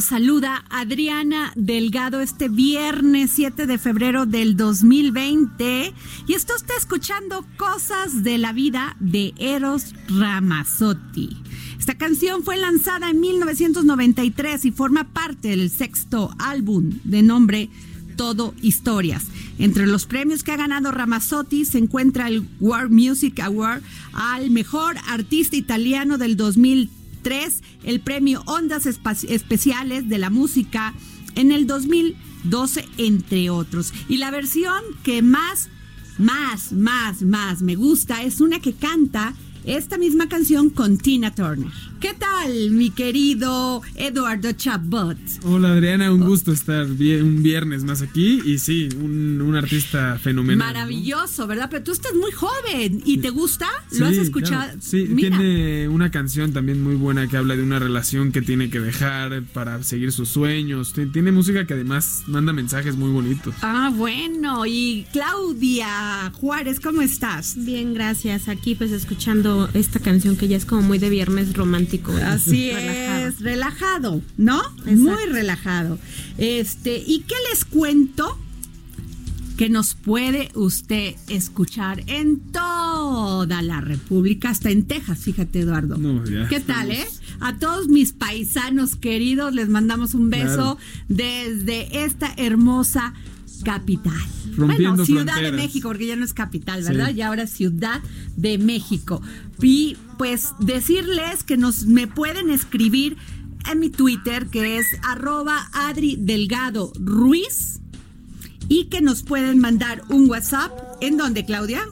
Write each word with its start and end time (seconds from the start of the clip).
Saluda 0.00 0.64
Adriana 0.70 1.52
Delgado 1.56 2.20
este 2.20 2.48
viernes 2.48 3.32
7 3.34 3.66
de 3.66 3.78
febrero 3.78 4.26
del 4.26 4.56
2020 4.56 5.92
y 6.26 6.32
esto 6.34 6.54
está 6.54 6.76
escuchando 6.76 7.44
Cosas 7.56 8.22
de 8.22 8.38
la 8.38 8.52
Vida 8.52 8.96
de 9.00 9.34
Eros 9.38 9.94
Ramazzotti. 10.08 11.36
Esta 11.78 11.96
canción 11.96 12.44
fue 12.44 12.56
lanzada 12.56 13.10
en 13.10 13.20
1993 13.20 14.66
y 14.66 14.70
forma 14.70 15.04
parte 15.12 15.48
del 15.48 15.70
sexto 15.70 16.34
álbum 16.38 16.98
de 17.04 17.22
nombre 17.22 17.68
Todo 18.16 18.54
Historias. 18.62 19.24
Entre 19.58 19.86
los 19.86 20.06
premios 20.06 20.44
que 20.44 20.52
ha 20.52 20.56
ganado 20.56 20.92
Ramazzotti 20.92 21.64
se 21.64 21.78
encuentra 21.78 22.28
el 22.28 22.46
World 22.60 22.92
Music 22.92 23.40
Award 23.40 23.82
al 24.12 24.50
mejor 24.50 24.96
artista 25.08 25.56
italiano 25.56 26.18
del 26.18 26.36
2003, 27.28 27.62
el 27.84 28.00
premio 28.00 28.42
Ondas 28.46 28.86
Especiales 28.86 30.08
de 30.08 30.18
la 30.18 30.30
Música 30.30 30.94
en 31.34 31.52
el 31.52 31.66
2012, 31.66 32.84
entre 32.96 33.50
otros. 33.50 33.92
Y 34.08 34.16
la 34.16 34.30
versión 34.30 34.82
que 35.02 35.22
más, 35.22 35.68
más, 36.18 36.72
más, 36.72 37.22
más 37.22 37.62
me 37.62 37.76
gusta 37.76 38.22
es 38.22 38.40
una 38.40 38.60
que 38.60 38.72
canta 38.72 39.34
esta 39.64 39.98
misma 39.98 40.28
canción 40.28 40.70
con 40.70 40.96
Tina 40.98 41.34
Turner. 41.34 41.72
¿Qué 42.00 42.14
tal, 42.16 42.70
mi 42.70 42.90
querido 42.90 43.82
Eduardo 43.96 44.52
Chabot? 44.52 45.16
Hola 45.42 45.72
Adriana, 45.72 46.12
un 46.12 46.20
gusto 46.20 46.52
estar 46.52 46.84
un 46.86 47.42
viernes 47.42 47.82
más 47.82 48.02
aquí 48.02 48.40
y 48.46 48.58
sí, 48.58 48.88
un, 49.02 49.40
un 49.40 49.56
artista 49.56 50.16
fenomenal. 50.22 50.58
¿no? 50.58 50.64
Maravilloso, 50.64 51.48
¿verdad? 51.48 51.66
Pero 51.68 51.82
tú 51.82 51.90
estás 51.90 52.14
muy 52.14 52.30
joven 52.30 53.02
y 53.04 53.18
te 53.18 53.30
gusta, 53.30 53.66
Sí, 53.90 53.98
lo 53.98 54.06
has 54.06 54.12
claro. 54.12 54.22
escuchado. 54.22 54.72
Sí, 54.80 55.06
Mira, 55.08 55.36
tiene 55.38 55.88
una 55.88 56.12
canción 56.12 56.52
también 56.52 56.84
muy 56.84 56.94
buena 56.94 57.26
que 57.26 57.36
habla 57.36 57.56
de 57.56 57.64
una 57.64 57.80
relación 57.80 58.30
que 58.30 58.42
tiene 58.42 58.70
que 58.70 58.78
dejar 58.78 59.42
para 59.52 59.82
seguir 59.82 60.12
sus 60.12 60.28
sueños. 60.28 60.92
Ti- 60.92 61.06
Tiene 61.06 61.32
música 61.32 61.66
que 61.66 61.74
además 61.74 62.22
manda 62.28 62.52
mensajes 62.52 62.94
muy 62.96 63.10
bonitos. 63.10 63.56
Ah, 63.62 63.90
bueno. 63.92 64.66
Y 64.66 65.04
Claudia 65.12 66.30
Juárez, 66.34 66.78
¿cómo 66.78 67.02
estás? 67.02 67.56
Bien, 67.64 67.92
gracias. 67.92 68.48
Aquí 68.48 68.76
pues 68.76 68.92
escuchando 68.92 69.68
esta 69.74 69.98
canción 69.98 70.36
que 70.36 70.46
ya 70.46 70.56
es 70.56 70.64
como 70.64 70.82
muy 70.82 70.98
de 71.00 71.10
viernes 71.10 71.54
romántico. 71.54 71.87
Así 72.24 72.70
relajado. 72.72 73.26
es, 73.28 73.40
relajado, 73.40 74.22
¿no? 74.36 74.60
Exacto. 74.86 74.96
Muy 74.96 75.24
relajado. 75.32 75.98
Este, 76.38 76.98
¿y 77.06 77.20
qué 77.20 77.34
les 77.50 77.64
cuento? 77.64 78.38
Que 79.56 79.68
nos 79.68 79.94
puede 79.94 80.50
usted 80.54 81.16
escuchar 81.28 82.04
en 82.06 82.38
toda 82.52 83.60
la 83.60 83.80
República, 83.80 84.50
hasta 84.50 84.70
en 84.70 84.84
Texas, 84.84 85.18
fíjate, 85.18 85.60
Eduardo. 85.60 85.96
No, 85.98 86.24
ya 86.24 86.46
¿Qué 86.48 86.60
tal, 86.60 86.92
eh? 86.92 87.04
A 87.40 87.58
todos 87.58 87.88
mis 87.88 88.12
paisanos 88.12 88.94
queridos 88.94 89.52
les 89.54 89.68
mandamos 89.68 90.14
un 90.14 90.30
beso 90.30 90.76
Claro. 90.76 90.78
desde 91.08 92.04
esta 92.04 92.32
hermosa 92.36 93.14
capital. 93.64 94.14
Rompiendo 94.56 95.04
bueno, 95.04 95.04
Ciudad 95.04 95.40
de. 95.40 95.52
México, 95.52 95.88
porque 95.88 96.06
ya 96.06 96.16
no 96.16 96.24
es 96.24 96.34
capital, 96.34 96.82
¿verdad? 96.82 97.10
Sí. 97.10 97.16
Y 97.16 97.22
ahora 97.22 97.46
Ciudad 97.46 98.00
de 98.36 98.58
México. 98.58 99.22
Y 99.62 99.96
pues 100.18 100.52
decirles 100.58 101.44
que 101.44 101.56
nos 101.56 101.86
me 101.86 102.06
pueden 102.06 102.50
escribir 102.50 103.16
en 103.70 103.80
mi 103.80 103.90
Twitter, 103.90 104.46
que 104.46 104.78
es 104.78 104.86
arroba 105.02 105.68
Adri 105.72 106.16
Delgado 106.18 106.92
Ruiz, 106.98 107.80
y 108.68 108.86
que 108.86 109.00
nos 109.00 109.22
pueden 109.22 109.58
mandar 109.58 110.02
un 110.08 110.28
WhatsApp. 110.28 110.72
¿En 111.00 111.16
dónde, 111.16 111.44
Claudia? 111.44 111.82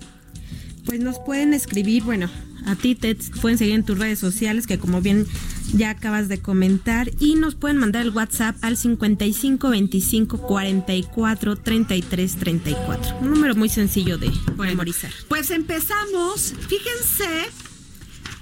Pues 0.85 1.00
nos 1.00 1.19
pueden 1.20 1.55
escribir, 1.55 2.02
bueno, 2.02 2.29
a 2.66 2.74
ti 2.74 2.94
te 2.94 3.14
pueden 3.40 3.56
seguir 3.56 3.74
en 3.74 3.84
tus 3.84 3.98
redes 3.98 4.18
sociales, 4.18 4.66
que 4.66 4.78
como 4.78 5.00
bien 5.00 5.26
ya 5.72 5.90
acabas 5.90 6.28
de 6.28 6.38
comentar, 6.38 7.10
y 7.20 7.36
nos 7.36 7.54
pueden 7.54 7.78
mandar 7.78 8.02
el 8.02 8.10
WhatsApp 8.10 8.56
al 8.60 8.76
55 8.76 9.70
25 9.70 10.38
44 10.38 11.56
33 11.56 12.36
34. 12.36 13.18
Un 13.20 13.30
número 13.30 13.54
muy 13.54 13.68
sencillo 13.68 14.18
de 14.18 14.30
memorizar. 14.58 15.12
Pues 15.28 15.50
empezamos. 15.50 16.54
Fíjense 16.68 17.28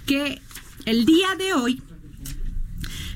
que 0.07 0.41
el 0.87 1.05
día 1.05 1.29
de 1.39 1.55
hoy 1.55 1.83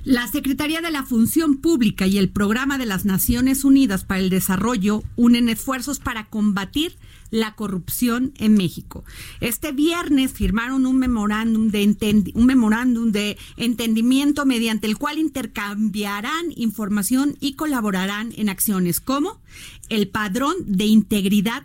La 0.04 0.26
Secretaría 0.28 0.80
de 0.80 0.90
la 0.90 1.04
Función 1.04 1.56
Pública 1.56 2.06
y 2.06 2.18
el 2.18 2.28
Programa 2.28 2.78
de 2.78 2.86
las 2.86 3.04
Naciones 3.04 3.64
Unidas 3.64 4.04
para 4.04 4.20
el 4.20 4.30
Desarrollo 4.30 5.02
unen 5.16 5.48
esfuerzos 5.48 5.98
para 5.98 6.26
combatir 6.26 6.96
la 7.30 7.54
corrupción 7.54 8.32
en 8.38 8.54
México. 8.54 9.04
Este 9.40 9.72
viernes 9.72 10.32
firmaron 10.32 10.86
un 10.86 10.98
memorándum 10.98 11.68
de, 11.68 12.32
un 12.34 12.46
memorándum 12.46 13.12
de 13.12 13.36
entendimiento 13.56 14.46
mediante 14.46 14.86
el 14.86 14.98
cual 14.98 15.18
intercambiarán 15.18 16.52
información 16.56 17.36
y 17.40 17.54
colaborarán 17.54 18.32
en 18.36 18.48
acciones 18.48 19.00
como 19.00 19.40
el 19.88 20.08
padrón 20.08 20.54
de 20.66 20.86
integridad 20.86 21.64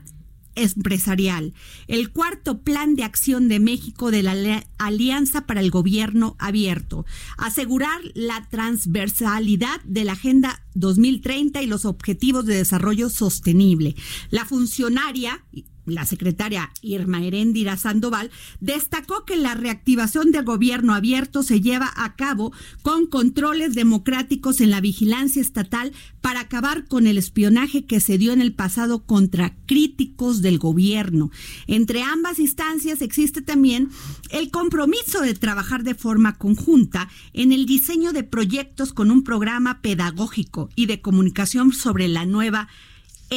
empresarial, 0.55 1.53
el 1.87 2.11
cuarto 2.11 2.61
plan 2.61 2.95
de 2.95 3.03
acción 3.03 3.47
de 3.47 3.59
México 3.59 4.11
de 4.11 4.23
la 4.23 4.63
Alianza 4.77 5.45
para 5.45 5.61
el 5.61 5.71
Gobierno 5.71 6.35
Abierto, 6.39 7.05
asegurar 7.37 8.01
la 8.13 8.47
transversalidad 8.49 9.81
de 9.83 10.03
la 10.03 10.13
Agenda 10.13 10.63
2030 10.75 11.61
y 11.61 11.67
los 11.67 11.85
Objetivos 11.85 12.45
de 12.45 12.55
Desarrollo 12.55 13.09
Sostenible. 13.09 13.95
La 14.29 14.45
funcionaria 14.45 15.43
la 15.85 16.05
secretaria 16.05 16.71
Irma 16.81 17.23
Heréndira 17.23 17.77
Sandoval, 17.77 18.31
destacó 18.59 19.25
que 19.25 19.35
la 19.35 19.53
reactivación 19.53 20.31
del 20.31 20.45
gobierno 20.45 20.93
abierto 20.93 21.43
se 21.43 21.61
lleva 21.61 21.91
a 21.95 22.15
cabo 22.15 22.51
con 22.81 23.07
controles 23.07 23.75
democráticos 23.75 24.61
en 24.61 24.71
la 24.71 24.81
vigilancia 24.81 25.41
estatal 25.41 25.91
para 26.21 26.41
acabar 26.41 26.87
con 26.87 27.07
el 27.07 27.17
espionaje 27.17 27.85
que 27.85 27.99
se 27.99 28.17
dio 28.17 28.31
en 28.31 28.41
el 28.41 28.53
pasado 28.53 29.03
contra 29.05 29.55
críticos 29.65 30.41
del 30.41 30.57
gobierno. 30.57 31.31
Entre 31.67 32.01
ambas 32.01 32.39
instancias 32.39 33.01
existe 33.01 33.41
también 33.41 33.89
el 34.29 34.51
compromiso 34.51 35.21
de 35.21 35.33
trabajar 35.33 35.83
de 35.83 35.95
forma 35.95 36.37
conjunta 36.37 37.09
en 37.33 37.51
el 37.51 37.65
diseño 37.65 38.13
de 38.13 38.23
proyectos 38.23 38.93
con 38.93 39.11
un 39.11 39.23
programa 39.23 39.81
pedagógico 39.81 40.69
y 40.75 40.85
de 40.85 41.01
comunicación 41.01 41.73
sobre 41.73 42.07
la 42.07 42.25
nueva 42.25 42.67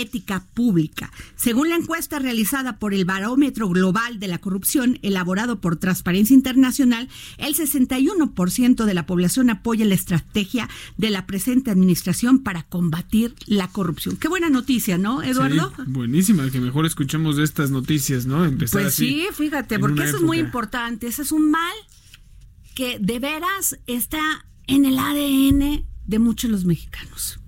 ética 0.01 0.45
pública. 0.55 1.11
Según 1.37 1.69
la 1.69 1.77
encuesta 1.77 2.19
realizada 2.19 2.79
por 2.79 2.95
el 2.95 3.05
Barómetro 3.05 3.69
Global 3.69 4.19
de 4.19 4.29
la 4.29 4.39
Corrupción, 4.39 4.99
elaborado 5.03 5.61
por 5.61 5.77
Transparencia 5.77 6.35
Internacional, 6.35 7.09
el 7.39 7.55
61% 7.55 8.85
de 8.85 8.95
la 8.95 9.07
población 9.07 9.51
apoya 9.51 9.85
la 9.85 9.95
estrategia 9.95 10.69
de 10.97 11.11
la 11.11 11.27
presente 11.27 11.71
administración 11.71 12.41
para 12.41 12.63
combatir 12.65 13.35
la 13.47 13.69
corrupción. 13.69 14.17
Qué 14.17 14.29
buena 14.29 14.51
noticia, 14.51 14.99
¿no, 14.99 15.23
Eduardo? 15.23 15.73
buenísima, 15.87 16.51
que 16.51 16.61
mejor 16.61 16.87
escuchemos 16.87 17.37
de 17.37 17.45
estas 17.45 17.71
noticias, 17.71 18.27
¿no? 18.27 18.45
Empezar 18.45 18.83
pues 18.83 18.95
sí, 18.95 19.27
fíjate, 19.33 19.79
porque 19.79 20.05
eso 20.05 20.17
es 20.17 20.23
muy 20.23 20.39
importante. 20.39 21.07
Ese 21.07 21.23
es 21.23 21.33
un 21.33 21.51
mal 21.51 21.75
que 22.75 22.99
de 23.01 23.19
veras 23.19 23.79
está 23.87 24.47
en 24.67 24.85
el 24.85 24.99
ADN 24.99 25.85
de 26.07 26.19
muchos 26.19 26.51
los 26.51 26.65
mexicanos. 26.65 27.41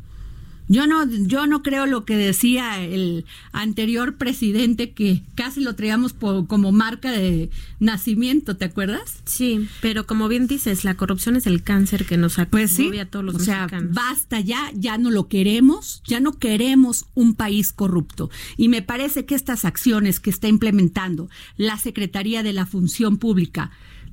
Yo 0.69 0.87
no, 0.87 1.07
yo 1.07 1.47
no 1.47 1.63
creo 1.63 1.87
lo 1.87 2.05
que 2.05 2.17
decía 2.17 2.83
el 2.83 3.25
anterior 3.53 4.17
presidente 4.17 4.93
que 4.93 5.23
casi 5.35 5.61
lo 5.61 5.75
traíamos 5.75 6.13
como 6.13 6.73
marca 6.73 7.11
de 7.11 7.51
nacimiento, 7.81 8.57
¿te 8.57 8.67
acuerdas? 8.67 9.21
Sí, 9.25 9.69
pero 9.81 10.07
como 10.07 10.29
bien 10.29 10.47
dices, 10.47 10.85
la 10.85 10.95
corrupción 10.95 11.37
es 11.37 11.47
el 11.47 11.63
cáncer 11.63 12.05
que 12.05 12.17
nos 12.17 12.39
pues 12.51 12.73
sí, 12.73 12.97
a 12.99 13.07
todos 13.07 13.25
los 13.25 13.35
o 13.35 13.39
sea, 13.41 13.67
basta 13.91 14.41
ya, 14.41 14.71
ya 14.75 14.99
no 14.99 15.11
lo 15.11 15.29
queremos, 15.29 16.03
ya 16.07 16.21
no 16.21 16.39
queremos 16.39 17.07
un 17.15 17.35
país 17.35 17.73
corrupto. 17.73 18.31
Y 18.57 18.69
me 18.69 18.83
parece 18.83 19.25
que 19.25 19.35
estas 19.35 19.65
acciones 19.65 20.21
que 20.21 20.31
está 20.31 20.49
implementando 20.49 21.29
la 21.57 21.79
Secretaría 21.79 22.43
de 22.43 22.53
la 22.53 22.67
Función 22.67 23.19
Pública, 23.19 23.71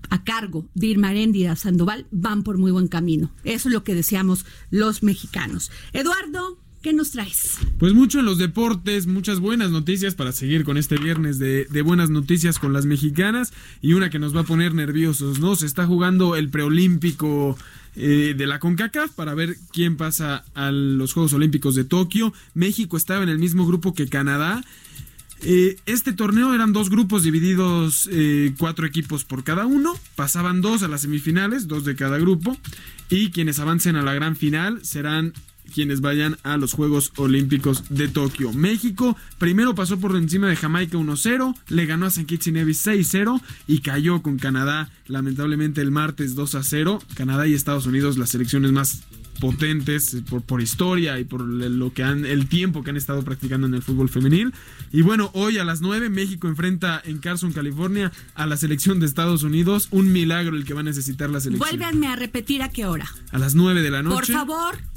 a 0.09 0.23
cargo 0.23 0.65
de 0.73 0.87
Irma 0.87 1.09
Aréndida 1.09 1.55
Sandoval 1.55 2.07
van 2.11 2.43
por 2.43 2.57
muy 2.57 2.71
buen 2.71 2.87
camino. 2.87 3.31
Eso 3.43 3.69
es 3.69 3.73
lo 3.73 3.83
que 3.83 3.95
deseamos 3.95 4.45
los 4.69 5.03
mexicanos. 5.03 5.71
Eduardo, 5.93 6.59
¿Qué 6.85 6.93
nos 6.93 7.09
traes? 7.09 7.57
Pues 7.79 7.95
mucho 7.95 8.19
en 8.19 8.27
los 8.27 8.37
deportes, 8.37 9.07
muchas 9.07 9.39
buenas 9.39 9.71
noticias 9.71 10.13
para 10.13 10.31
seguir 10.31 10.63
con 10.63 10.77
este 10.77 10.97
viernes 10.97 11.39
de, 11.39 11.65
buenas 11.81 12.11
noticias 12.11 12.59
con 12.59 12.73
las 12.73 12.85
mexicanas 12.85 13.53
y 13.81 13.93
una 13.93 14.11
que 14.11 14.19
nos 14.19 14.35
va 14.35 14.41
a 14.41 14.43
poner 14.43 14.75
nerviosos, 14.75 15.39
¿no? 15.39 15.55
Se 15.55 15.65
está 15.65 15.87
jugando 15.87 16.35
el 16.35 16.49
preolímpico 16.49 17.57
eh, 17.95 18.35
de 18.37 18.45
la 18.45 18.59
CONCACAF 18.59 19.09
para 19.13 19.33
ver 19.33 19.57
quién 19.71 19.97
pasa 19.97 20.45
a 20.53 20.69
los 20.69 21.13
Juegos 21.13 21.33
Olímpicos 21.33 21.73
de 21.73 21.85
Tokio. 21.85 22.33
México 22.53 22.97
estaba 22.97 23.23
en 23.23 23.29
el 23.29 23.39
mismo 23.39 23.65
grupo 23.65 23.95
que 23.95 24.07
Canadá 24.07 24.63
eh, 25.41 25.77
este 25.85 26.13
torneo 26.13 26.53
eran 26.53 26.73
dos 26.73 26.89
grupos 26.89 27.23
divididos 27.23 28.09
eh, 28.11 28.53
cuatro 28.57 28.85
equipos 28.85 29.23
por 29.25 29.43
cada 29.43 29.65
uno. 29.65 29.93
Pasaban 30.15 30.61
dos 30.61 30.83
a 30.83 30.87
las 30.87 31.01
semifinales, 31.01 31.67
dos 31.67 31.85
de 31.85 31.95
cada 31.95 32.17
grupo. 32.17 32.57
Y 33.09 33.31
quienes 33.31 33.59
avancen 33.59 33.95
a 33.95 34.01
la 34.01 34.13
gran 34.13 34.35
final 34.35 34.83
serán 34.83 35.33
quienes 35.73 36.01
vayan 36.01 36.37
a 36.43 36.57
los 36.57 36.73
Juegos 36.73 37.11
Olímpicos 37.17 37.85
de 37.89 38.07
Tokio. 38.07 38.53
México 38.53 39.17
primero 39.37 39.75
pasó 39.75 39.99
por 39.99 40.15
encima 40.15 40.47
de 40.47 40.55
Jamaica 40.55 40.97
1-0, 40.97 41.55
le 41.69 41.85
ganó 41.85 42.05
a 42.05 42.11
San 42.11 42.25
Kitts 42.25 42.47
y 42.47 42.51
Nevis 42.51 42.85
6-0 42.85 43.41
y 43.67 43.79
cayó 43.79 44.21
con 44.21 44.37
Canadá 44.37 44.91
lamentablemente 45.07 45.81
el 45.81 45.91
martes 45.91 46.35
2-0. 46.35 47.01
Canadá 47.15 47.47
y 47.47 47.53
Estados 47.53 47.87
Unidos 47.87 48.17
las 48.17 48.29
selecciones 48.29 48.71
más 48.71 49.03
potentes 49.39 50.17
por, 50.29 50.41
por 50.41 50.61
historia 50.61 51.19
y 51.19 51.25
por 51.25 51.41
lo 51.41 51.93
que 51.93 52.03
han 52.03 52.25
el 52.25 52.47
tiempo 52.47 52.83
que 52.83 52.89
han 52.89 52.97
estado 52.97 53.23
practicando 53.23 53.67
en 53.67 53.73
el 53.73 53.81
fútbol 53.81 54.09
femenil. 54.09 54.53
Y 54.91 55.01
bueno, 55.01 55.31
hoy 55.33 55.57
a 55.57 55.63
las 55.63 55.81
9 55.81 56.09
México 56.09 56.47
enfrenta 56.47 57.01
en 57.03 57.19
Carson, 57.19 57.53
California 57.53 58.11
a 58.33 58.45
la 58.45 58.57
selección 58.57 58.99
de 58.99 59.05
Estados 59.05 59.43
Unidos, 59.43 59.87
un 59.91 60.11
milagro 60.11 60.55
el 60.55 60.65
que 60.65 60.73
va 60.73 60.81
a 60.81 60.83
necesitar 60.83 61.29
la 61.29 61.39
selección. 61.39 61.69
Vuélvanme 61.69 62.07
a 62.07 62.15
repetir 62.15 62.61
a 62.61 62.69
qué 62.69 62.85
hora. 62.85 63.07
A 63.31 63.37
las 63.37 63.55
9 63.55 63.81
de 63.81 63.91
la 63.91 64.03
noche. 64.03 64.33
Por 64.33 64.47
favor. 64.47 64.94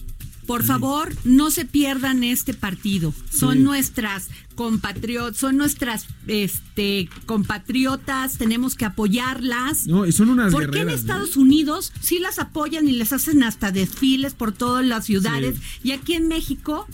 Por 0.49 0.65
favor, 0.65 1.15
no 1.25 1.51
se 1.51 1.67
pierdan 1.67 2.25
este 2.25 2.55
partido. 2.55 3.13
Son 3.31 3.63
nuestras 3.65 4.29
compatriotas, 4.55 5.37
son 5.37 5.59
nuestras 5.59 6.07
este, 6.27 7.11
compatriotas, 7.27 8.39
tenemos 8.39 8.75
que 8.75 8.87
apoyarlas. 8.87 9.87
No, 9.87 10.07
y 10.07 10.13
son 10.13 10.31
unas 10.31 10.51
¿Por 10.51 10.71
qué 10.71 10.81
en 10.81 10.89
Estados 10.89 11.37
Unidos 11.37 11.93
sí 12.01 12.19
las 12.19 12.39
apoyan 12.39 12.89
y 12.89 12.93
les 12.93 13.13
hacen 13.13 13.43
hasta 13.43 13.73
desfiles 13.73 14.33
por 14.33 14.53
todas 14.53 14.87
las 14.87 15.05
ciudades? 15.05 15.59
Y 15.85 15.93
aquí 15.93 16.15
en 16.15 16.29
México 16.29 16.87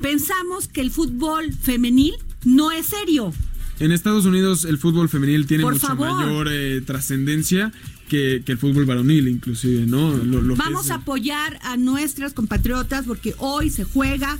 pensamos 0.00 0.66
que 0.66 0.80
el 0.80 0.90
fútbol 0.90 1.52
femenil 1.52 2.14
no 2.44 2.72
es 2.72 2.86
serio. 2.86 3.32
En 3.78 3.92
Estados 3.92 4.24
Unidos 4.24 4.64
el 4.64 4.78
fútbol 4.78 5.08
femenil 5.08 5.46
tiene 5.46 5.62
mucha 5.62 5.94
mayor 5.94 6.48
eh, 6.50 6.80
trascendencia 6.80 7.72
que, 8.12 8.42
el 8.46 8.58
fútbol 8.58 8.84
varonil, 8.84 9.26
inclusive, 9.26 9.86
¿no? 9.86 10.12
Vamos 10.56 10.90
a 10.90 10.96
apoyar 10.96 11.58
a 11.62 11.78
nuestras 11.78 12.34
compatriotas 12.34 13.06
porque 13.06 13.34
hoy 13.38 13.70
se 13.70 13.84
juega 13.84 14.38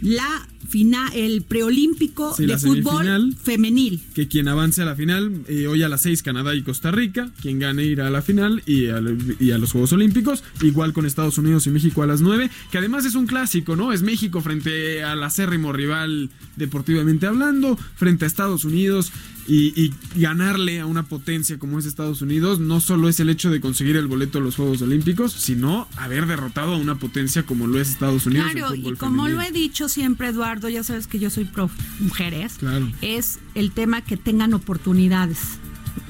la 0.00 0.48
final, 0.70 1.10
el 1.14 1.42
preolímpico 1.42 2.34
de 2.36 2.56
fútbol 2.56 3.34
femenil. 3.42 4.00
Que 4.14 4.28
quien 4.28 4.48
avance 4.48 4.82
a 4.82 4.84
la 4.84 4.94
final, 4.94 5.42
eh, 5.48 5.66
hoy 5.66 5.82
a 5.82 5.88
las 5.88 6.02
6 6.02 6.22
Canadá 6.22 6.54
y 6.54 6.62
Costa 6.62 6.90
Rica, 6.90 7.30
quien 7.42 7.58
gane 7.58 7.84
irá 7.84 8.06
a 8.06 8.10
la 8.10 8.22
final 8.22 8.62
y 8.66 8.86
a, 8.86 9.02
y 9.38 9.50
a, 9.50 9.58
los 9.58 9.72
Juegos 9.72 9.92
Olímpicos, 9.92 10.44
igual 10.62 10.92
con 10.92 11.06
Estados 11.06 11.38
Unidos 11.38 11.66
y 11.66 11.70
México 11.70 12.02
a 12.02 12.06
las 12.06 12.20
9, 12.20 12.50
que 12.70 12.78
además 12.78 13.04
es 13.04 13.16
un 13.16 13.26
clásico, 13.26 13.74
¿no? 13.74 13.92
Es 13.92 14.02
México 14.02 14.40
frente 14.40 15.02
al 15.02 15.22
acérrimo 15.22 15.72
rival 15.72 16.30
deportivamente 16.56 17.26
hablando, 17.26 17.76
frente 17.96 18.24
a 18.24 18.28
Estados 18.28 18.64
Unidos 18.64 19.12
y, 19.50 19.92
ganarle 20.16 20.80
a 20.80 20.86
una 20.86 21.04
potencia 21.04 21.58
como 21.58 21.78
es 21.78 21.86
Estados 21.86 22.22
Unidos 22.22 22.60
no 22.60 22.80
solo 22.80 23.08
es 23.08 23.20
el 23.20 23.30
hecho 23.30 23.50
de 23.50 23.60
conseguir 23.60 23.96
el 23.96 24.06
boleto 24.06 24.38
a 24.38 24.40
los 24.40 24.56
Juegos 24.56 24.82
Olímpicos, 24.82 25.32
sino 25.32 25.88
haber 25.96 26.26
derrotado 26.26 26.74
a 26.74 26.76
una 26.76 26.96
potencia 26.96 27.44
como 27.44 27.66
lo 27.66 27.80
es 27.80 27.90
Estados 27.90 28.26
Unidos. 28.26 28.50
Claro, 28.52 28.74
y 28.74 28.94
como 28.94 29.28
lo 29.28 29.40
he 29.40 29.50
dicho 29.50 29.88
siempre, 29.88 30.28
Eduardo, 30.28 30.59
ya 30.68 30.82
sabes 30.82 31.06
que 31.06 31.18
yo 31.18 31.30
soy 31.30 31.44
pro 31.44 31.70
mujeres, 31.98 32.58
es 33.02 33.38
el 33.54 33.72
tema 33.72 34.02
que 34.02 34.16
tengan 34.16 34.54
oportunidades 34.54 35.58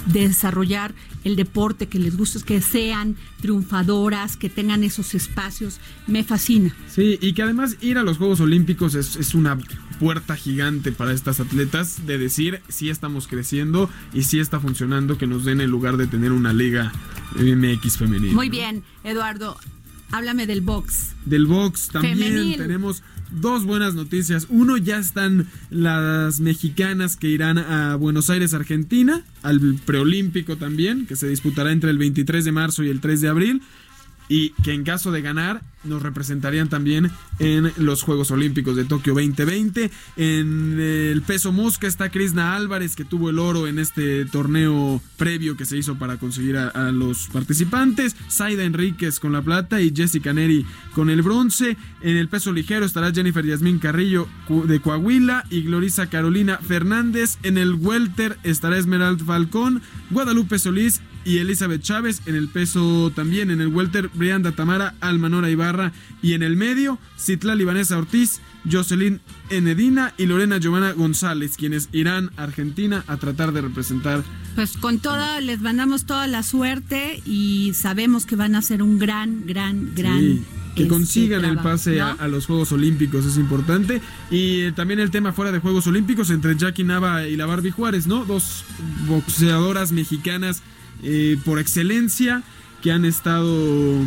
de 0.07 0.29
desarrollar 0.29 0.95
el 1.25 1.37
deporte 1.37 1.87
que 1.87 1.99
les 1.99 2.17
gusta, 2.17 2.41
que 2.45 2.61
sean 2.61 3.17
triunfadoras, 3.41 4.37
que 4.37 4.49
tengan 4.49 4.85
esos 4.85 5.15
espacios, 5.15 5.79
me 6.07 6.25
fascina. 6.25 6.75
Sí, 6.89 7.19
y 7.21 7.35
que 7.35 7.43
además 7.43 7.77
ir 7.81 7.99
a 7.99 8.03
los 8.03 8.17
Juegos 8.17 8.41
Olímpicos 8.41 8.95
es, 8.95 9.17
es 9.17 9.35
una 9.35 9.59
puerta 9.99 10.35
gigante 10.35 10.93
para 10.93 11.13
estas 11.13 11.41
atletas 11.41 12.07
de 12.07 12.17
decir 12.17 12.63
si 12.69 12.89
estamos 12.89 13.29
creciendo 13.29 13.91
y 14.15 14.23
si 14.23 14.41
está 14.41 14.59
funcionando 14.59 15.19
que 15.19 15.27
nos 15.27 15.45
den 15.45 15.61
el 15.61 15.71
lugar 15.71 15.99
de 15.99 16.07
tener 16.07 16.33
una 16.33 16.53
liga 16.53 16.93
MX 17.37 17.99
femenina. 17.99 18.33
Muy 18.33 18.49
bien, 18.49 18.83
Eduardo. 19.05 19.59
Háblame 20.13 20.47
del 20.47 20.61
box. 20.61 21.15
Del 21.25 21.47
box 21.47 21.89
también 21.89 22.57
tenemos 22.57 23.03
dos 23.31 23.65
buenas 23.65 23.95
noticias. 23.95 24.47
Uno, 24.49 24.77
ya 24.77 24.99
están 24.99 25.47
las 25.71 26.41
mexicanas 26.41 27.17
que 27.17 27.29
irán 27.29 27.59
a 27.59 27.97
Buenos 27.97 28.31
Aires, 28.31 28.55
Argentina, 28.55 29.23
al 29.43 29.61
preolímpico 29.85 30.57
también, 30.57 31.07
que 31.07 31.17
se 31.17 31.29
disputará 31.29 31.73
entre 31.73 31.91
el 31.91 31.99
23 31.99 32.45
de 32.45 32.53
marzo 32.53 32.83
y 32.83 32.89
el 32.89 33.01
3 33.01 33.21
de 33.21 33.29
abril. 33.29 33.63
Y 34.31 34.51
que 34.63 34.73
en 34.73 34.85
caso 34.85 35.11
de 35.11 35.23
ganar 35.23 35.61
nos 35.83 36.03
representarían 36.03 36.69
también 36.69 37.11
en 37.39 37.73
los 37.79 38.03
Juegos 38.03 38.31
Olímpicos 38.31 38.77
de 38.77 38.85
Tokio 38.85 39.15
2020. 39.15 39.91
En 40.17 40.79
el 40.79 41.23
peso 41.23 41.53
mosca 41.53 41.87
está 41.87 42.11
Krishna 42.11 42.55
Álvarez, 42.55 42.95
que 42.95 43.05
tuvo 43.05 43.31
el 43.31 43.39
oro 43.39 43.67
en 43.67 43.79
este 43.79 44.25
torneo 44.27 45.03
previo 45.17 45.57
que 45.57 45.65
se 45.65 45.79
hizo 45.79 45.99
para 45.99 46.19
conseguir 46.19 46.59
a, 46.59 46.69
a 46.69 46.93
los 46.93 47.29
participantes. 47.29 48.15
Zaida 48.31 48.63
Enríquez 48.63 49.19
con 49.19 49.33
la 49.33 49.43
plata 49.43 49.81
y 49.81 49.93
Jessica 49.95 50.33
Neri 50.33 50.65
con 50.95 51.11
el 51.11 51.23
bronce. 51.23 51.77
En 52.01 52.17
el 52.17 52.29
peso 52.29 52.53
ligero 52.53 52.87
estará 52.87 53.13
Jennifer 53.13 53.45
Yasmín 53.45 53.81
Carrillo 53.81 54.29
de 54.49 54.81
Coahuila 54.81 55.45
y 55.51 55.63
Glorisa 55.63 56.09
Carolina 56.09 56.59
Fernández. 56.59 57.39
En 57.43 57.59
el 57.59 57.75
welter 57.75 58.39
estará 58.45 58.79
Esmeralda 58.79 59.25
Falcón, 59.25 59.83
Guadalupe 60.11 60.59
Solís 60.61 61.01
y 61.25 61.39
Elizabeth 61.39 61.83
Chávez. 61.83 62.23
En 62.27 62.35
el 62.35 62.49
peso 62.49 63.13
también, 63.15 63.51
en 63.51 63.61
el 63.61 63.69
welter, 63.69 64.11
Brianda 64.15 64.53
Tamara, 64.53 64.95
Almanora 65.01 65.51
Ibarra. 65.51 65.93
Y 66.23 66.35
en 66.35 66.43
el 66.43 66.57
medio, 66.57 66.99
Citlali 67.19 67.65
Vanessa 67.65 67.99
Ortiz, 67.99 68.41
Jocelyn 68.71 69.21
Enedina 69.49 70.15
y 70.19 70.27
Lorena 70.27 70.59
Giovanna 70.59 70.93
González, 70.93 71.57
quienes 71.57 71.89
irán 71.93 72.31
a 72.37 72.45
Argentina 72.45 73.05
a 73.07 73.17
tratar 73.17 73.53
de 73.53 73.63
representar. 73.63 74.23
Pues 74.55 74.77
con 74.77 74.99
toda, 74.99 75.41
les 75.41 75.61
mandamos 75.61 76.05
toda 76.05 76.27
la 76.27 76.43
suerte 76.43 77.23
y 77.25 77.73
sabemos 77.75 78.27
que 78.27 78.37
van 78.37 78.55
a 78.55 78.59
hacer 78.59 78.83
un 78.83 78.99
gran, 78.99 79.47
gran, 79.47 79.95
gran. 79.95 80.21
Sí, 80.21 80.45
que 80.75 80.83
este, 80.83 80.89
consigan 80.95 81.45
el 81.45 81.59
pase 81.59 82.01
a 82.01 82.29
los 82.29 82.47
Juegos 82.47 82.73
Olímpicos 82.73 83.25
es 83.25 83.37
importante. 83.37 84.01
Y 84.31 84.61
eh, 84.61 84.73
también 84.73 85.01
el 85.01 85.11
tema 85.11 85.33
fuera 85.33 85.53
de 85.53 85.59
Juegos 85.59 85.87
Olímpicos 85.87 86.31
entre 86.31 86.57
Jackie 86.57 86.85
Nava 86.85 87.27
y 87.27 87.37
la 87.37 87.47
Barbie 87.47 87.71
Juárez, 87.71 88.07
¿no? 88.07 88.25
Dos 88.25 88.65
boxeadoras 89.07 89.93
mexicanas 89.93 90.63
eh, 91.03 91.37
por 91.45 91.59
excelencia 91.59 92.43
que 92.83 92.93
han 92.93 93.05
estado 93.05 94.01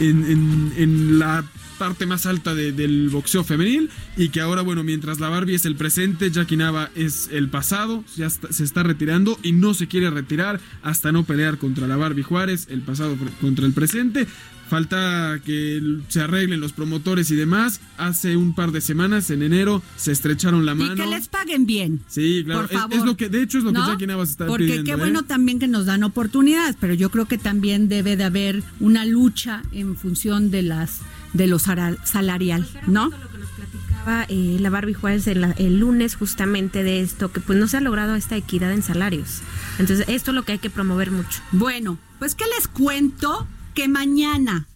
en, 0.00 0.72
en- 0.76 1.18
la 1.18 1.44
parte 1.78 2.06
más 2.06 2.24
alta 2.24 2.54
de- 2.54 2.72
del 2.72 3.10
boxeo 3.10 3.44
femenil 3.44 3.90
y 4.16 4.30
que 4.30 4.40
ahora, 4.40 4.62
bueno, 4.62 4.82
mientras 4.82 5.20
la 5.20 5.28
Barbie 5.28 5.56
es 5.56 5.66
el 5.66 5.76
presente, 5.76 6.30
Jackie 6.30 6.56
Nava 6.56 6.90
es 6.94 7.28
el 7.30 7.50
pasado, 7.50 8.02
ya 8.16 8.30
se 8.30 8.64
está 8.64 8.82
retirando 8.82 9.38
y 9.42 9.52
no 9.52 9.74
se 9.74 9.86
quiere 9.86 10.10
retirar 10.10 10.58
hasta 10.82 11.12
no 11.12 11.24
pelear 11.24 11.58
contra 11.58 11.86
la 11.86 11.96
Barbie 11.96 12.22
Juárez, 12.22 12.66
el 12.70 12.80
pasado 12.80 13.14
contra 13.42 13.66
el 13.66 13.72
presente. 13.74 14.26
Falta 14.68 15.38
que 15.44 15.80
se 16.08 16.20
arreglen 16.20 16.60
los 16.60 16.72
promotores 16.72 17.30
y 17.30 17.36
demás. 17.36 17.80
Hace 17.98 18.36
un 18.36 18.54
par 18.54 18.72
de 18.72 18.80
semanas, 18.80 19.30
en 19.30 19.42
enero, 19.42 19.82
se 19.96 20.12
estrecharon 20.12 20.66
la 20.66 20.74
mano. 20.74 20.94
Y 20.94 20.96
que 20.96 21.06
les 21.06 21.28
paguen 21.28 21.66
bien. 21.66 22.00
Sí, 22.08 22.42
claro. 22.44 22.62
Por 22.62 22.72
es- 22.72 22.78
favor. 22.80 22.96
Es, 22.98 23.04
lo 23.04 23.16
que, 23.16 23.28
de 23.28 23.42
hecho, 23.42 23.58
es 23.58 23.64
lo 23.64 23.72
¿No? 23.72 23.84
que 23.84 23.92
Jackie 23.92 24.06
Navas 24.06 24.30
está 24.30 24.46
Porque 24.46 24.64
pidiendo. 24.64 24.84
qué 24.84 24.92
¿eh? 24.92 24.96
bueno 24.96 25.22
también 25.22 25.58
que 25.58 25.68
nos 25.68 25.86
dan 25.86 26.02
oportunidades, 26.02 26.76
pero 26.80 26.94
yo 26.94 27.10
creo 27.10 27.26
que 27.26 27.38
también 27.38 27.88
debe 27.88 28.16
de 28.16 28.24
haber 28.24 28.62
una 28.80 29.04
lucha 29.04 29.62
en 29.72 29.96
función 29.96 30.50
de 30.50 30.62
las 30.62 31.00
de 31.32 31.46
lo 31.46 31.58
salarial, 31.58 32.66
¿no? 32.86 33.06
Lo 33.10 33.10
que 33.30 33.38
nos 33.38 33.50
platicaba 33.50 34.24
eh, 34.28 34.56
la 34.58 34.70
Barbie 34.70 34.94
Juárez 34.94 35.26
el, 35.26 35.44
el 35.58 35.78
lunes 35.78 36.14
justamente 36.16 36.82
de 36.82 37.00
esto, 37.02 37.30
que 37.30 37.40
pues 37.40 37.58
no 37.58 37.68
se 37.68 37.76
ha 37.76 37.80
logrado 37.80 38.14
esta 38.14 38.36
equidad 38.36 38.72
en 38.72 38.82
salarios. 38.82 39.42
Entonces, 39.78 40.06
esto 40.08 40.30
es 40.30 40.34
lo 40.34 40.44
que 40.44 40.52
hay 40.52 40.58
que 40.58 40.70
promover 40.70 41.10
mucho. 41.10 41.40
Bueno, 41.52 41.98
pues 42.18 42.34
que 42.34 42.44
les 42.56 42.68
cuento 42.68 43.46
que 43.76 43.88
mañana, 43.88 44.68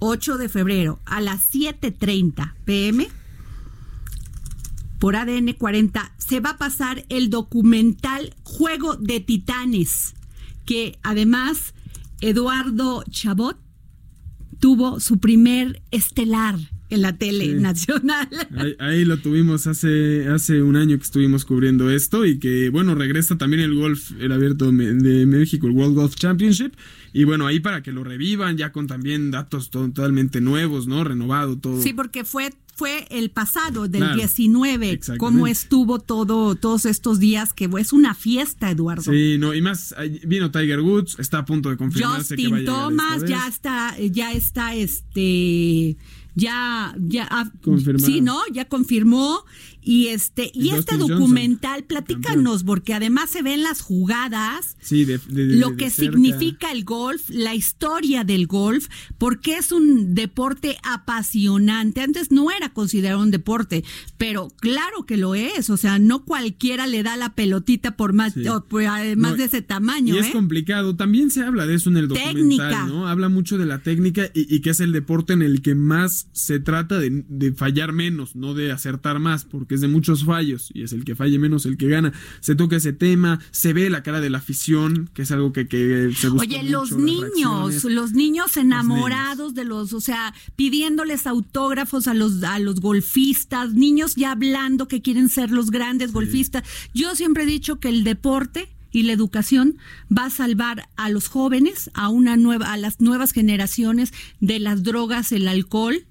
8 0.00 0.36
de 0.36 0.48
febrero, 0.48 0.98
a 1.04 1.20
las 1.20 1.52
7.30 1.54 2.54
pm, 2.64 3.08
por 4.98 5.14
ADN 5.14 5.52
40, 5.52 6.12
se 6.18 6.40
va 6.40 6.50
a 6.50 6.58
pasar 6.58 7.04
el 7.08 7.30
documental 7.30 8.34
Juego 8.42 8.96
de 8.96 9.20
Titanes, 9.20 10.16
que 10.66 10.98
además 11.04 11.72
Eduardo 12.20 13.04
Chabot 13.08 13.56
tuvo 14.58 14.98
su 14.98 15.20
primer 15.20 15.80
estelar 15.92 16.58
en 16.90 17.02
la 17.02 17.16
tele 17.16 17.46
Sí. 17.46 17.54
nacional. 17.54 18.28
Ahí, 18.56 18.74
ahí 18.78 19.04
lo 19.04 19.16
tuvimos 19.18 19.66
hace, 19.66 20.28
hace 20.28 20.62
un 20.62 20.76
año 20.76 20.96
que 20.98 21.04
estuvimos 21.04 21.44
cubriendo 21.44 21.90
esto 21.90 22.26
y 22.26 22.38
que, 22.38 22.68
bueno, 22.70 22.94
regresa 22.94 23.38
también 23.38 23.62
el 23.62 23.74
golf, 23.74 24.10
el 24.20 24.32
abierto 24.32 24.70
de 24.70 25.26
México, 25.26 25.66
el 25.66 25.72
World 25.72 25.94
Golf 25.94 26.14
Championship. 26.16 26.72
Y 27.12 27.24
bueno, 27.24 27.46
ahí 27.46 27.58
para 27.60 27.82
que 27.82 27.90
lo 27.92 28.04
revivan, 28.04 28.56
ya 28.56 28.70
con 28.72 28.86
también 28.86 29.30
datos 29.30 29.70
totalmente 29.70 30.40
nuevos, 30.40 30.86
¿no? 30.86 31.02
Renovado 31.02 31.56
todo. 31.58 31.80
Sí, 31.82 31.92
porque 31.92 32.24
fue 32.24 32.50
fue 32.76 33.04
el 33.10 33.30
pasado 33.30 33.88
del 33.88 34.00
Claro, 34.00 34.16
19, 34.16 34.92
exactamente. 34.92 35.18
cómo 35.18 35.46
estuvo 35.46 35.98
todo 35.98 36.54
todos 36.54 36.86
estos 36.86 37.18
días 37.20 37.52
que 37.52 37.68
es 37.78 37.92
una 37.92 38.14
fiesta, 38.14 38.70
Eduardo. 38.70 39.02
Sí, 39.12 39.36
no, 39.38 39.52
y 39.52 39.60
más, 39.60 39.94
vino 40.26 40.50
Tiger 40.50 40.80
Woods, 40.80 41.18
está 41.18 41.40
a 41.40 41.44
punto 41.44 41.68
de 41.68 41.76
confirmarse 41.76 42.36
que 42.36 42.48
va 42.48 42.56
a 42.56 42.60
Justin 42.60 42.66
esta 42.66 42.72
Thomas 42.72 43.20
vez. 43.20 43.30
ya 43.30 43.46
está 43.48 43.98
ya 43.98 44.32
está 44.32 44.74
este 44.74 45.98
ya 46.34 46.94
ya 46.98 47.26
ah, 47.30 47.50
sí, 47.98 48.20
¿no? 48.20 48.40
Ya 48.52 48.66
confirmó 48.66 49.44
y 49.82 50.08
este 50.08 50.50
y, 50.54 50.68
Y 50.68 50.70
este 50.70 50.96
documental 50.96 51.70
Johnson, 51.80 51.86
platícanos 51.88 52.64
porque 52.64 52.94
además 52.94 53.30
se 53.30 53.42
ven 53.42 53.62
las 53.62 53.80
jugadas 53.80 54.76
Sí, 54.80 55.04
de, 55.04 55.18
de- 55.28 55.46
de- 55.46 55.56
lo 55.56 55.76
que 55.76 55.90
significa 55.90 56.70
el 56.72 56.84
golf, 56.84 57.28
la 57.30 57.54
historia 57.54 58.24
del 58.24 58.46
golf, 58.46 58.88
porque 59.18 59.56
es 59.56 59.72
un 59.72 60.14
deporte 60.14 60.76
apasionante. 60.84 62.00
Antes 62.00 62.30
no 62.30 62.50
era 62.50 62.72
considerado 62.72 63.20
un 63.22 63.30
deporte, 63.30 63.84
pero 64.18 64.48
claro 64.60 65.04
que 65.06 65.16
lo 65.16 65.34
es. 65.34 65.70
O 65.70 65.76
sea, 65.76 65.98
no 65.98 66.24
cualquiera 66.24 66.86
le 66.86 67.02
da 67.02 67.16
la 67.16 67.34
pelotita 67.34 67.96
por 67.96 68.12
más, 68.12 68.34
Sí. 68.34 68.46
o 68.48 68.64
por- 68.64 68.84
además 68.84 69.32
No, 69.32 69.36
de 69.36 69.44
ese 69.44 69.62
tamaño. 69.62 70.14
Y 70.14 70.18
es 70.18 70.28
¿eh? 70.28 70.32
complicado. 70.32 70.96
También 70.96 71.30
se 71.30 71.42
habla 71.42 71.66
de 71.66 71.74
eso 71.74 71.90
en 71.90 71.96
el 71.96 72.08
documental, 72.08 72.34
Técnica. 72.34 72.86
¿no? 72.86 73.08
Habla 73.08 73.28
mucho 73.28 73.58
de 73.58 73.66
la 73.66 73.82
técnica 73.82 74.26
y, 74.34 74.54
y 74.54 74.60
que 74.60 74.70
es 74.70 74.80
el 74.80 74.92
deporte 74.92 75.32
en 75.32 75.42
el 75.42 75.62
que 75.62 75.74
más 75.74 76.28
se 76.32 76.60
trata 76.60 76.98
de, 76.98 77.24
de 77.28 77.52
fallar 77.52 77.92
menos, 77.92 78.36
no 78.36 78.54
de 78.54 78.72
acertar 78.72 79.18
más, 79.18 79.44
porque 79.44 79.69
es 79.74 79.80
de 79.80 79.88
muchos 79.88 80.24
fallos 80.24 80.70
y 80.74 80.82
es 80.82 80.92
el 80.92 81.04
que 81.04 81.14
falle 81.14 81.38
menos 81.38 81.66
el 81.66 81.76
que 81.76 81.88
gana. 81.88 82.12
Se 82.40 82.54
toca 82.54 82.76
ese 82.76 82.92
tema, 82.92 83.40
se 83.50 83.72
ve 83.72 83.90
la 83.90 84.02
cara 84.02 84.20
de 84.20 84.30
la 84.30 84.38
afición, 84.38 85.10
que 85.14 85.22
es 85.22 85.30
algo 85.32 85.52
que, 85.52 85.68
que 85.68 86.12
se 86.16 86.28
busca 86.28 86.46
Oye, 86.46 86.62
mucho, 86.62 86.70
los 86.70 86.92
niños, 86.92 87.84
los 87.84 88.12
niños 88.12 88.56
enamorados 88.56 89.54
de 89.54 89.64
los, 89.64 89.92
o 89.92 90.00
sea, 90.00 90.34
pidiéndoles 90.56 91.26
autógrafos 91.26 92.06
a 92.06 92.14
los 92.14 92.42
a 92.42 92.58
los 92.58 92.80
golfistas, 92.80 93.74
niños 93.74 94.14
ya 94.14 94.32
hablando 94.32 94.88
que 94.88 95.02
quieren 95.02 95.28
ser 95.28 95.50
los 95.50 95.70
grandes 95.70 96.12
golfistas. 96.12 96.64
Yo 96.94 97.14
siempre 97.14 97.44
he 97.44 97.46
dicho 97.46 97.80
que 97.80 97.88
el 97.88 98.04
deporte 98.04 98.68
y 98.92 99.02
la 99.04 99.12
educación 99.12 99.78
va 100.16 100.26
a 100.26 100.30
salvar 100.30 100.88
a 100.96 101.10
los 101.10 101.28
jóvenes, 101.28 101.90
a 101.94 102.08
una 102.08 102.36
nueva 102.36 102.72
a 102.72 102.76
las 102.76 103.00
nuevas 103.00 103.32
generaciones 103.32 104.12
de 104.40 104.58
las 104.58 104.82
drogas, 104.82 105.32
el 105.32 105.48
alcohol 105.48 106.06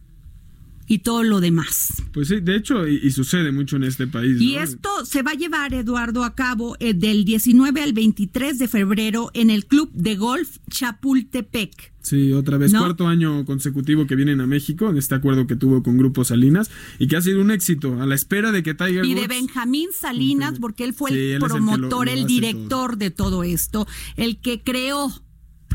y 0.90 1.00
todo 1.00 1.24
lo 1.24 1.40
demás. 1.40 2.04
Pues 2.12 2.28
sí, 2.28 2.42
de 2.42 2.58
hecho, 2.58 2.86
y, 2.88 3.00
y 3.04 3.12
sucede 3.12 3.52
mucho 3.54 3.78
en 3.78 3.84
este 3.86 4.08
país. 4.08 4.42
Y 4.42 4.56
¿no? 4.56 4.62
esto 4.64 4.90
se 5.06 5.22
va 5.22 5.32
a 5.32 5.36
llevar, 5.36 5.74
Eduardo, 5.74 6.24
a 6.26 6.36
cabo 6.36 6.76
eh, 6.80 6.94
del 6.94 7.24
19 7.24 7.82
al 7.82 7.94
23 7.94 8.58
de 8.60 8.68
febrero 8.68 9.30
en 9.36 9.52
el 9.52 9.68
Club 9.68 9.92
de 9.94 10.16
Golf 10.16 10.58
Chapultepec. 10.70 11.94
Sí, 12.02 12.32
otra 12.34 12.58
vez, 12.58 12.74
¿No? 12.74 12.80
cuarto 12.80 13.08
año 13.08 13.46
consecutivo 13.46 14.08
que 14.08 14.16
vienen 14.16 14.42
a 14.42 14.48
México, 14.48 14.90
en 14.90 14.98
este 14.98 15.14
acuerdo 15.14 15.46
que 15.46 15.56
tuvo 15.56 15.84
con 15.84 15.98
Grupo 15.98 16.24
Salinas, 16.24 16.72
y 16.98 17.08
que 17.08 17.18
ha 17.18 17.22
sido 17.22 17.42
un 17.42 17.52
éxito, 17.52 18.02
a 18.02 18.08
la 18.08 18.16
espera 18.16 18.52
de 18.52 18.64
que 18.64 18.74
Tiger 18.74 19.06
Y 19.06 19.14
de 19.14 19.28
Benjamín 19.28 19.90
Salinas, 19.94 20.60
porque 20.60 20.86
él 20.86 20.94
fue 20.94 21.12
Sí, 21.12 21.18
él 21.18 21.28
es 21.28 21.34
el 21.36 21.40
lo- 21.42 21.48
promotor, 21.50 22.08
lo 22.08 22.12
el, 22.12 22.26
director 22.26 22.98
de 22.98 23.12
todo 23.12 23.44
esto, 23.44 23.86
el 24.16 24.40
que 24.42 24.64
creó 24.64 25.12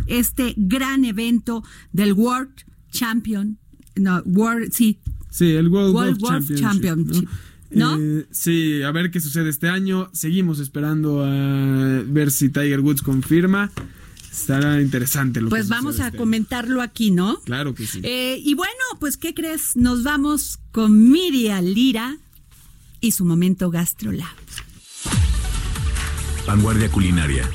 este 0.08 0.54
gran 0.56 1.04
evento 1.04 1.62
del 1.92 2.14
World 2.14 2.50
Champion, 2.90 3.58
no, 3.96 4.22
World, 4.24 4.72
sí, 4.72 4.98
Sí, 5.34 5.50
el 5.50 5.68
World, 5.68 5.94
World 5.96 6.20
Golf 6.20 6.46
Championship. 6.46 6.64
Championship, 6.64 7.28
¿no? 7.72 7.98
Eh, 7.98 8.24
sí, 8.30 8.84
a 8.84 8.92
ver 8.92 9.10
qué 9.10 9.18
sucede 9.18 9.50
este 9.50 9.68
año. 9.68 10.08
Seguimos 10.12 10.60
esperando 10.60 11.24
a 11.24 12.04
ver 12.06 12.30
si 12.30 12.50
Tiger 12.50 12.78
Woods 12.78 13.02
confirma. 13.02 13.72
Estará 14.30 14.80
interesante 14.80 15.40
lo 15.40 15.48
que 15.48 15.50
pues 15.50 15.68
vamos 15.68 15.98
a 15.98 16.04
este 16.04 16.16
año. 16.16 16.18
comentarlo 16.18 16.82
aquí, 16.82 17.10
¿no? 17.10 17.40
Claro 17.40 17.74
que 17.74 17.84
sí. 17.84 17.98
Eh, 18.04 18.40
y 18.44 18.54
bueno, 18.54 18.72
pues, 19.00 19.16
¿qué 19.16 19.34
crees? 19.34 19.74
Nos 19.74 20.04
vamos 20.04 20.60
con 20.70 21.10
Miriam 21.10 21.64
Lira 21.64 22.16
y 23.00 23.10
su 23.10 23.24
momento 23.24 23.70
GastroLab. 23.70 24.28
Vanguardia 26.46 26.90
culinaria. 26.92 27.48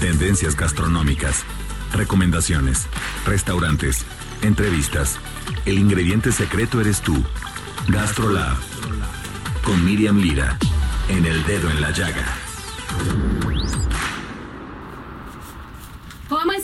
Tendencias 0.00 0.56
gastronómicas. 0.56 1.44
Recomendaciones. 1.92 2.86
Restaurantes. 3.24 4.04
Entrevistas. 4.42 5.20
El 5.64 5.78
ingrediente 5.78 6.32
secreto 6.32 6.80
eres 6.80 7.00
tú. 7.00 7.22
Gastrolab. 7.88 8.56
Con 9.62 9.84
Miriam 9.84 10.18
Lira. 10.18 10.56
En 11.08 11.24
el 11.24 11.44
dedo 11.44 11.70
en 11.70 11.80
la 11.80 11.90
llaga. 11.90 12.36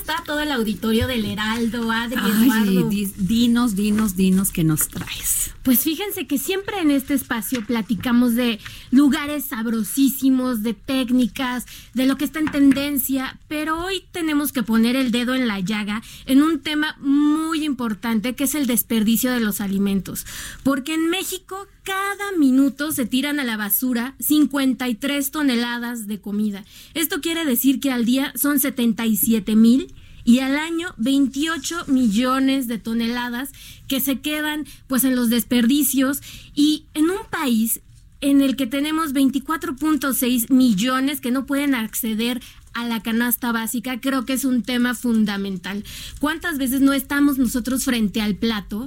Está 0.09 0.23
todo 0.25 0.41
el 0.41 0.53
auditorio 0.53 1.09
del 1.09 1.25
Heraldo, 1.25 1.91
Adri, 1.91 2.17
Eduardo. 2.19 2.89
di- 2.89 3.13
dinos, 3.17 3.75
dinos, 3.75 4.15
dinos 4.15 4.53
que 4.53 4.63
nos 4.63 4.87
traes. 4.89 5.51
Pues 5.65 5.81
fíjense 5.81 6.29
que 6.29 6.39
siempre 6.39 6.81
en 6.81 6.93
este 6.93 7.15
espacio 7.15 7.65
platicamos 7.67 8.37
de 8.37 8.61
lugares 8.93 9.47
sabrosísimos, 9.47 10.63
de 10.63 10.75
técnicas, 10.75 11.67
de 11.93 12.07
lo 12.07 12.17
que 12.17 12.25
está 12.25 12.39
en 12.39 12.53
tendencia, 12.53 13.41
pero 13.49 13.85
hoy 13.85 14.05
tenemos 14.13 14.53
que 14.53 14.63
poner 14.63 14.95
el 14.95 15.11
dedo 15.11 15.35
en 15.35 15.49
la 15.49 15.59
llaga 15.59 16.03
en 16.27 16.41
un 16.43 16.61
tema 16.61 16.97
muy 17.01 17.65
importante 17.65 18.37
que 18.37 18.45
es 18.45 18.55
el 18.55 18.69
desperdicio 18.69 19.33
de 19.33 19.41
los 19.41 19.61
alimentos. 19.61 20.25
Porque 20.63 20.95
en 20.95 21.11
México 21.11 21.67
cada 21.87 22.33
minuto 22.37 22.91
se 22.91 23.07
tiran 23.07 23.39
a 23.39 23.45
la 23.45 23.57
basura 23.57 24.17
53 24.19 25.31
toneladas 25.31 26.09
de 26.09 26.21
comida. 26.21 26.65
Esto 26.95 27.21
quiere 27.21 27.45
decir 27.45 27.79
que 27.79 27.93
al 27.93 28.05
día 28.05 28.33
son 28.35 28.59
77 28.59 29.55
mil 29.55 29.95
y 30.25 30.41
al 30.41 30.57
año 30.57 30.93
28 30.97 31.85
millones 31.87 32.67
de 32.67 32.79
toneladas 32.79 33.53
que 33.87 34.01
se 34.01 34.19
quedan 34.19 34.67
pues 34.89 35.05
en 35.05 35.15
los 35.15 35.31
desperdicios 35.31 36.23
y 36.57 36.87
en 36.95 37.05
un 37.05 37.25
país 37.31 37.81
en 38.21 38.41
el 38.41 38.57
que 38.57 38.67
tenemos 38.67 39.15
24.6 39.15 40.51
millones 40.51 41.21
que 41.21 41.31
no 41.31 41.47
pueden 41.47 41.77
acceder 41.77 42.43
a 42.73 42.85
la 42.85 43.01
canasta 43.01 43.53
básica, 43.53 44.01
creo 44.01 44.25
que 44.25 44.33
es 44.33 44.45
un 44.45 44.63
tema 44.63 44.97
fundamental. 44.97 45.85
¿Cuántas 46.19 46.59
veces 46.59 46.81
no 46.81 46.93
estamos 46.93 47.39
nosotros 47.39 47.85
frente 47.85 48.21
al 48.21 48.35
plato 48.35 48.87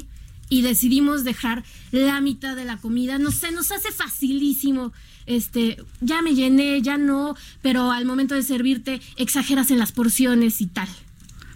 y 0.49 0.61
decidimos 0.63 1.23
dejar 1.23 1.63
la 1.91 2.19
mitad 2.21 2.55
de 2.55 2.65
la 2.65 2.77
comida? 2.77 3.17
No 3.17 3.31
sé, 3.31 3.51
nos 3.51 3.71
hace 3.71 3.91
facilísimo 3.91 4.91
este, 5.25 5.77
ya 6.01 6.23
me 6.23 6.33
llené, 6.33 6.81
ya 6.81 6.97
no, 6.97 7.35
pero 7.61 7.91
al 7.91 8.05
momento 8.05 8.33
de 8.33 8.41
servirte 8.41 8.99
exageras 9.15 9.69
en 9.69 9.77
las 9.77 9.91
porciones 9.91 10.59
y 10.59 10.65
tal. 10.65 10.87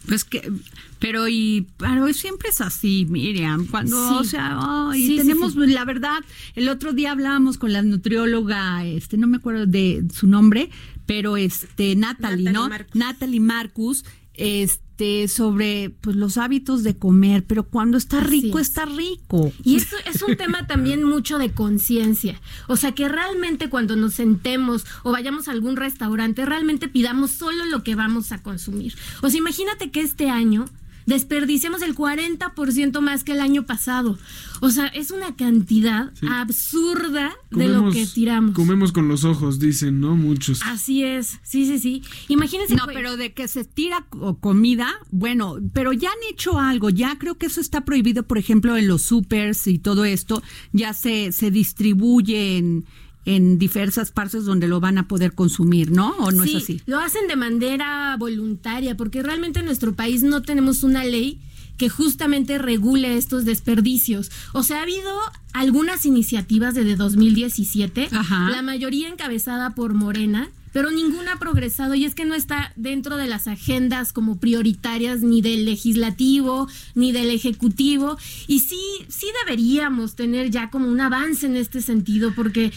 Pues 0.06 0.24
que, 0.26 0.52
pero 1.00 1.28
y 1.28 1.66
pero 1.78 2.12
siempre 2.14 2.50
es 2.50 2.62
así, 2.62 3.08
Miriam. 3.10 3.66
Cuando, 3.66 4.10
Sí. 4.10 4.16
o 4.20 4.24
sea, 4.26 4.60
Sí, 4.94 5.08
sí, 5.08 5.18
tenemos, 5.18 5.54
sí. 5.54 5.60
la 5.68 5.86
verdad, 5.86 6.20
el 6.56 6.70
otro 6.70 6.94
día 6.94 7.14
hablábamos 7.14 7.58
con 7.58 7.74
la 7.74 7.82
nutrióloga, 7.82 8.86
este, 8.86 9.18
no 9.18 9.26
me 9.26 9.38
acuerdo 9.38 9.66
de 9.66 10.06
su 10.14 10.28
nombre, 10.28 10.70
pero 11.08 11.36
este, 11.38 11.96
Natalie, 11.96 12.44
Natalie 12.44 12.52
¿no? 12.52 12.70
Marcus. 12.70 12.96
Natalie 12.96 13.40
Marcus, 13.40 14.06
este, 14.36 14.83
sobre 15.28 15.90
pues 16.02 16.16
los 16.16 16.38
hábitos 16.38 16.84
de 16.84 16.98
comer, 16.98 17.44
pero 17.46 17.64
cuando 17.64 17.98
está 17.98 18.22
rico, 18.22 18.60
es. 18.60 18.70
está 18.70 18.86
rico. 18.86 19.52
Y 19.64 19.76
eso 19.76 19.96
es 20.06 20.22
un 20.22 20.38
tema 20.38 20.66
también 20.68 21.04
mucho 21.04 21.38
de 21.38 21.52
conciencia. 21.52 22.40
O 22.68 22.78
sea, 22.78 22.94
que 22.94 23.10
realmente 23.10 23.70
cuando 23.70 23.96
nos 23.96 24.14
sentemos 24.14 24.86
o 25.04 25.12
vayamos 25.12 25.48
a 25.48 25.52
algún 25.52 25.76
restaurante, 25.76 26.46
realmente 26.46 26.88
pidamos 26.88 27.32
solo 27.32 27.66
lo 27.66 27.84
que 27.84 27.96
vamos 27.96 28.32
a 28.32 28.42
consumir. 28.42 28.96
O 29.22 29.30
sea, 29.30 29.40
imagínate 29.40 29.92
que 29.92 30.02
este 30.02 30.30
año 30.30 30.66
desperdiciemos 31.06 31.82
el 31.82 31.96
40% 31.96 33.02
más 33.02 33.24
que 33.24 33.34
el 33.34 33.40
año 33.42 33.66
pasado. 33.66 34.18
O 34.62 34.70
sea, 34.70 34.88
es 34.88 35.12
una 35.12 35.36
cantidad 35.36 36.12
Sí. 36.20 36.26
absurda 36.30 37.34
de 37.52 37.68
lo 37.68 37.92
que 37.92 38.06
tiramos. 38.06 38.56
Comemos 38.56 38.92
con 38.92 39.08
los 39.08 39.24
ojos, 39.26 39.60
dicen, 39.60 40.00
¿no? 40.00 40.16
Muchos. 40.16 40.62
Así 40.64 41.04
es, 41.04 41.40
sí, 41.44 41.66
sí, 41.66 41.80
sí. 41.80 42.02
Imagínense. 42.30 42.76
No, 42.76 42.86
pues, 42.86 42.96
pero 42.96 43.18
de 43.18 43.34
que 43.34 43.48
se 43.48 43.66
tira 43.66 44.06
co- 44.10 44.38
comida, 44.40 44.88
bueno, 45.12 45.58
pero 45.74 45.92
ya 45.94 46.10
han 46.10 46.32
hecho 46.34 46.60
algo, 46.60 46.90
ya 46.90 47.18
creo 47.20 47.38
que 47.38 47.48
eso 47.48 47.60
está 47.62 47.84
prohibido, 47.86 48.24
por 48.24 48.38
ejemplo, 48.38 48.78
en 48.78 48.88
los 48.88 49.02
supers 49.02 49.68
y 49.68 49.80
todo 49.80 50.06
esto, 50.06 50.42
ya 50.72 50.94
se, 50.94 51.32
se 51.32 51.52
distribuye 51.52 52.58
en, 52.58 52.86
en 53.25 53.58
diversas 53.58 54.12
partes 54.12 54.46
donde 54.46 54.68
lo 54.68 54.80
van 54.80 54.98
a 54.98 55.08
poder 55.08 55.34
consumir, 55.34 55.92
¿no? 55.92 56.12
¿O 56.18 56.32
no 56.32 56.44
sí, 56.44 56.58
es 56.58 56.63
así? 56.63 56.82
Lo 56.86 57.00
hacen 57.00 57.27
de 57.27 57.36
manera 57.36 58.15
voluntaria, 58.18 58.98
porque 58.98 59.24
realmente 59.24 59.60
en 59.60 59.65
nuestro 59.65 59.94
país 59.94 60.24
no 60.24 60.42
tenemos 60.42 60.84
una 60.84 61.03
ley 61.03 61.39
que 61.77 61.89
justamente 61.89 62.58
regule 62.58 63.18
estos 63.18 63.46
desperdicios. 63.46 64.32
O 64.53 64.63
sea, 64.63 64.80
ha 64.80 64.84
habido 64.84 65.12
algunas 65.53 66.06
iniciativas 66.06 66.75
desde 66.75 66.96
2017, 66.96 68.10
Ajá. 68.12 68.50
la 68.50 68.62
mayoría 68.62 69.10
encabezada 69.10 69.72
por 69.72 69.94
Morena, 69.94 70.50
pero 70.72 70.92
ninguna 70.92 71.34
ha 71.34 71.39
progresado 71.39 71.94
y 71.94 72.03
es 72.03 72.15
que 72.15 72.25
no 72.25 72.36
está 72.36 72.74
dentro 72.75 73.15
de 73.15 73.27
las 73.27 73.48
agendas 73.48 74.12
como 74.12 74.39
prioritarias 74.39 75.22
ni 75.22 75.42
del 75.42 75.65
legislativo 75.65 76.68
ni 76.96 77.12
del 77.12 77.30
ejecutivo 77.30 78.18
y 78.48 78.60
sí 78.60 78.82
sí 79.08 79.27
deberíamos 79.46 80.15
tener 80.15 80.50
ya 80.50 80.72
como 80.72 80.88
un 80.88 81.00
avance 81.00 81.46
en 81.46 81.56
este 81.56 81.80
sentido 81.82 82.34
porque 82.36 82.74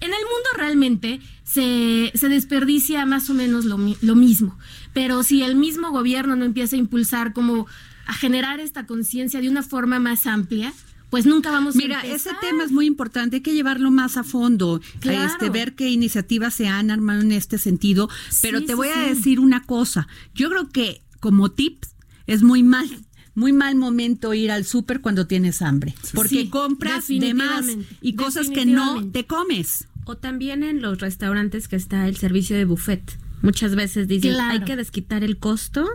en 0.00 0.08
el 0.08 0.20
mundo 0.20 0.48
realmente 0.56 1.20
se, 1.44 2.12
se 2.14 2.28
desperdicia 2.28 3.04
más 3.06 3.30
o 3.30 3.34
menos 3.34 3.64
lo, 3.64 3.78
lo 4.02 4.14
mismo, 4.16 4.58
pero 4.92 5.22
si 5.22 5.42
el 5.42 5.56
mismo 5.56 5.90
gobierno 5.90 6.36
no 6.36 6.44
empieza 6.44 6.76
a 6.76 6.78
impulsar 6.78 7.32
como 7.32 7.66
a 8.06 8.12
generar 8.14 8.60
esta 8.60 8.86
conciencia 8.86 9.40
de 9.40 9.48
una 9.48 9.62
forma 9.62 9.98
más 9.98 10.26
amplia, 10.26 10.72
pues 11.10 11.24
nunca 11.24 11.50
vamos 11.50 11.76
Mira, 11.76 12.00
a 12.00 12.04
empezar. 12.06 12.34
ese 12.34 12.46
tema 12.46 12.64
es 12.64 12.72
muy 12.72 12.86
importante, 12.86 13.36
hay 13.36 13.42
que 13.42 13.54
llevarlo 13.54 13.90
más 13.90 14.16
a 14.16 14.24
fondo, 14.24 14.80
Claro. 15.00 15.24
este, 15.32 15.50
ver 15.50 15.74
qué 15.74 15.88
iniciativas 15.88 16.52
se 16.54 16.66
han 16.68 16.90
armado 16.90 17.20
en 17.22 17.32
este 17.32 17.58
sentido. 17.58 18.08
Pero 18.42 18.58
Sí, 18.60 18.66
te 18.66 18.72
sí, 18.72 18.76
voy 18.76 18.88
a 18.88 19.04
sí. 19.04 19.14
decir 19.14 19.40
una 19.40 19.62
cosa, 19.64 20.08
yo 20.34 20.48
creo 20.50 20.68
que 20.68 21.02
como 21.20 21.50
tips 21.50 21.94
es 22.26 22.42
muy 22.42 22.62
mal, 22.62 22.88
muy 23.36 23.52
mal 23.52 23.76
momento 23.76 24.34
ir 24.34 24.50
al 24.50 24.64
súper 24.64 25.00
cuando 25.00 25.26
tienes 25.26 25.62
hambre, 25.62 25.94
porque 26.14 26.28
Sí, 26.42 26.48
compras 26.48 27.06
de 27.08 27.34
más 27.34 27.66
y 28.00 28.14
cosas 28.14 28.50
que 28.50 28.66
no 28.66 29.04
te 29.10 29.26
comes. 29.26 29.86
O 30.06 30.16
también 30.16 30.62
en 30.62 30.80
los 30.80 30.98
restaurantes 31.00 31.68
que 31.68 31.76
está 31.76 32.08
el 32.08 32.16
servicio 32.16 32.56
de 32.56 32.64
buffet. 32.64 33.02
Muchas 33.42 33.74
veces 33.74 34.08
dicen, 34.08 34.32
Claro. 34.32 34.52
hay 34.54 34.60
que 34.64 34.76
desquitar 34.76 35.22
el 35.24 35.36
costo, 35.36 35.86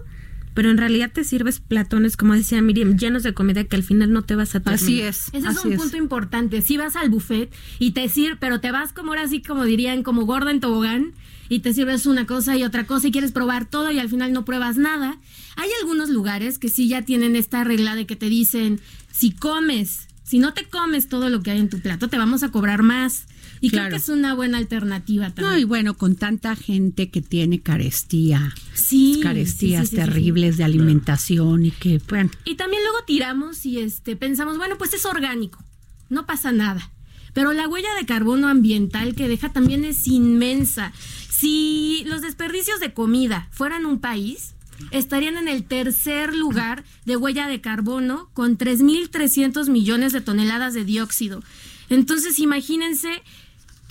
pero 0.54 0.70
en 0.70 0.78
realidad 0.78 1.12
te 1.14 1.24
sirves 1.24 1.60
platones, 1.60 2.18
como 2.18 2.34
decía 2.36 2.62
Miriam, 2.62 2.98
llenos 2.98 3.24
de 3.24 3.34
comida 3.34 3.64
que 3.64 3.76
al 3.78 3.84
final 3.84 4.12
no 4.12 4.22
te 4.22 4.36
vas 4.36 4.54
a 4.54 4.60
terminar. 4.60 4.84
Así 4.84 5.02
es. 5.02 5.30
Ese 5.34 5.48
es 5.48 5.66
un 5.66 5.76
punto 5.78 5.98
importante. 5.98 6.62
Si 6.62 6.78
vas 6.78 6.96
al 6.98 7.10
buffet 7.10 7.52
y 7.80 7.92
te 7.92 8.08
sirve, 8.10 8.36
pero 8.40 8.60
te 8.60 8.72
vas 8.72 8.92
como 8.94 9.12
ahora 9.12 9.28
sí, 9.28 9.42
como 9.42 9.64
dirían, 9.64 10.04
como 10.04 10.26
gorda 10.26 10.52
en 10.52 10.60
tobogán, 10.60 11.14
y 11.48 11.60
te 11.60 11.74
sirves 11.74 12.06
una 12.06 12.26
cosa 12.26 12.56
y 12.58 12.64
otra 12.64 12.86
cosa 12.86 13.08
y 13.08 13.12
quieres 13.12 13.32
probar 13.34 13.66
todo 13.66 13.92
y 13.92 14.00
al 14.00 14.10
final 14.10 14.32
no 14.32 14.46
pruebas 14.46 14.78
nada. 14.78 15.18
Hay 15.58 15.70
algunos 15.82 16.10
lugares 16.10 16.58
que 16.60 16.70
sí 16.70 16.88
ya 16.88 17.02
tienen 17.02 17.36
esta 17.36 17.64
regla 17.66 17.96
de 17.96 18.06
que 18.06 18.16
te 18.16 18.28
dicen, 18.30 18.80
si 19.12 19.32
comes, 19.32 20.08
si 20.32 20.40
no 20.40 20.54
te 20.54 20.64
comes 20.64 21.10
todo 21.10 21.30
lo 21.30 21.44
que 21.44 21.52
hay 21.52 21.60
en 21.60 21.70
tu 21.70 21.80
plato, 21.82 22.08
te 22.08 22.18
vamos 22.18 22.42
a 22.42 22.50
cobrar 22.52 22.84
más. 22.84 23.26
Y 23.60 23.70
Claro. 23.70 23.90
creo 23.90 23.98
que 24.00 24.04
es 24.04 24.10
una 24.10 24.34
buena 24.34 24.58
alternativa 24.58 25.28
No, 25.28 25.34
también. 25.36 25.60
y 25.60 25.64
bueno, 25.66 25.96
con 25.98 26.16
tanta 26.16 26.56
gente 26.56 27.10
que 27.12 27.22
tiene 27.22 27.60
carestía, 27.62 28.56
sí, 28.74 29.20
carestías 29.22 29.82
sí, 29.90 29.96
sí, 29.96 29.96
sí, 29.98 30.02
sí. 30.02 30.08
terribles 30.08 30.56
de 30.58 30.64
alimentación 30.64 31.66
y 31.66 31.72
que, 31.72 32.02
bueno, 32.10 32.32
Y 32.46 32.56
también 32.56 32.82
luego 32.84 33.00
tiramos 33.06 33.66
y 33.66 33.80
este 33.80 34.16
pensamos, 34.16 34.58
bueno, 34.58 34.78
pues 34.78 34.94
es 34.94 35.06
orgánico, 35.06 35.64
no 36.10 36.26
pasa 36.26 36.52
nada. 36.52 36.90
Pero 37.34 37.54
la 37.54 37.68
huella 37.68 37.94
de 38.00 38.06
carbono 38.06 38.48
ambiental 38.48 39.16
que 39.16 39.28
deja 39.30 39.54
también 39.54 39.84
es 39.86 40.08
inmensa. 40.08 40.92
Si 41.30 42.04
los 42.08 42.22
desperdicios 42.22 42.80
de 42.80 42.94
comida 42.94 43.48
fueran 43.52 43.86
un 43.86 44.00
país, 44.00 44.54
estarían 44.92 45.38
en 45.38 45.48
el 45.48 45.64
tercer 45.64 46.36
lugar 46.36 46.84
de 47.06 47.18
huella 47.18 47.48
de 47.48 47.62
carbono 47.62 48.30
con 48.34 48.58
3.300 48.58 49.70
millones 49.70 50.14
de 50.14 50.22
toneladas 50.22 50.74
de 50.74 50.86
dióxido. 50.86 51.44
Entonces, 51.90 52.40
imagínense 52.40 53.22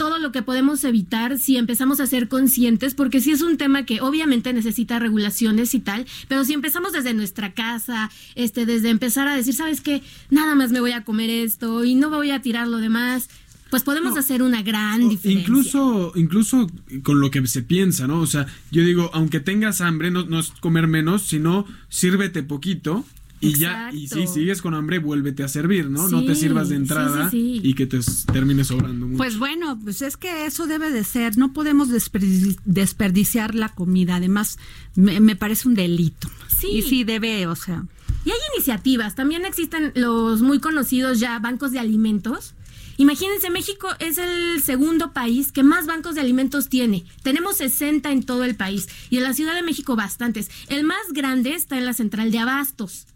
todo 0.00 0.18
lo 0.18 0.32
que 0.32 0.40
podemos 0.40 0.82
evitar 0.84 1.38
si 1.38 1.58
empezamos 1.58 2.00
a 2.00 2.06
ser 2.06 2.26
conscientes, 2.28 2.94
porque 2.94 3.20
sí 3.20 3.32
es 3.32 3.42
un 3.42 3.58
tema 3.58 3.84
que 3.84 4.00
obviamente 4.00 4.50
necesita 4.54 4.98
regulaciones 4.98 5.74
y 5.74 5.80
tal, 5.80 6.06
pero 6.26 6.42
si 6.46 6.54
empezamos 6.54 6.92
desde 6.92 7.12
nuestra 7.12 7.52
casa, 7.52 8.10
este, 8.34 8.64
desde 8.64 8.88
empezar 8.88 9.28
a 9.28 9.36
decir, 9.36 9.52
¿sabes 9.52 9.82
qué? 9.82 10.02
Nada 10.30 10.54
más 10.54 10.70
me 10.70 10.80
voy 10.80 10.92
a 10.92 11.04
comer 11.04 11.28
esto 11.28 11.84
y 11.84 11.96
no 11.96 12.08
voy 12.08 12.30
a 12.30 12.40
tirar 12.40 12.66
lo 12.66 12.78
demás, 12.78 13.28
pues 13.70 13.82
podemos 13.82 14.16
hacer 14.18 14.42
una 14.42 14.62
gran 14.62 15.08
diferencia. 15.08 15.40
Incluso, 15.40 16.12
incluso 16.16 16.66
con 17.02 17.20
lo 17.20 17.30
que 17.30 17.46
se 17.46 17.62
piensa, 17.62 18.06
¿no? 18.06 18.20
O 18.20 18.26
sea, 18.26 18.46
yo 18.70 18.84
digo, 18.84 19.10
aunque 19.14 19.40
tengas 19.40 19.80
hambre, 19.80 20.10
no, 20.10 20.24
no 20.26 20.40
es 20.40 20.52
comer 20.60 20.86
menos, 20.86 21.22
sino 21.22 21.64
sírvete 21.88 22.42
poquito 22.42 23.04
y 23.42 23.54
ya, 23.54 23.90
y 23.90 24.06
si 24.06 24.26
sigues 24.26 24.60
con 24.60 24.74
hambre, 24.74 24.98
vuélvete 24.98 25.42
a 25.42 25.48
servir, 25.48 25.88
¿no? 25.88 26.08
no 26.08 26.22
te 26.26 26.34
sirvas 26.34 26.68
de 26.68 26.76
entrada 26.76 27.30
sí, 27.30 27.58
sí. 27.62 27.68
y 27.68 27.72
que 27.72 27.86
te 27.86 27.98
termine 28.30 28.64
sobrando 28.64 29.06
mucho. 29.06 29.16
Pues 29.16 29.38
bueno, 29.38 29.78
pues 29.82 30.02
es 30.02 30.18
que 30.18 30.44
eso 30.44 30.66
debe 30.66 30.90
de 30.90 31.04
ser, 31.04 31.38
no 31.38 31.54
podemos 31.54 31.88
desperdi- 31.88 32.58
desperdiciar 32.66 33.54
la 33.54 33.70
comida, 33.70 34.16
además 34.16 34.58
me, 34.94 35.20
me 35.20 35.36
parece 35.36 35.68
un 35.68 35.74
delito. 35.74 36.28
Sí. 36.54 36.66
Y 36.68 36.82
sí 36.82 37.04
debe, 37.04 37.46
o 37.46 37.56
sea, 37.56 37.84
Y 38.26 38.30
hay 38.30 38.36
iniciativas, 38.54 39.14
también 39.14 39.46
existen 39.46 39.92
los 39.94 40.42
muy 40.42 40.58
conocidos 40.58 41.18
ya 41.18 41.38
bancos 41.38 41.72
de 41.72 41.78
alimentos. 41.78 42.52
Imagínense, 43.00 43.48
México 43.48 43.88
es 43.98 44.18
el 44.18 44.62
segundo 44.62 45.14
país 45.14 45.52
que 45.52 45.62
más 45.62 45.86
bancos 45.86 46.16
de 46.16 46.20
alimentos 46.20 46.68
tiene. 46.68 47.06
Tenemos 47.22 47.56
60 47.56 48.12
en 48.12 48.22
todo 48.24 48.44
el 48.44 48.56
país 48.56 48.88
y 49.08 49.16
en 49.16 49.22
la 49.22 49.32
Ciudad 49.32 49.54
de 49.54 49.62
México 49.62 49.96
bastantes. 49.96 50.50
El 50.68 50.84
más 50.84 51.00
grande 51.14 51.54
está 51.54 51.78
en 51.78 51.86
la 51.86 51.94
central 51.94 52.30
de 52.30 52.40
Abastos. 52.40 53.06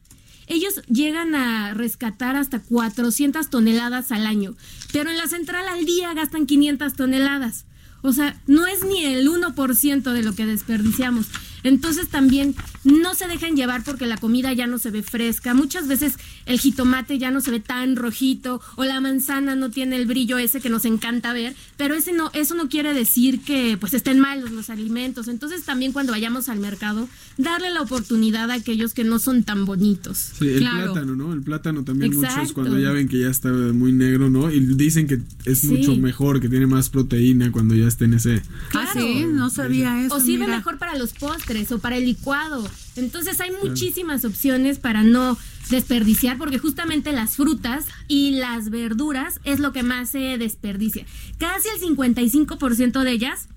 Ellos 0.47 0.81
llegan 0.89 1.35
a 1.35 1.75
rescatar 1.75 2.35
hasta 2.35 2.63
400 2.63 3.51
toneladas 3.51 4.11
al 4.11 4.27
año, 4.27 4.57
pero 4.91 5.11
en 5.11 5.19
la 5.19 5.27
central 5.27 5.69
al 5.69 5.85
día 5.85 6.15
gastan 6.15 6.47
500 6.47 6.95
toneladas. 6.95 7.67
O 8.01 8.15
sea, 8.15 8.41
no 8.47 8.67
es 8.67 8.85
ni 8.87 9.05
el 9.05 9.29
1% 9.29 10.13
de 10.13 10.23
lo 10.23 10.35
que 10.35 10.47
desperdiciamos. 10.47 11.27
Entonces 11.65 12.09
también 12.09 12.55
no 12.85 13.15
se 13.15 13.27
dejen 13.27 13.57
llevar 13.57 13.83
porque 13.83 14.05
la 14.07 14.19
comida 14.19 14.53
ya 14.53 14.67
no 14.67 14.79
se 14.79 14.91
ve 14.91 15.03
fresca. 15.03 15.55
Muchas 15.55 15.89
veces 15.89 16.15
el 16.45 16.61
jitomate 16.61 17.19
ya 17.19 17.31
no 17.31 17.41
se 17.41 17.51
ve 17.51 17.59
tan 17.59 17.97
rojito 17.97 18.61
o 18.77 18.85
la 18.85 19.01
manzana 19.01 19.57
no 19.57 19.71
tiene 19.71 19.97
el 19.97 20.05
brillo 20.05 20.37
ese 20.37 20.61
que 20.61 20.69
nos 20.69 20.85
encanta 20.85 21.33
ver, 21.33 21.57
pero 21.79 21.95
ese 21.95 22.13
no, 22.13 22.31
eso 22.35 22.55
no 22.55 22.69
quiere 22.69 22.93
decir 22.93 23.41
que 23.41 23.79
pues 23.81 23.95
estén 23.95 24.21
malos 24.21 24.51
los 24.53 24.69
alimentos. 24.69 25.27
Entonces 25.27 25.65
también 25.65 25.93
cuando 25.93 26.13
vayamos 26.13 26.51
al 26.51 26.61
mercado, 26.61 27.09
darle 27.39 27.71
la 27.71 27.81
oportunidad 27.81 28.51
a 28.51 28.55
aquellos 28.55 28.93
que 28.93 29.05
no 29.05 29.19
son 29.19 29.43
tan 29.43 29.65
bonitos. 29.65 30.33
Sí, 30.39 30.49
el 30.49 30.59
plátano, 30.59 31.17
¿no? 31.17 31.33
El 31.33 31.41
plátano 31.41 31.83
también 31.83 32.15
muchos 32.15 32.53
cuando 32.53 32.79
ya 32.79 32.93
ven 32.93 33.09
que 33.09 33.21
ya 33.21 33.29
está 33.29 33.49
muy 33.49 33.93
negro, 33.93 34.29
¿no? 34.29 34.51
Y 34.51 34.61
dicen 34.61 35.07
que 35.07 35.19
es 35.47 35.65
mucho 35.65 35.97
mejor, 35.97 36.43
que 36.43 36.51
tiene 36.51 36.67
más 36.67 36.91
proteína 36.91 37.51
cuando 37.51 37.75
ya 37.75 37.87
esté 37.87 38.05
en 38.05 38.15
ese... 38.15 38.43
Ah, 38.75 38.87
sí, 38.93 39.25
no 39.25 39.49
sabía 39.49 40.05
eso. 40.05 40.15
O 40.15 40.21
sirve 40.21 40.47
mejor 40.47 40.77
para 40.77 40.99
los 40.99 41.15
postres 41.15 41.54
o 41.71 41.79
para 41.79 41.97
el 41.97 42.05
licuado. 42.05 42.69
Entonces 42.97 43.41
hay 43.41 43.51
muchísimas 43.63 44.25
opciones 44.25 44.79
para 44.79 45.03
no 45.03 45.39
desperdiciar 45.71 46.37
porque 46.37 46.59
justamente 46.59 47.13
las 47.13 47.37
frutas 47.37 47.87
y 48.09 48.33
las 48.33 48.71
verduras 48.71 49.41
es 49.45 49.61
lo 49.61 49.73
que 49.73 49.83
más 49.83 50.11
se 50.11 50.37
desperdicia. 50.39 51.07
Casi 51.39 51.69
el 51.69 51.97
55% 51.97 53.03
de 53.03 53.11
ellas 53.11 53.49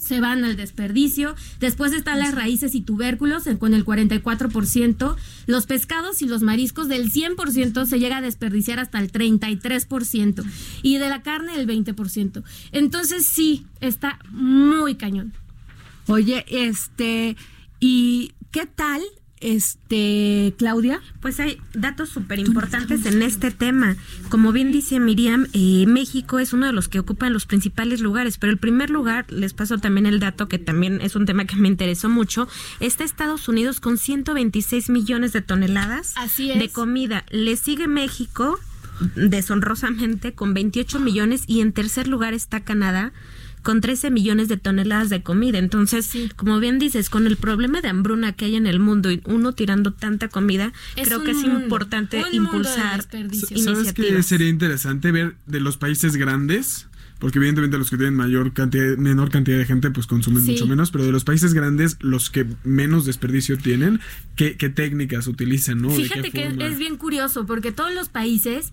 se 0.00 0.20
van 0.20 0.44
al 0.44 0.56
desperdicio. 0.56 1.36
Después 1.60 1.92
están 1.92 2.18
las 2.18 2.34
raíces 2.34 2.74
y 2.74 2.80
tubérculos 2.80 3.44
con 3.58 3.74
el 3.74 3.84
44%. 3.84 5.16
Los 5.46 5.66
pescados 5.66 6.22
y 6.22 6.26
los 6.26 6.42
mariscos 6.42 6.88
del 6.88 7.12
100% 7.12 7.84
se 7.86 7.98
llega 7.98 8.18
a 8.18 8.22
desperdiciar 8.22 8.78
hasta 8.80 8.98
el 8.98 9.12
33%. 9.12 10.44
Y 10.82 10.98
de 10.98 11.08
la 11.08 11.22
carne 11.22 11.54
el 11.54 11.66
20%. 11.66 12.42
Entonces 12.72 13.26
sí, 13.26 13.66
está 13.80 14.18
muy 14.30 14.94
cañón. 14.94 15.34
Oye, 16.10 16.44
este, 16.48 17.36
¿y 17.78 18.32
qué 18.50 18.66
tal 18.66 19.00
este, 19.40 20.54
Claudia. 20.58 21.00
Pues 21.20 21.40
hay 21.40 21.58
datos 21.72 22.10
súper 22.10 22.38
importantes 22.38 23.06
en 23.06 23.22
este 23.22 23.50
tema. 23.50 23.96
Como 24.28 24.52
bien 24.52 24.70
dice 24.70 25.00
Miriam, 25.00 25.46
eh, 25.54 25.86
México 25.86 26.38
es 26.38 26.52
uno 26.52 26.66
de 26.66 26.72
los 26.72 26.88
que 26.88 26.98
ocupan 26.98 27.32
los 27.32 27.46
principales 27.46 28.00
lugares, 28.00 28.36
pero 28.36 28.52
el 28.52 28.58
primer 28.58 28.90
lugar, 28.90 29.24
les 29.30 29.54
paso 29.54 29.78
también 29.78 30.06
el 30.06 30.20
dato 30.20 30.46
que 30.46 30.58
también 30.58 31.00
es 31.00 31.16
un 31.16 31.24
tema 31.24 31.46
que 31.46 31.56
me 31.56 31.68
interesó 31.68 32.08
mucho, 32.08 32.48
está 32.80 33.02
Estados 33.02 33.48
Unidos 33.48 33.80
con 33.80 33.96
126 33.96 34.90
millones 34.90 35.32
de 35.32 35.40
toneladas 35.40 36.14
de 36.36 36.68
comida. 36.68 37.24
Le 37.30 37.56
sigue 37.56 37.88
México 37.88 38.60
deshonrosamente 39.16 40.34
con 40.34 40.52
28 40.52 41.00
millones 41.00 41.44
y 41.46 41.60
en 41.62 41.72
tercer 41.72 42.06
lugar 42.06 42.34
está 42.34 42.60
Canadá 42.60 43.14
con 43.62 43.80
13 43.80 44.10
millones 44.10 44.48
de 44.48 44.56
toneladas 44.56 45.10
de 45.10 45.22
comida. 45.22 45.58
Entonces, 45.58 46.10
como 46.36 46.60
bien 46.60 46.78
dices, 46.78 47.10
con 47.10 47.26
el 47.26 47.36
problema 47.36 47.80
de 47.80 47.88
hambruna 47.88 48.32
que 48.32 48.46
hay 48.46 48.56
en 48.56 48.66
el 48.66 48.80
mundo 48.80 49.10
y 49.10 49.22
uno 49.26 49.52
tirando 49.52 49.92
tanta 49.92 50.28
comida, 50.28 50.72
creo 50.94 51.22
que 51.22 51.32
es 51.32 51.42
importante 51.44 52.22
impulsar 52.32 53.02
¿Sabes 53.02 53.92
qué 53.92 54.22
sería 54.22 54.48
interesante 54.48 55.12
ver 55.12 55.36
de 55.46 55.60
los 55.60 55.76
países 55.76 56.16
grandes? 56.16 56.86
porque 57.20 57.38
evidentemente 57.38 57.76
los 57.76 57.90
que 57.90 57.98
tienen 57.98 58.16
mayor 58.16 58.54
cantidad, 58.54 58.96
menor 58.96 59.30
cantidad 59.30 59.58
de 59.58 59.66
gente, 59.66 59.90
pues 59.90 60.06
consumen 60.06 60.42
mucho 60.42 60.66
menos, 60.66 60.90
pero 60.90 61.04
de 61.04 61.12
los 61.12 61.22
países 61.22 61.52
grandes, 61.52 61.98
los 62.00 62.30
que 62.30 62.46
menos 62.64 63.04
desperdicio 63.04 63.58
tienen, 63.58 64.00
¿qué, 64.36 64.54
técnicas 64.54 65.26
utilizan, 65.26 65.82
no? 65.82 65.90
Fíjate 65.90 66.30
que 66.30 66.46
es 66.46 66.78
bien 66.78 66.96
curioso, 66.96 67.44
porque 67.44 67.72
todos 67.72 67.92
los 67.92 68.08
países 68.08 68.72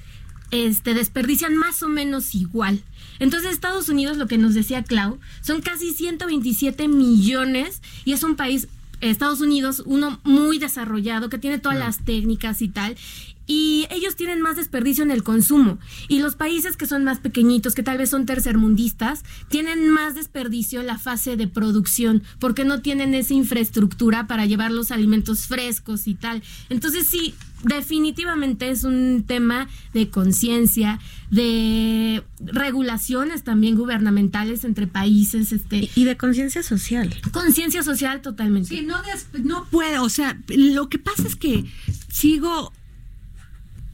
este, 0.51 0.93
desperdician 0.93 1.57
más 1.57 1.83
o 1.83 1.89
menos 1.89 2.33
igual. 2.35 2.81
Entonces 3.19 3.51
Estados 3.51 3.89
Unidos, 3.89 4.17
lo 4.17 4.27
que 4.27 4.37
nos 4.37 4.53
decía 4.53 4.83
Clau, 4.83 5.19
son 5.41 5.61
casi 5.61 5.93
127 5.93 6.87
millones 6.87 7.81
y 8.05 8.13
es 8.13 8.23
un 8.23 8.35
país 8.35 8.67
Estados 9.01 9.41
Unidos, 9.41 9.83
uno 9.85 10.19
muy 10.23 10.57
desarrollado, 10.57 11.29
que 11.29 11.37
tiene 11.37 11.59
todas 11.59 11.77
las 11.77 12.03
técnicas 12.03 12.61
y 12.61 12.67
tal, 12.67 12.97
y 13.45 13.87
ellos 13.91 14.15
tienen 14.15 14.41
más 14.41 14.57
desperdicio 14.57 15.03
en 15.03 15.11
el 15.11 15.23
consumo. 15.23 15.79
Y 16.09 16.19
los 16.19 16.35
países 16.35 16.75
que 16.75 16.85
son 16.85 17.05
más 17.05 17.19
pequeñitos, 17.19 17.75
que 17.75 17.83
tal 17.83 17.97
vez 17.97 18.09
son 18.09 18.25
tercermundistas, 18.25 19.23
tienen 19.49 19.89
más 19.89 20.15
desperdicio 20.15 20.81
en 20.81 20.87
la 20.87 20.97
fase 20.97 21.37
de 21.37 21.47
producción, 21.47 22.23
porque 22.39 22.65
no 22.65 22.81
tienen 22.81 23.13
esa 23.13 23.33
infraestructura 23.33 24.27
para 24.27 24.45
llevar 24.45 24.71
los 24.71 24.91
alimentos 24.91 25.45
frescos 25.45 26.07
y 26.07 26.15
tal. 26.15 26.43
Entonces 26.69 27.07
sí, 27.07 27.35
definitivamente 27.63 28.69
es 28.69 28.83
un 28.83 29.23
tema 29.27 29.67
de 29.93 30.09
conciencia, 30.09 30.99
de 31.31 32.23
regulaciones 32.39 33.43
también 33.43 33.75
gubernamentales 33.75 34.63
entre 34.63 34.87
países, 34.87 35.51
este 35.51 35.89
y 35.95 36.03
de 36.05 36.17
conciencia 36.17 36.63
social. 36.63 37.13
Conciencia 37.31 37.83
social 37.83 38.21
totalmente. 38.21 38.69
Sí, 38.69 38.81
no 38.81 38.97
no 39.43 39.65
puede, 39.65 39.99
o 39.99 40.09
sea, 40.09 40.39
lo 40.47 40.89
que 40.89 40.99
pasa 40.99 41.23
es 41.27 41.35
que 41.35 41.65
sigo 42.09 42.71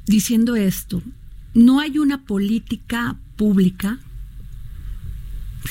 diciendo 0.06 0.56
esto, 0.56 1.02
no 1.54 1.80
hay 1.80 1.99
una 1.99 2.26
política 2.26 3.17
pública, 3.36 3.99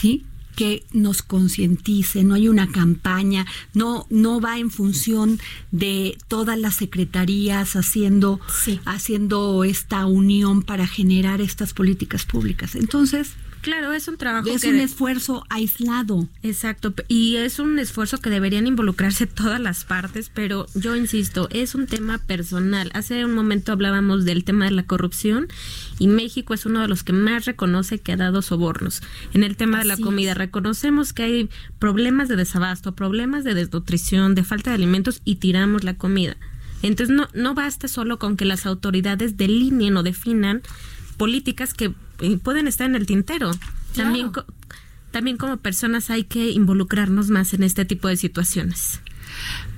¿sí? 0.01 0.25
Que 0.63 0.85
nos 0.93 1.23
concientice, 1.23 2.23
no 2.23 2.35
hay 2.35 2.47
una 2.47 2.71
campaña, 2.71 3.47
no, 3.75 4.07
no 4.11 4.41
va 4.41 4.61
en 4.61 4.71
función 4.71 5.41
de 5.73 6.17
todas 6.29 6.57
las 6.57 6.77
secretarías 6.77 7.75
haciendo, 7.75 8.39
haciendo 8.85 9.65
esta 9.65 10.07
unión 10.07 10.63
para 10.63 10.87
generar 10.87 11.41
estas 11.41 11.75
políticas 11.75 12.27
públicas. 12.27 12.77
Entonces, 12.77 13.33
Claro, 13.63 13.93
es 13.93 14.09
un 14.09 14.17
trabajo. 14.17 14.49
Es 14.49 14.65
un 14.65 14.81
esfuerzo 14.81 15.45
aislado. 15.49 16.29
Exacto, 16.43 16.93
y 17.07 17.37
es 17.37 17.61
un 17.61 17.79
esfuerzo 17.79 18.19
que 18.19 18.29
deberían 18.29 18.67
involucrarse 18.67 19.29
todas 19.29 19.61
las 19.61 19.85
partes, 19.85 20.33
pero 20.35 20.67
yo 20.75 20.97
insisto, 20.97 21.49
es 21.53 21.77
un 21.77 21.87
tema 21.87 22.19
personal. 22.19 22.91
Hace 22.93 23.25
un 23.25 23.35
momento 23.35 23.71
hablábamos 23.71 24.25
del 24.25 24.43
tema 24.43 24.65
de 24.65 24.73
la 24.73 24.83
corrupción 24.83 25.47
y 26.01 26.09
México 26.09 26.55
es 26.55 26.67
uno 26.67 26.81
de 26.81 26.89
los 26.89 27.05
que 27.05 27.13
más 27.13 27.45
reconoce 27.45 28.01
que 28.01 28.11
ha 28.11 28.17
dado 28.17 28.43
sobornos. 28.43 29.01
En 29.33 29.45
el 29.45 29.57
tema 29.57 29.79
de 29.79 29.85
la 29.85 29.97
comida, 29.97 30.35
reconocemos 30.35 31.13
que 31.13 31.23
hay 31.23 31.51
problemas 31.79 32.29
de 32.29 32.35
desabasto, 32.35 32.97
problemas 32.97 33.45
de 33.45 33.55
desnutrición, 33.55 34.35
de 34.35 34.43
falta 34.43 34.71
de 34.71 34.75
alimentos 34.75 35.23
y 35.25 35.37
tiramos 35.37 35.85
la 35.85 35.95
comida. 35.95 36.37
Entonces 36.83 37.15
no, 37.15 37.29
no 37.33 37.55
basta 37.55 37.87
solo 37.87 38.19
con 38.19 38.37
que 38.37 38.45
las 38.45 38.67
autoridades 38.67 39.37
delineen 39.37 39.97
o 39.97 40.03
definan 40.03 40.63
políticas 41.17 41.75
que 41.75 41.95
pueden 42.43 42.69
estar 42.69 42.89
en 42.89 42.97
el 42.97 43.07
tintero. 43.07 43.51
También, 43.95 44.31
también 45.11 45.37
como 45.37 45.57
personas 45.59 46.11
hay 46.11 46.25
que 46.25 46.51
involucrarnos 46.51 47.29
más 47.29 47.55
en 47.55 47.63
este 47.63 47.85
tipo 47.85 48.09
de 48.09 48.17
situaciones. 48.17 49.01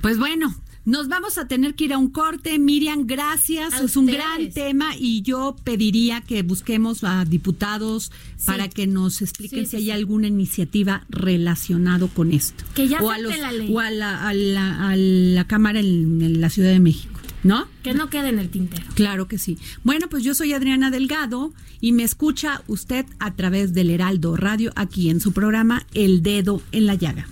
Pues 0.00 0.18
bueno, 0.18 0.54
nos 0.84 1.08
vamos 1.08 1.38
a 1.38 1.48
tener 1.48 1.74
que 1.74 1.84
ir 1.84 1.92
a 1.94 1.98
un 1.98 2.10
corte. 2.10 2.58
Miriam, 2.58 3.06
gracias. 3.06 3.80
es 3.80 3.96
un 3.96 4.06
gran 4.06 4.50
tema 4.52 4.94
y 4.98 5.22
yo 5.22 5.56
pediría 5.64 6.20
que 6.20 6.42
busquemos 6.42 7.04
a 7.04 7.24
diputados 7.24 8.12
para 8.44 8.68
que 8.68 8.86
nos 8.86 9.22
expliquen 9.22 9.66
si 9.66 9.76
hay 9.76 9.90
alguna 9.90 10.26
iniciativa 10.26 11.06
relacionado 11.08 12.08
con 12.08 12.32
esto. 12.32 12.64
Que 12.74 12.86
ya 12.86 13.00
o 13.00 13.10
a, 13.10 13.18
la 13.18 13.52
ley. 13.52 13.72
o 13.72 13.80
a 13.80 13.90
la, 13.90 14.28
a 14.28 14.34
la, 14.34 15.46
Cámara 15.46 15.80
en 15.80 16.40
la 16.40 16.50
Ciudad 16.50 16.70
de 16.70 16.80
México. 16.80 17.13
¿No? 17.44 17.68
Que 17.82 17.92
no 17.92 18.08
quede 18.08 18.30
en 18.30 18.38
el 18.38 18.48
tintero. 18.48 18.84
Claro 18.94 19.28
que 19.28 19.38
sí. 19.38 19.58
Bueno, 19.84 20.08
pues 20.08 20.24
yo 20.24 20.34
soy 20.34 20.54
Adriana 20.54 20.90
Delgado 20.90 21.52
y 21.80 21.92
me 21.92 22.02
escucha 22.02 22.62
usted 22.66 23.04
a 23.18 23.34
través 23.34 23.74
del 23.74 23.90
Heraldo 23.90 24.34
Radio 24.36 24.72
aquí 24.74 25.10
en 25.10 25.20
su 25.20 25.32
programa 25.32 25.86
El 25.92 26.22
Dedo 26.22 26.62
en 26.72 26.86
la 26.86 26.94
Llaga. 26.94 27.28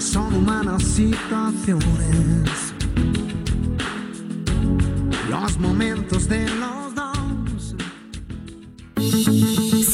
Son 0.00 0.34
humanas 0.34 0.82
situaciones, 0.82 2.50
los 5.30 5.58
momentos 5.58 6.28
de 6.28 6.48
los 6.48 6.94
dos. 6.94 7.06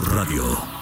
Radio. 0.00 0.81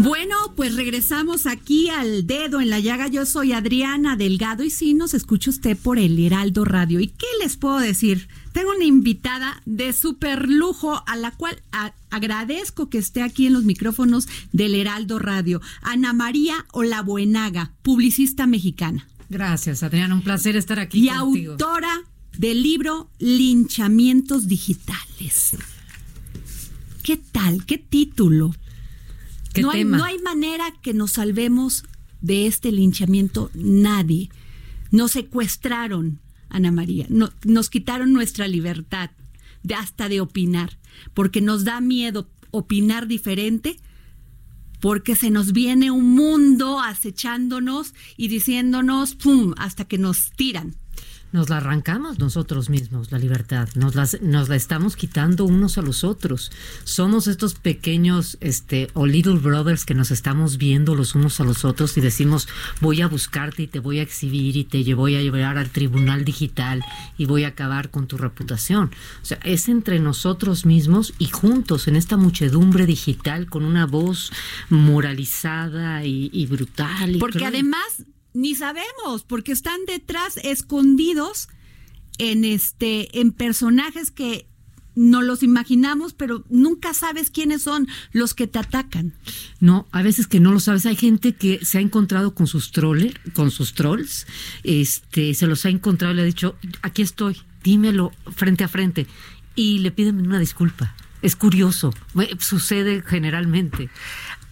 Bueno, 0.00 0.36
pues 0.54 0.76
regresamos 0.76 1.46
aquí 1.46 1.88
al 1.88 2.24
dedo 2.24 2.60
en 2.60 2.70
la 2.70 2.78
llaga. 2.78 3.08
Yo 3.08 3.26
soy 3.26 3.52
Adriana 3.52 4.14
Delgado 4.14 4.62
y 4.62 4.70
sí 4.70 4.94
nos 4.94 5.12
escucha 5.12 5.50
usted 5.50 5.76
por 5.76 5.98
el 5.98 6.16
Heraldo 6.24 6.64
Radio. 6.64 7.00
¿Y 7.00 7.08
qué 7.08 7.26
les 7.42 7.56
puedo 7.56 7.80
decir? 7.80 8.28
Tengo 8.52 8.70
una 8.70 8.84
invitada 8.84 9.60
de 9.66 9.92
súper 9.92 10.48
lujo 10.48 11.02
a 11.04 11.16
la 11.16 11.32
cual 11.32 11.60
agradezco 12.10 12.88
que 12.88 12.98
esté 12.98 13.22
aquí 13.22 13.48
en 13.48 13.54
los 13.54 13.64
micrófonos 13.64 14.28
del 14.52 14.76
Heraldo 14.76 15.18
Radio. 15.18 15.60
Ana 15.82 16.12
María 16.12 16.64
Olabuenaga, 16.72 17.72
publicista 17.82 18.46
mexicana. 18.46 19.08
Gracias, 19.28 19.82
Adriana. 19.82 20.14
Un 20.14 20.22
placer 20.22 20.54
estar 20.54 20.78
aquí. 20.78 21.06
Y 21.06 21.08
autora 21.08 22.04
del 22.36 22.62
libro 22.62 23.10
Linchamientos 23.18 24.46
Digitales. 24.46 25.56
¿Qué 27.02 27.16
tal? 27.16 27.66
¿Qué 27.66 27.78
título? 27.78 28.54
No, 29.60 29.70
Hay, 29.70 29.84
no 29.84 30.04
hay 30.04 30.18
manera 30.18 30.72
que 30.82 30.94
nos 30.94 31.12
salvemos 31.12 31.84
de 32.20 32.46
este 32.46 32.72
linchamiento, 32.72 33.50
nadie. 33.54 34.30
Nos 34.90 35.12
secuestraron, 35.12 36.20
Ana 36.48 36.72
María, 36.72 37.06
nos 37.08 37.70
quitaron 37.70 38.12
nuestra 38.12 38.48
libertad 38.48 39.10
de 39.62 39.74
hasta 39.74 40.08
de 40.08 40.20
opinar, 40.20 40.78
porque 41.14 41.40
nos 41.40 41.64
da 41.64 41.80
miedo 41.80 42.28
opinar 42.50 43.06
diferente, 43.06 43.78
porque 44.80 45.16
se 45.16 45.30
nos 45.30 45.52
viene 45.52 45.90
un 45.90 46.14
mundo 46.14 46.80
acechándonos 46.80 47.94
y 48.16 48.28
diciéndonos, 48.28 49.14
¡pum!, 49.14 49.52
hasta 49.58 49.84
que 49.84 49.98
nos 49.98 50.30
tiran 50.30 50.76
nos 51.32 51.48
la 51.48 51.58
arrancamos 51.58 52.18
nosotros 52.18 52.70
mismos, 52.70 53.12
la 53.12 53.18
libertad, 53.18 53.68
nos, 53.74 53.94
nos 54.22 54.48
la 54.48 54.56
estamos 54.56 54.96
quitando 54.96 55.44
unos 55.44 55.78
a 55.78 55.82
los 55.82 56.04
otros. 56.04 56.50
Somos 56.84 57.26
estos 57.26 57.54
pequeños, 57.54 58.38
este, 58.40 58.88
o 58.94 59.06
little 59.06 59.38
brothers 59.38 59.84
que 59.84 59.94
nos 59.94 60.10
estamos 60.10 60.58
viendo 60.58 60.94
los 60.94 61.14
unos 61.14 61.40
a 61.40 61.44
los 61.44 61.64
otros 61.64 61.96
y 61.96 62.00
decimos, 62.00 62.48
voy 62.80 63.02
a 63.02 63.08
buscarte 63.08 63.64
y 63.64 63.66
te 63.66 63.78
voy 63.78 63.98
a 63.98 64.02
exhibir 64.02 64.56
y 64.56 64.64
te 64.64 64.94
voy 64.94 65.16
a 65.16 65.22
llevar 65.22 65.58
al 65.58 65.70
tribunal 65.70 66.24
digital 66.24 66.82
y 67.16 67.26
voy 67.26 67.44
a 67.44 67.48
acabar 67.48 67.90
con 67.90 68.06
tu 68.06 68.16
reputación. 68.16 68.90
O 69.22 69.24
sea, 69.24 69.38
es 69.44 69.68
entre 69.68 70.00
nosotros 70.00 70.66
mismos 70.66 71.14
y 71.18 71.26
juntos 71.26 71.88
en 71.88 71.96
esta 71.96 72.16
muchedumbre 72.16 72.86
digital 72.86 73.46
con 73.46 73.64
una 73.64 73.86
voz 73.86 74.32
moralizada 74.70 76.04
y, 76.04 76.46
brutal. 76.46 77.16
Porque 77.18 77.44
además 77.44 78.04
ni 78.38 78.54
sabemos, 78.54 79.24
porque 79.26 79.52
están 79.52 79.84
detrás 79.86 80.36
escondidos 80.44 81.48
en 82.18 82.44
este 82.44 83.20
en 83.20 83.32
personajes 83.32 84.10
que 84.12 84.46
no 84.94 85.22
los 85.22 85.42
imaginamos, 85.42 86.12
pero 86.12 86.44
nunca 86.48 86.94
sabes 86.94 87.30
quiénes 87.30 87.62
son 87.62 87.88
los 88.12 88.34
que 88.34 88.46
te 88.46 88.58
atacan. 88.58 89.14
No, 89.60 89.86
a 89.92 90.02
veces 90.02 90.26
que 90.26 90.40
no 90.40 90.52
lo 90.52 90.60
sabes. 90.60 90.86
Hay 90.86 90.96
gente 90.96 91.34
que 91.34 91.64
se 91.64 91.78
ha 91.78 91.80
encontrado 91.80 92.34
con 92.34 92.46
sus 92.46 92.72
troller, 92.72 93.20
con 93.32 93.50
sus 93.50 93.74
trolls, 93.74 94.26
este, 94.64 95.34
se 95.34 95.46
los 95.46 95.64
ha 95.66 95.68
encontrado 95.68 96.14
y 96.14 96.16
le 96.16 96.22
ha 96.22 96.26
dicho, 96.26 96.56
aquí 96.82 97.02
estoy, 97.02 97.40
dímelo 97.62 98.12
frente 98.34 98.64
a 98.64 98.68
frente. 98.68 99.06
Y 99.54 99.78
le 99.78 99.90
piden 99.90 100.26
una 100.26 100.38
disculpa. 100.38 100.94
Es 101.22 101.34
curioso, 101.34 101.92
sucede 102.38 103.02
generalmente. 103.04 103.90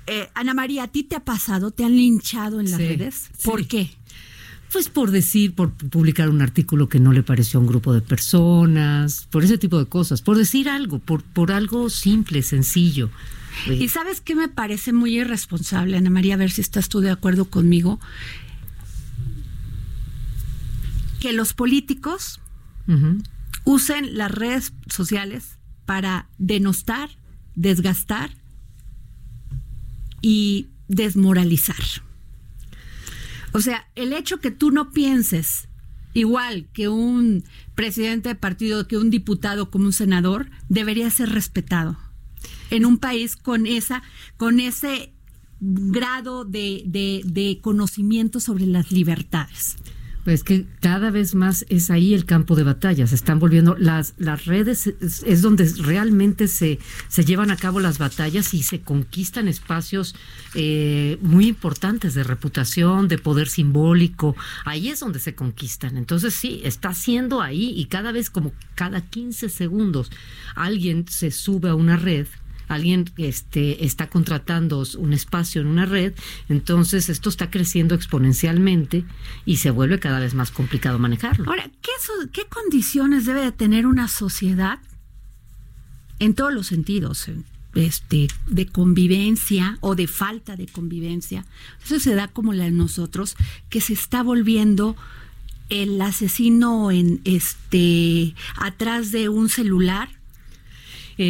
Eh, 0.07 0.29
Ana 0.35 0.55
María, 0.55 0.85
¿a 0.85 0.89
ti 0.89 1.03
te 1.03 1.17
ha 1.17 1.25
pasado? 1.25 1.71
¿Te 1.71 1.85
han 1.85 1.97
linchado 1.97 2.61
en 2.61 2.71
las 2.71 2.79
redes? 2.79 3.29
¿Por 3.43 3.67
qué? 3.67 3.91
Pues 4.73 4.89
por 4.89 5.11
decir, 5.11 5.55
por 5.55 5.73
publicar 5.73 6.29
un 6.29 6.43
artículo 6.43 6.89
que 6.89 7.01
no 7.01 7.13
le 7.13 7.23
pareció 7.23 7.59
a 7.59 7.63
un 7.63 7.69
grupo 7.69 7.93
de 7.93 8.03
personas, 8.03 9.27
por 9.31 9.45
ese 9.45 9.59
tipo 9.59 9.79
de 9.79 9.87
cosas, 9.87 10.23
por 10.23 10.37
decir 10.37 10.69
algo, 10.69 10.99
por, 10.99 11.23
por 11.23 11.53
algo 11.53 11.89
simple, 11.91 12.43
sencillo. 12.43 13.11
Y 13.71 13.89
sabes 13.89 14.21
qué 14.21 14.35
me 14.35 14.49
parece 14.49 14.93
muy 14.93 15.19
irresponsable, 15.19 15.97
Ana 15.97 16.11
María, 16.11 16.35
a 16.35 16.37
ver 16.37 16.51
si 16.51 16.61
estás 16.61 16.89
tú 16.89 17.01
de 17.01 17.11
acuerdo 17.11 17.47
conmigo, 17.47 17.99
que 21.21 21.33
los 21.33 21.55
políticos 21.55 22.41
usen 23.65 24.17
las 24.17 24.31
redes 24.31 24.73
sociales 24.89 25.59
para 25.87 26.29
denostar, 26.39 27.09
desgastar 27.55 28.31
y 30.23 30.69
desmoralizar. 30.89 31.77
O 33.53 33.61
sea, 33.61 33.89
el 33.95 34.13
hecho 34.13 34.39
que 34.39 34.51
tú 34.51 34.71
no 34.71 34.91
pienses 34.91 35.69
igual 36.15 36.69
que 36.73 36.89
un 36.89 37.45
presidente 37.75 38.31
de 38.31 38.35
partido, 38.35 38.89
que 38.89 38.97
un 38.97 39.11
diputado, 39.11 39.71
como 39.71 39.87
un 39.87 39.93
senador, 39.93 40.51
debería 40.69 41.11
ser 41.11 41.31
respetado 41.31 41.99
en 42.71 42.87
un 42.87 42.99
país 42.99 43.37
con 43.37 43.67
esa, 43.67 44.03
con 44.37 44.61
ese 44.61 45.13
grado 45.61 46.45
de, 46.45 46.83
de 47.25 47.59
conocimiento 47.63 48.41
sobre 48.41 48.67
las 48.67 48.93
libertades. 48.93 49.77
Pues 50.27 50.43
que 50.43 50.67
cada 50.81 51.13
vez 51.13 51.37
más 51.37 51.65
es 51.69 51.89
ahí 51.89 52.13
el 52.13 52.25
campo 52.25 52.57
de 52.57 52.65
batalla. 52.65 53.07
Se 53.07 53.15
están 53.15 53.39
volviendo 53.39 53.77
las, 53.79 54.15
las 54.19 54.45
redes, 54.45 54.89
es, 54.89 55.41
donde 55.41 55.73
realmente 55.79 56.49
se, 56.49 56.81
se 57.07 57.25
llevan 57.25 57.53
a 57.53 57.57
cabo 57.57 57.79
las 57.79 57.99
batallas 57.99 58.53
y 58.53 58.65
se 58.65 58.81
conquistan 58.81 59.47
espacios 59.47 60.17
eh, 60.55 61.17
muy 61.23 61.47
importantes 61.47 62.15
de 62.15 62.25
reputación, 62.25 63.07
de 63.07 63.19
poder 63.19 63.47
simbólico. 63.47 64.35
Ahí 64.65 64.89
es 64.89 64.99
donde 64.99 65.21
se 65.21 65.37
conquistan. 65.37 65.97
Entonces 65.97 66.35
sí, 66.35 66.61
está 66.65 66.93
siendo 66.93 67.41
ahí 67.41 67.73
y 67.77 67.85
cada 67.85 68.11
vez 68.11 68.29
como 68.29 68.53
cada 68.75 69.03
15 69.03 69.49
segundos 69.49 70.11
alguien 70.57 71.07
se 71.09 71.31
sube 71.31 71.69
a 71.69 71.77
una 71.77 71.97
red 71.97 72.27
alguien 72.69 73.11
este, 73.17 73.85
está 73.85 74.09
contratando 74.09 74.83
un 74.99 75.13
espacio 75.13 75.61
en 75.61 75.69
una 75.69 75.87
red, 75.87 76.15
entonces 76.49 77.09
esto 77.09 77.29
está 77.29 77.51
creciendo 77.51 77.95
exponencialmente 77.95 79.05
y 79.45 79.57
se 79.57 79.71
vuelve 79.71 79.99
cada 79.99 80.21
vez 80.21 80.35
más 80.35 80.51
complicado 80.51 80.99
manejarlo. 80.99 81.51
Ahora, 81.51 81.71
¿qué, 81.83 81.93
qué 82.33 82.47
condiciones 82.47 83.27
debe 83.27 83.43
de 83.43 83.53
tener 83.53 83.87
una 83.87 84.09
sociedad 84.09 84.79
en 86.19 86.35
todos 86.35 86.53
los 86.53 86.67
sentidos? 86.67 87.31
Este, 87.75 88.29
de 88.47 88.67
convivencia 88.67 89.77
o 89.83 89.95
de 89.95 90.07
falta 90.07 90.57
de 90.57 90.67
convivencia. 90.67 91.45
Eso 91.85 92.01
se 92.01 92.15
da 92.15 92.27
como 92.27 92.55
la 92.55 92.65
de 92.65 92.71
nosotros, 92.71 93.37
que 93.69 93.83
se 93.83 93.93
está 93.93 94.23
volviendo 94.23 94.97
el 95.69 96.01
asesino 96.01 96.91
en 96.91 97.21
este 97.25 98.35
atrás 98.57 99.13
de 99.13 99.29
un 99.29 99.51
celular 99.51 100.09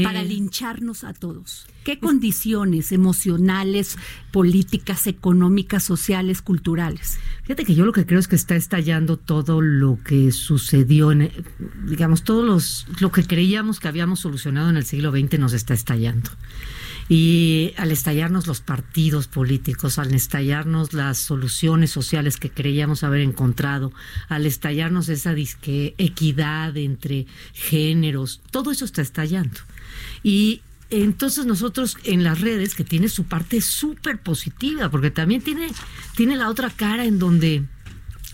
para 0.03 0.22
eh, 0.22 0.25
lincharnos 0.25 1.05
a 1.05 1.12
todos? 1.12 1.66
¿Qué 1.85 1.99
condiciones 2.01 2.90
emocionales, 2.90 3.96
políticas, 4.33 5.07
económicas, 5.07 5.85
sociales, 5.85 6.42
culturales? 6.42 7.18
Fíjate 7.44 7.64
que 7.64 7.75
yo 7.75 7.87
lo 7.87 7.92
que 7.92 8.07
creo 8.07 8.18
es 8.18 8.27
que 8.27 8.37
está 8.37 8.57
estallando 8.57 9.16
todo 9.16 9.61
lo 9.61 9.99
que 10.05 10.33
sucedió 10.33 11.12
en, 11.12 11.31
digamos, 11.87 12.25
todos 12.25 12.44
los, 12.44 12.87
lo 13.01 13.12
que 13.12 13.25
creíamos 13.25 13.79
que 13.79 13.88
habíamos 13.88 14.20
solucionado 14.20 14.68
en 14.68 14.77
el 14.77 14.85
siglo 14.85 15.12
XX 15.12 15.38
nos 15.38 15.53
está 15.53 15.75
estallando. 15.75 16.31
Y 17.09 17.73
al 17.77 17.92
estallarnos 17.92 18.47
los 18.47 18.61
partidos 18.61 19.29
políticos, 19.29 19.99
al 19.99 20.12
estallarnos 20.12 20.92
las 20.92 21.19
soluciones 21.19 21.90
sociales 21.90 22.37
que 22.37 22.51
creíamos 22.51 23.05
haber 23.05 23.21
encontrado, 23.21 23.92
al 24.29 24.47
estallarnos 24.47 25.09
esa 25.09 25.35
disque 25.35 25.95
equidad 25.99 26.77
entre 26.77 27.27
géneros, 27.53 28.40
todo 28.51 28.73
eso 28.73 28.85
está 28.85 29.03
estallando. 29.03 29.61
Y 30.23 30.62
entonces 30.90 31.47
nosotros 31.47 31.97
en 32.05 32.25
las 32.25 32.40
redes, 32.40 32.75
que 32.75 32.85
tiene 32.85 33.09
su 33.09 33.25
parte 33.25 33.61
súper 33.61 34.19
positiva, 34.19 34.88
porque 34.90 35.11
también 35.11 35.42
tiene, 35.42 35.69
tiene 36.16 36.37
la 36.37 36.49
otra 36.49 36.71
cara 36.71 37.05
en 37.05 37.19
donde 37.19 37.64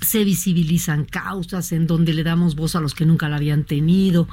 se 0.02 0.24
visibilizan 0.24 1.04
causas 1.04 1.72
en 1.72 1.86
donde 1.86 2.12
le 2.12 2.24
damos 2.24 2.54
voz 2.54 2.76
a 2.76 2.80
los 2.80 2.94
que 2.94 3.06
nunca 3.06 3.28
la 3.28 3.36
habían 3.36 3.64
tenido, 3.64 4.28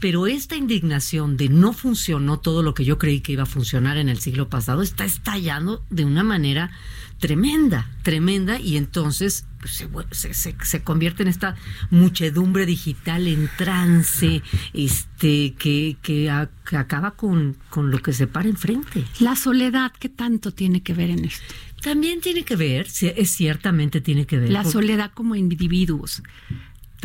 pero 0.00 0.26
esta 0.26 0.56
indignación 0.56 1.36
de 1.36 1.48
no 1.48 1.72
funcionó 1.72 2.38
todo 2.40 2.62
lo 2.62 2.74
que 2.74 2.84
yo 2.84 2.98
creí 2.98 3.20
que 3.20 3.32
iba 3.32 3.44
a 3.44 3.46
funcionar 3.46 3.96
en 3.96 4.08
el 4.08 4.18
siglo 4.18 4.48
pasado 4.48 4.82
está 4.82 5.04
estallando 5.04 5.82
de 5.90 6.04
una 6.04 6.22
manera 6.22 6.70
tremenda, 7.18 7.90
tremenda, 8.02 8.60
y 8.60 8.76
entonces 8.76 9.46
pues, 9.60 9.82
se, 10.10 10.34
se, 10.34 10.54
se, 10.60 10.82
convierte 10.82 11.22
en 11.22 11.28
esta 11.28 11.56
muchedumbre 11.90 12.66
digital 12.66 13.26
en 13.26 13.48
trance, 13.56 14.42
este, 14.74 15.54
que, 15.54 15.96
que, 16.02 16.48
que 16.68 16.76
acaba 16.76 17.12
con, 17.12 17.56
con 17.70 17.90
lo 17.90 18.00
que 18.00 18.12
se 18.12 18.26
para 18.26 18.48
enfrente. 18.48 19.04
La 19.20 19.36
soledad, 19.36 19.92
¿qué 19.98 20.10
tanto 20.10 20.50
tiene 20.50 20.82
que 20.82 20.92
ver 20.92 21.10
en 21.10 21.24
esto? 21.24 21.54
También 21.84 22.22
tiene 22.22 22.44
que 22.44 22.56
ver, 22.56 22.88
ciertamente 22.88 24.00
tiene 24.00 24.24
que 24.24 24.38
ver. 24.38 24.50
La 24.50 24.64
soledad 24.64 25.12
como 25.12 25.36
individuos, 25.36 26.22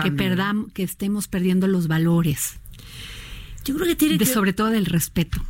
que 0.01 0.09
perdamos, 0.09 0.71
que 0.71 0.83
estemos 0.83 1.27
perdiendo 1.27 1.67
los 1.67 1.89
valores. 1.89 2.55
Yo 3.65 3.75
creo 3.75 3.87
que 3.87 3.97
tiene 3.97 4.13
de, 4.13 4.19
que 4.19 4.25
sobre 4.25 4.53
todo 4.53 4.71
el 4.71 4.85
respeto. 4.85 5.43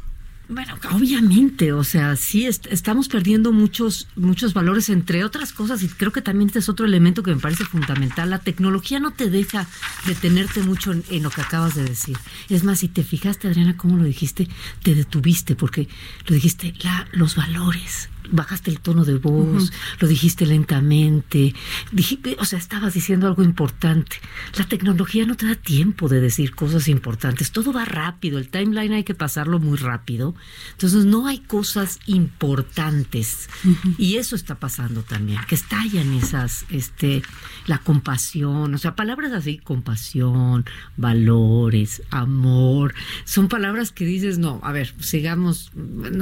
Bueno, 0.47 0.73
obviamente, 0.91 1.73
o 1.73 1.83
sea, 1.83 2.15
sí 2.15 2.47
est 2.47 2.65
estamos 2.71 3.07
perdiendo 3.07 3.51
muchos 3.51 4.07
muchos 4.15 4.55
valores 4.55 4.89
entre 4.89 5.23
otras 5.23 5.53
cosas 5.53 5.83
y 5.83 5.89
creo 5.89 6.11
que 6.11 6.23
también 6.23 6.47
este 6.47 6.57
es 6.57 6.67
otro 6.67 6.87
elemento 6.87 7.21
que 7.21 7.35
me 7.35 7.39
parece 7.39 7.65
fundamental. 7.65 8.31
La 8.31 8.39
tecnología 8.39 8.99
no 8.99 9.11
te 9.11 9.29
deja 9.29 9.67
detenerte 10.07 10.63
mucho 10.63 10.91
en, 10.91 11.03
en, 11.11 11.21
lo 11.21 11.29
que 11.29 11.41
acabas 11.41 11.75
de 11.75 11.83
decir. 11.83 12.17
Es 12.49 12.63
más, 12.63 12.79
si 12.79 12.87
te 12.87 13.03
fijaste, 13.03 13.47
Adriana, 13.47 13.77
cómo 13.77 13.95
lo 13.97 14.05
dijiste, 14.05 14.47
te 14.81 14.95
detuviste 14.95 15.55
porque 15.55 15.87
lo 16.25 16.33
dijiste, 16.33 16.73
la, 16.81 17.07
los 17.11 17.35
valores, 17.35 18.09
bajaste 18.31 18.71
el 18.71 18.79
tono 18.79 19.05
de 19.05 19.17
voz, 19.17 19.63
uh 19.63 19.67
-huh. 19.67 19.73
lo 19.99 20.07
dijiste 20.07 20.45
lentamente, 20.45 21.53
dijiste, 21.91 22.35
o 22.39 22.45
sea, 22.45 22.59
estabas 22.59 22.93
diciendo 22.93 23.27
algo 23.27 23.43
importante. 23.43 24.17
La 24.57 24.65
tecnología 24.65 25.25
no 25.25 25.35
te 25.35 25.47
da 25.47 25.55
tiempo 25.55 26.07
de 26.09 26.21
decir 26.21 26.55
cosas 26.55 26.87
importantes, 26.87 27.51
todo 27.51 27.73
va 27.73 27.85
rápido, 27.85 28.37
el 28.37 28.49
timeline 28.49 28.93
hay 28.93 29.03
que 29.03 29.15
pasarlo 29.15 29.59
muy 29.59 29.77
rápido, 29.77 30.35
entonces 30.71 31.05
no 31.05 31.27
hay 31.27 31.39
cosas 31.39 31.99
importantes 32.05 33.49
uh 33.63 33.69
-huh. 33.69 33.95
y 33.97 34.15
eso 34.15 34.35
está 34.35 34.55
pasando 34.55 35.03
también, 35.03 35.39
que 35.47 35.55
estallan 35.55 36.13
esas, 36.13 36.65
este, 36.69 37.21
la 37.67 37.79
compasión, 37.79 38.73
o 38.73 38.77
sea, 38.77 38.95
palabras 38.95 39.31
así, 39.33 39.57
compasión, 39.57 40.65
valores, 40.97 42.01
amor, 42.09 42.93
son 43.25 43.47
palabras 43.47 43.91
que 43.91 44.05
dices, 44.05 44.37
no, 44.37 44.59
a 44.63 44.71
ver, 44.71 44.93
sigamos, 44.99 45.71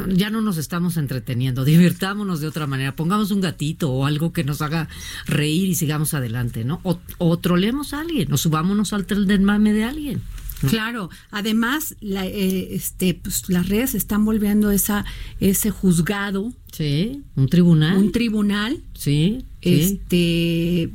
ya 0.10 0.30
no 0.30 0.41
nos 0.41 0.58
estamos 0.58 0.98
entreteniendo, 0.98 1.65
divirtámonos 1.97 2.39
de 2.39 2.47
otra 2.47 2.67
manera, 2.67 2.95
pongamos 2.95 3.31
un 3.31 3.41
gatito 3.41 3.89
o 3.91 4.05
algo 4.05 4.31
que 4.31 4.43
nos 4.43 4.62
haga 4.62 4.88
reír 5.25 5.69
y 5.69 5.75
sigamos 5.75 6.13
adelante, 6.13 6.63
¿no? 6.63 6.79
O, 6.83 6.99
o 7.17 7.38
trolemos 7.38 7.93
a 7.93 8.01
alguien, 8.01 8.31
o 8.31 8.38
subámonos 8.38 8.93
al 8.93 9.05
tren 9.05 9.25
del 9.25 9.41
mame 9.41 9.73
de 9.73 9.83
alguien. 9.83 10.21
¿no? 10.62 10.69
Claro, 10.69 11.10
además 11.31 11.95
la, 11.99 12.25
eh, 12.25 12.75
este, 12.75 13.15
pues, 13.15 13.49
las 13.49 13.67
redes 13.67 13.95
están 13.95 14.25
volviendo 14.25 14.71
esa, 14.71 15.05
ese 15.39 15.71
juzgado. 15.71 16.53
Sí, 16.71 17.23
un 17.36 17.47
tribunal. 17.47 17.97
Un 17.97 18.12
tribunal. 18.12 18.81
Sí. 18.93 19.43
Este 19.62 20.91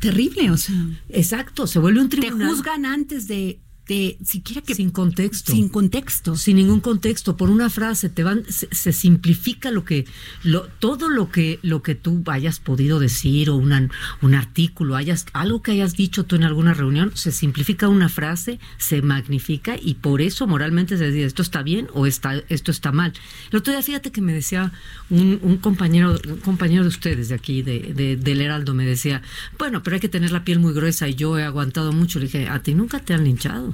terrible, 0.00 0.50
o 0.50 0.56
sea. 0.56 0.76
Exacto, 1.08 1.66
se 1.66 1.78
vuelve 1.78 2.00
un 2.00 2.08
tribunal. 2.08 2.48
Te 2.48 2.54
juzgan 2.54 2.84
antes 2.84 3.26
de, 3.26 3.58
de 3.86 4.16
siquiera 4.24 4.62
que 4.62 4.74
sin 4.74 4.90
contexto. 4.90 5.52
sin 5.52 5.68
contexto 5.68 6.36
sin 6.36 6.56
ningún 6.56 6.80
contexto. 6.80 7.36
Por 7.36 7.50
una 7.50 7.68
frase 7.68 8.08
te 8.08 8.24
van 8.24 8.44
se, 8.48 8.68
se, 8.74 8.92
simplifica 8.92 9.70
lo 9.70 9.84
que 9.84 10.06
lo 10.42 10.62
todo 10.78 11.10
lo 11.10 11.30
que 11.30 11.58
lo 11.62 11.82
que 11.82 11.94
tú 11.94 12.22
hayas 12.26 12.60
podido 12.60 12.98
decir 12.98 13.50
o 13.50 13.56
una, 13.56 13.88
un 14.22 14.34
artículo 14.34 14.96
hayas 14.96 15.26
algo 15.34 15.62
que 15.62 15.72
hayas 15.72 15.96
dicho 15.96 16.24
tú 16.24 16.36
en 16.36 16.44
alguna 16.44 16.72
reunión 16.72 17.12
se 17.14 17.30
simplifica 17.30 17.88
una 17.88 18.08
frase 18.08 18.58
se 18.78 19.02
magnifica 19.02 19.76
y 19.80 19.94
por 19.94 20.22
eso 20.22 20.46
moralmente 20.46 20.96
se 20.96 21.10
dice 21.10 21.26
esto 21.26 21.42
está 21.42 21.62
bien 21.62 21.88
o 21.92 22.06
está 22.06 22.42
esto 22.48 22.70
está 22.70 22.90
mal. 22.90 23.12
El 23.50 23.58
otro 23.58 23.72
día 23.72 23.82
fíjate 23.82 24.12
que 24.12 24.22
me 24.22 24.32
decía 24.32 24.72
un, 25.10 25.38
un 25.42 25.58
compañero 25.58 26.18
un 26.26 26.38
compañero 26.38 26.84
de 26.84 26.88
ustedes 26.88 27.28
de 27.28 27.34
aquí 27.34 27.60
de, 27.60 27.92
de, 27.94 28.16
del 28.16 28.40
Heraldo 28.40 28.72
me 28.72 28.86
decía 28.86 29.20
bueno 29.58 29.82
pero 29.82 29.94
hay 29.94 30.00
que 30.00 30.08
tener 30.08 30.32
la 30.32 30.44
piel 30.44 30.58
muy 30.58 30.72
gruesa 30.72 31.06
y 31.06 31.14
yo 31.14 31.38
he 31.38 31.44
aguantado 31.44 31.92
mucho 31.92 32.18
le 32.18 32.26
dije 32.26 32.48
a 32.48 32.62
ti 32.62 32.74
nunca 32.74 33.00
te 33.00 33.12
han 33.12 33.24
linchado 33.24 33.73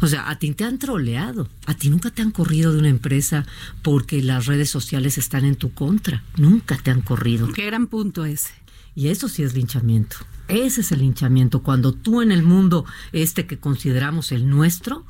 o 0.00 0.06
sea, 0.06 0.30
a 0.30 0.38
ti 0.38 0.52
te 0.52 0.64
han 0.64 0.78
troleado, 0.78 1.48
a 1.66 1.74
ti 1.74 1.90
nunca 1.90 2.10
te 2.10 2.22
han 2.22 2.30
corrido 2.30 2.72
de 2.72 2.78
una 2.78 2.88
empresa 2.88 3.46
porque 3.82 4.22
las 4.22 4.46
redes 4.46 4.70
sociales 4.70 5.18
están 5.18 5.44
en 5.44 5.56
tu 5.56 5.72
contra, 5.72 6.22
nunca 6.36 6.76
te 6.76 6.90
han 6.90 7.02
corrido. 7.02 7.52
Qué 7.52 7.66
gran 7.66 7.86
punto 7.86 8.24
ese. 8.24 8.52
Y 8.94 9.08
eso 9.08 9.28
sí 9.28 9.42
es 9.42 9.54
linchamiento. 9.54 10.16
Ese 10.48 10.80
es 10.80 10.92
el 10.92 11.00
linchamiento. 11.00 11.62
Cuando 11.62 11.92
tú 11.92 12.22
en 12.22 12.32
el 12.32 12.42
mundo 12.42 12.84
este 13.12 13.46
que 13.46 13.58
consideramos 13.58 14.32
el 14.32 14.48
nuestro, 14.48 15.04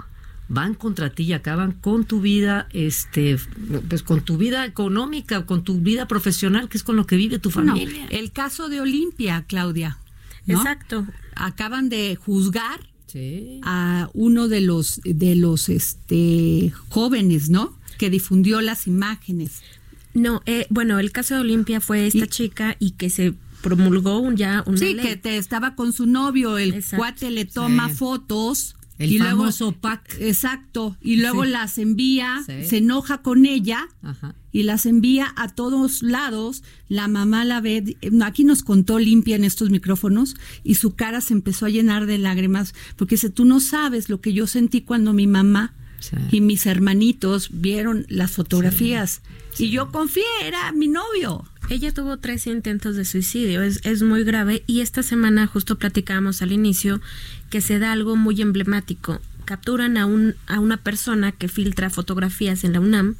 van 0.48 0.74
contra 0.74 1.10
ti 1.10 1.24
y 1.24 1.32
acaban 1.34 1.72
con 1.72 2.04
tu 2.04 2.20
vida, 2.20 2.66
este, 2.72 3.38
pues 3.88 4.02
con 4.02 4.22
tu 4.22 4.38
vida 4.38 4.64
económica, 4.64 5.46
con 5.46 5.62
tu 5.62 5.80
vida 5.80 6.08
profesional, 6.08 6.68
que 6.68 6.78
es 6.78 6.82
con 6.82 6.96
lo 6.96 7.06
que 7.06 7.16
vive 7.16 7.38
tu 7.38 7.50
familia. 7.50 8.04
No, 8.04 8.10
el 8.10 8.32
caso 8.32 8.68
de 8.68 8.80
Olimpia, 8.80 9.44
Claudia. 9.46 9.98
¿no? 10.46 10.58
Exacto. 10.58 11.06
Acaban 11.34 11.88
de 11.88 12.16
juzgar 12.16 12.80
Sí. 13.08 13.60
a 13.64 14.10
uno 14.12 14.48
de 14.48 14.60
los 14.60 15.00
de 15.02 15.34
los 15.34 15.68
este 15.68 16.72
jóvenes, 16.90 17.48
¿no? 17.48 17.76
Que 17.96 18.10
difundió 18.10 18.60
las 18.60 18.86
imágenes. 18.86 19.62
No, 20.14 20.42
eh, 20.46 20.66
bueno, 20.70 20.98
el 20.98 21.10
caso 21.12 21.34
de 21.34 21.40
Olimpia 21.40 21.80
fue 21.80 22.06
esta 22.06 22.24
y, 22.24 22.28
chica 22.28 22.76
y 22.78 22.92
que 22.92 23.10
se 23.10 23.34
promulgó 23.62 24.18
un, 24.18 24.36
ya 24.36 24.62
una 24.66 24.78
sí, 24.78 24.94
ley. 24.94 25.04
que 25.04 25.16
te 25.16 25.36
estaba 25.36 25.74
con 25.74 25.92
su 25.92 26.06
novio, 26.06 26.58
el 26.58 26.74
Exacto. 26.74 26.96
cuate 26.98 27.30
le 27.30 27.44
toma 27.44 27.88
sí. 27.88 27.94
fotos. 27.96 28.76
El 28.98 29.12
y 29.12 29.18
famoso 29.18 29.66
luego, 29.66 29.80
pack. 29.80 30.16
Exacto. 30.20 30.96
Y 31.00 31.16
luego 31.16 31.44
sí. 31.44 31.50
las 31.50 31.78
envía, 31.78 32.42
sí. 32.44 32.64
se 32.64 32.78
enoja 32.78 33.22
con 33.22 33.46
ella 33.46 33.88
Ajá. 34.02 34.34
y 34.50 34.64
las 34.64 34.86
envía 34.86 35.32
a 35.36 35.48
todos 35.48 36.02
lados. 36.02 36.64
La 36.88 37.06
mamá 37.06 37.44
la 37.44 37.60
ve, 37.60 37.96
aquí 38.22 38.44
nos 38.44 38.62
contó 38.62 38.98
limpia 38.98 39.36
en 39.36 39.44
estos 39.44 39.70
micrófonos 39.70 40.36
y 40.64 40.74
su 40.74 40.94
cara 40.96 41.20
se 41.20 41.34
empezó 41.34 41.66
a 41.66 41.70
llenar 41.70 42.06
de 42.06 42.18
lágrimas 42.18 42.74
porque 42.96 43.14
dice, 43.14 43.30
tú 43.30 43.44
no 43.44 43.60
sabes 43.60 44.08
lo 44.08 44.20
que 44.20 44.32
yo 44.32 44.46
sentí 44.46 44.80
cuando 44.82 45.12
mi 45.12 45.26
mamá 45.26 45.74
sí. 46.00 46.16
y 46.30 46.40
mis 46.40 46.66
hermanitos 46.66 47.48
vieron 47.52 48.06
las 48.08 48.30
fotografías. 48.32 49.22
Y 49.58 49.70
yo 49.70 49.90
confié, 49.90 50.24
era 50.44 50.72
mi 50.72 50.88
novio. 50.88 51.44
Ella 51.68 51.92
tuvo 51.92 52.16
tres 52.16 52.46
intentos 52.46 52.96
de 52.96 53.04
suicidio, 53.04 53.62
es, 53.62 53.80
es 53.84 54.02
muy 54.02 54.24
grave 54.24 54.62
y 54.66 54.80
esta 54.80 55.02
semana 55.02 55.46
justo 55.46 55.78
platicábamos 55.78 56.40
al 56.42 56.52
inicio 56.52 57.00
que 57.50 57.60
se 57.60 57.78
da 57.78 57.92
algo 57.92 58.16
muy 58.16 58.40
emblemático. 58.40 59.20
Capturan 59.44 59.96
a, 59.96 60.06
un, 60.06 60.34
a 60.46 60.60
una 60.60 60.76
persona 60.76 61.32
que 61.32 61.48
filtra 61.48 61.90
fotografías 61.90 62.64
en 62.64 62.74
la 62.74 62.80
UNAM, 62.80 63.16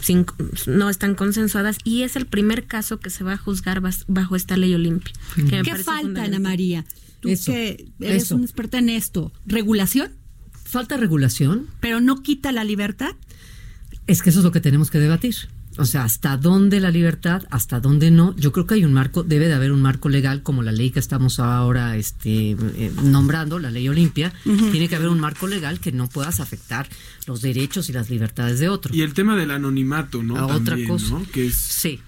sin, 0.00 0.26
no 0.66 0.88
están 0.88 1.14
consensuadas, 1.14 1.78
y 1.84 2.02
es 2.02 2.16
el 2.16 2.26
primer 2.26 2.66
caso 2.66 3.00
que 3.00 3.10
se 3.10 3.24
va 3.24 3.32
a 3.32 3.38
juzgar 3.38 3.82
bajo 4.06 4.36
esta 4.36 4.56
ley 4.56 4.74
Olimpia. 4.74 5.12
¿Qué 5.34 5.74
falta, 5.76 6.24
Ana 6.24 6.38
María? 6.38 6.84
Tú 7.20 7.28
eso, 7.28 7.52
que 7.52 7.90
eres 8.00 8.24
eso. 8.24 8.36
una 8.36 8.44
experta 8.44 8.78
en 8.78 8.88
esto. 8.88 9.32
¿Regulación? 9.46 10.12
Falta 10.64 10.96
regulación. 10.96 11.68
¿Pero 11.80 12.00
no 12.00 12.22
quita 12.22 12.52
la 12.52 12.64
libertad? 12.64 13.14
Es 14.06 14.22
que 14.22 14.30
eso 14.30 14.40
es 14.40 14.44
lo 14.44 14.52
que 14.52 14.60
tenemos 14.60 14.90
que 14.90 14.98
debatir. 14.98 15.34
O 15.76 15.84
sea, 15.86 16.04
hasta 16.04 16.36
dónde 16.36 16.78
la 16.78 16.90
libertad, 16.90 17.42
hasta 17.50 17.80
dónde 17.80 18.10
no. 18.10 18.34
Yo 18.36 18.52
creo 18.52 18.66
que 18.66 18.74
hay 18.74 18.84
un 18.84 18.92
marco, 18.92 19.24
debe 19.24 19.48
de 19.48 19.54
haber 19.54 19.72
un 19.72 19.82
marco 19.82 20.08
legal 20.08 20.42
como 20.42 20.62
la 20.62 20.70
ley 20.70 20.90
que 20.90 21.00
estamos 21.00 21.40
ahora 21.40 21.96
este, 21.96 22.52
eh, 22.52 22.92
nombrando, 23.02 23.58
la 23.58 23.70
ley 23.70 23.88
Olimpia. 23.88 24.32
Uh 24.44 24.50
-huh. 24.50 24.70
Tiene 24.70 24.88
que 24.88 24.94
haber 24.94 25.08
un 25.08 25.18
marco 25.18 25.48
legal 25.48 25.80
que 25.80 25.90
no 25.90 26.08
puedas 26.08 26.38
afectar 26.38 26.88
los 27.26 27.42
derechos 27.42 27.88
y 27.88 27.92
las 27.92 28.08
libertades 28.08 28.60
de 28.60 28.68
otro. 28.68 28.94
Y 28.94 29.02
el 29.02 29.14
tema 29.14 29.36
del 29.36 29.50
anonimato, 29.50 30.22
¿no? 30.22 30.36
A 30.36 30.46
También, 30.46 30.62
otra 30.62 30.86
cosa. 30.86 31.10
¿no? 31.18 31.26
Que 31.32 31.46
es, 31.48 31.56
sí. 31.56 32.00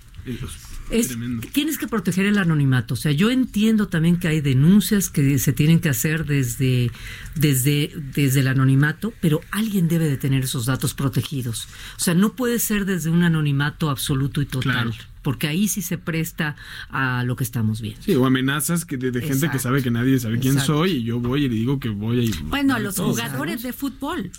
Es, 0.91 1.11
es, 1.11 1.19
tienes 1.53 1.79
que 1.79 1.89
proteger 1.89 2.27
el 2.27 2.39
anonimato. 2.39 2.95
O 2.95 2.97
sea, 2.97 3.13
yo 3.13 3.31
entiendo 3.31 3.89
también 3.89 4.19
que 4.19 4.29
hay 4.29 4.41
denuncias 4.41 5.11
que 5.11 5.39
se 5.39 5.53
tienen 5.53 5.81
que 5.81 5.89
hacer 5.89 6.25
desde, 6.27 6.91
desde, 7.35 7.93
desde 8.15 8.41
el 8.41 8.49
anonimato, 8.49 9.13
pero 9.21 9.41
alguien 9.51 9.89
debe 9.89 10.09
de 10.09 10.17
tener 10.17 10.45
esos 10.45 10.67
datos 10.67 10.95
protegidos. 10.95 11.69
O 11.97 12.01
sea, 12.01 12.15
no 12.15 12.35
puede 12.35 12.59
ser 12.59 12.85
desde 12.85 13.11
un 13.11 13.23
anonimato 13.23 13.91
absoluto 13.91 14.41
y 14.41 14.47
total. 14.47 14.91
Claro 14.93 15.17
porque 15.27 15.49
ahí 15.49 15.67
sí 15.67 15.83
se 15.83 15.99
presta 15.99 16.55
a 16.89 17.25
lo 17.25 17.35
que 17.35 17.43
estamos 17.43 17.81
viendo. 17.81 18.01
Sí, 18.01 18.15
o 18.15 18.27
amenazas 18.27 18.85
que 18.85 18.97
de, 18.97 19.11
de 19.11 19.23
gente 19.23 19.51
que 19.51 19.59
sabe 19.59 19.83
que 19.83 19.91
nadie 19.91 20.21
sabe 20.21 20.39
quién 20.39 20.53
Exacto. 20.53 20.75
soy 20.75 20.93
y 20.93 21.03
yo 21.03 21.19
voy 21.19 21.47
y 21.47 21.49
le 21.49 21.57
digo 21.57 21.81
que 21.81 21.89
voy 21.89 22.21
a 22.21 22.23
ir. 22.23 22.45
Bueno, 22.45 22.79
los 22.79 22.97
jugadores 22.97 23.65
de 23.65 23.73
fútbol 23.73 24.31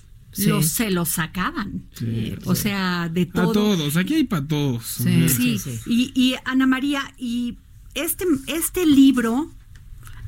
sí. 0.44 0.50
los, 0.50 0.68
se 0.68 0.92
los 0.92 1.10
sacaban. 1.10 1.84
Sí, 1.94 2.36
o 2.46 2.56
sí. 2.56 2.64
sea, 2.64 3.10
de 3.10 3.26
todo. 3.26 3.50
A 3.50 3.54
todos, 3.54 3.98
aquí 3.98 4.16
hay 4.16 4.24
para 4.24 4.48
todos. 4.48 4.86
Sí, 4.86 5.60
y, 5.86 6.12
y, 6.16 6.36
Ana 6.46 6.68
María, 6.68 7.14
y 7.18 7.58
este, 7.94 8.26
este 8.48 8.86
libro, 8.86 9.52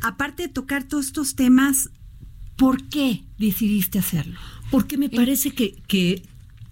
aparte 0.02 0.44
de 0.44 0.50
tocar 0.50 0.84
todos 0.84 1.08
estos 1.08 1.36
temas, 1.36 1.90
¿por 2.56 2.84
qué 2.90 3.24
decidiste 3.38 4.00
hacerlo? 4.00 4.40
Porque 4.72 4.98
me 4.98 5.10
parece 5.10 5.52
que, 5.52 5.82
que 5.88 6.24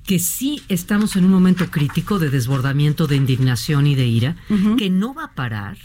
que 0.07 0.19
sí 0.19 0.63
estamos 0.69 1.17
en 1.17 1.25
un 1.25 1.31
momento 1.31 1.69
crítico 1.69 2.17
de 2.17 2.29
desbordamiento 2.29 3.07
de 3.07 3.17
indignación 3.17 3.87
y 3.87 3.93
de 3.95 4.07
ira, 4.07 4.37
que 4.77 4.89
no 4.89 5.13
va 5.13 5.25
a 5.25 5.33
parar, 5.33 5.77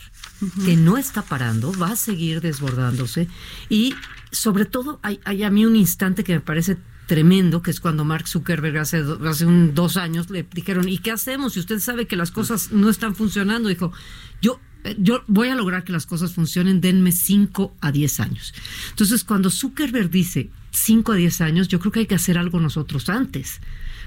que 0.64 0.76
no 0.76 0.96
está 0.96 1.22
parando, 1.22 1.76
va 1.76 1.90
a 1.90 1.96
seguir 1.96 2.40
desbordándose 2.40 3.26
y 3.68 3.96
sobre 4.30 4.64
todo 4.64 5.00
hay, 5.02 5.18
hay 5.24 5.42
a 5.42 5.50
mí 5.50 5.66
un 5.66 5.74
instante 5.74 6.22
que 6.22 6.34
me 6.34 6.40
parece 6.40 6.76
tremendo, 7.12 7.60
que 7.60 7.70
es 7.70 7.78
cuando 7.78 8.06
Mark 8.06 8.26
Zuckerberg 8.26 8.78
hace, 8.78 9.04
hace 9.26 9.44
un, 9.44 9.74
dos 9.74 9.98
años 9.98 10.30
le 10.30 10.46
dijeron, 10.50 10.88
¿y 10.88 10.96
qué 10.96 11.10
hacemos? 11.10 11.52
Si 11.52 11.60
usted 11.60 11.78
sabe 11.78 12.06
que 12.06 12.16
las 12.16 12.30
cosas 12.30 12.72
no 12.72 12.88
están 12.88 13.14
funcionando, 13.14 13.68
dijo, 13.68 13.92
yo 14.40 14.58
yo 14.96 15.22
voy 15.26 15.48
a 15.48 15.54
lograr 15.54 15.84
que 15.84 15.92
las 15.92 16.06
cosas 16.06 16.32
funcionen, 16.32 16.80
denme 16.80 17.12
5 17.12 17.76
a 17.82 17.92
10 17.92 18.20
años. 18.20 18.54
Entonces, 18.90 19.24
cuando 19.24 19.50
Zuckerberg 19.50 20.08
dice 20.08 20.48
5 20.70 21.12
a 21.12 21.16
10 21.16 21.40
años, 21.42 21.68
yo 21.68 21.78
creo 21.80 21.92
que 21.92 22.00
hay 22.00 22.06
que 22.06 22.14
hacer 22.14 22.38
algo 22.38 22.58
nosotros 22.58 23.10
antes 23.10 23.60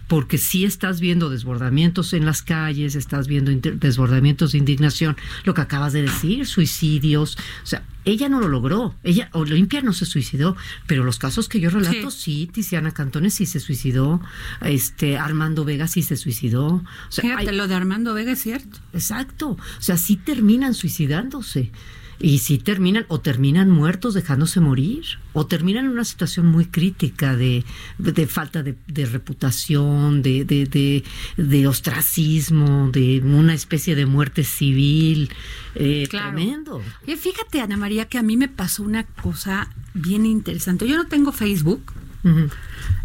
porque 0.08 0.38
si 0.38 0.66
estás 0.66 1.00
viendo 1.00 1.30
desbordamientos 1.30 2.14
en 2.14 2.26
las 2.26 2.42
calles, 2.42 2.96
estás 2.96 3.28
viendo 3.28 3.52
desbordamientos 3.52 4.52
de 4.52 4.60
indignación, 4.60 5.18
lo 5.44 5.54
que 5.54 5.62
acabas 5.62 5.94
de 5.94 6.04
decir, 6.04 6.46
suicidios, 6.46 7.38
o 7.64 7.66
sea, 7.66 7.84
ella 8.06 8.30
no 8.30 8.40
lo 8.40 8.48
logró, 8.48 8.96
ella, 9.04 9.30
Olimpia 9.34 9.82
no 9.82 9.92
se 9.92 10.06
suicidó, 10.06 10.56
pero 10.86 11.04
los 11.04 11.18
casos 11.18 11.50
que 11.50 11.60
yo 11.60 11.72
relato, 11.72 12.12
sí, 12.12 12.48
Tiziana 12.52 12.92
Cantones 12.92 13.34
sí 13.34 13.48
se 13.48 13.60
suicidó, 13.60 14.22
este, 14.62 15.18
Armando 15.18 15.66
Vega 15.66 15.88
sí 15.88 16.04
se 16.04 16.16
suicidó. 16.16 16.68
O 16.68 16.84
sea, 17.10 17.24
Fíjate, 17.24 17.52
lo 17.52 17.68
de 17.68 17.74
Armando 17.74 18.14
Vega 18.14 18.34
es 18.34 18.42
cierto. 18.42 18.78
Exacto, 18.94 19.52
o 19.52 19.82
sea, 19.82 19.98
sí 19.98 20.18
terminan 20.18 20.76
suicidándose. 20.76 21.72
Y 22.20 22.40
si 22.40 22.58
terminan, 22.58 23.06
o 23.10 23.20
terminan 23.20 23.70
muertos 23.70 24.14
dejándose 24.14 24.60
morir, 24.60 25.04
o 25.34 25.46
terminan 25.46 25.86
en 25.86 25.92
una 25.92 26.06
situación 26.06 26.46
muy 26.46 26.66
crítica 26.66 27.36
de, 27.36 27.66
de 27.98 28.28
falta 28.28 28.64
de, 28.64 29.06
reputación, 29.06 30.22
de, 30.22 30.46
de, 30.46 31.04
de, 31.38 31.68
ostracismo, 31.68 32.90
de 32.92 33.22
una 33.22 33.54
especie 33.54 33.96
de 33.96 34.06
muerte 34.06 34.44
civil. 34.44 35.30
Eh, 35.76 36.08
Tremendo. 36.10 36.82
Y 37.06 37.16
fíjate, 37.16 37.62
Ana 37.62 37.78
María, 37.78 38.06
que 38.06 38.18
a 38.18 38.24
mí 38.24 38.38
me 38.38 38.48
pasó 38.48 38.84
una 38.84 39.04
cosa 39.04 39.70
bien 39.94 40.26
interesante. 40.26 40.88
Yo 40.88 40.96
no 40.96 41.08
tengo 41.08 41.32
Facebook, 41.32 41.94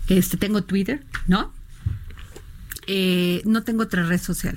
este, 0.08 0.36
tengo 0.36 0.62
Twitter, 0.62 1.02
¿no? 1.26 1.52
Eh, 2.86 3.42
no 3.44 3.62
tengo 3.62 3.82
otra 3.82 4.04
red 4.04 4.20
social. 4.20 4.56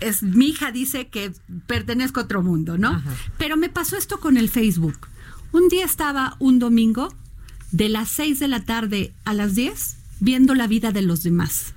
Es, 0.00 0.22
mi 0.22 0.48
hija 0.48 0.72
dice 0.72 1.08
que 1.08 1.32
pertenezco 1.66 2.20
a 2.20 2.24
otro 2.24 2.42
mundo, 2.42 2.78
¿no? 2.78 3.02
Pero 3.38 3.56
me 3.56 3.68
pasó 3.68 3.96
esto 3.96 4.20
con 4.20 4.36
el 4.36 4.48
Facebook. 4.48 5.08
Un 5.52 5.68
día 5.68 5.84
estaba 5.84 6.36
un 6.38 6.58
domingo 6.58 7.14
de 7.72 7.88
las 7.88 8.08
6 8.10 8.38
de 8.38 8.48
la 8.48 8.64
tarde 8.64 9.12
a 9.24 9.34
las 9.34 9.54
10 9.54 9.96
viendo 10.20 10.54
la 10.54 10.66
vida 10.66 10.92
de 10.92 11.02
los 11.02 11.22
demás. 11.22 11.74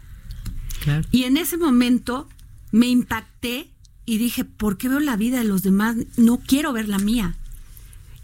Y 1.11 1.23
en 1.23 1.37
ese 1.37 1.57
momento 1.57 2.27
me 2.71 2.87
impacté 2.87 3.69
y 4.05 4.17
dije, 4.17 4.43
¿por 4.43 4.77
qué 4.77 4.89
veo 4.89 4.99
la 4.99 5.15
vida 5.15 5.37
de 5.37 5.45
los 5.45 5.63
demás? 5.63 5.95
No 6.17 6.39
quiero 6.45 6.73
ver 6.73 6.89
la 6.89 6.99
mía. 6.99 7.35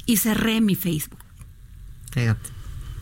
Y 0.05 0.17
cerré 0.17 0.59
mi 0.59 0.75
Facebook. 0.75 1.19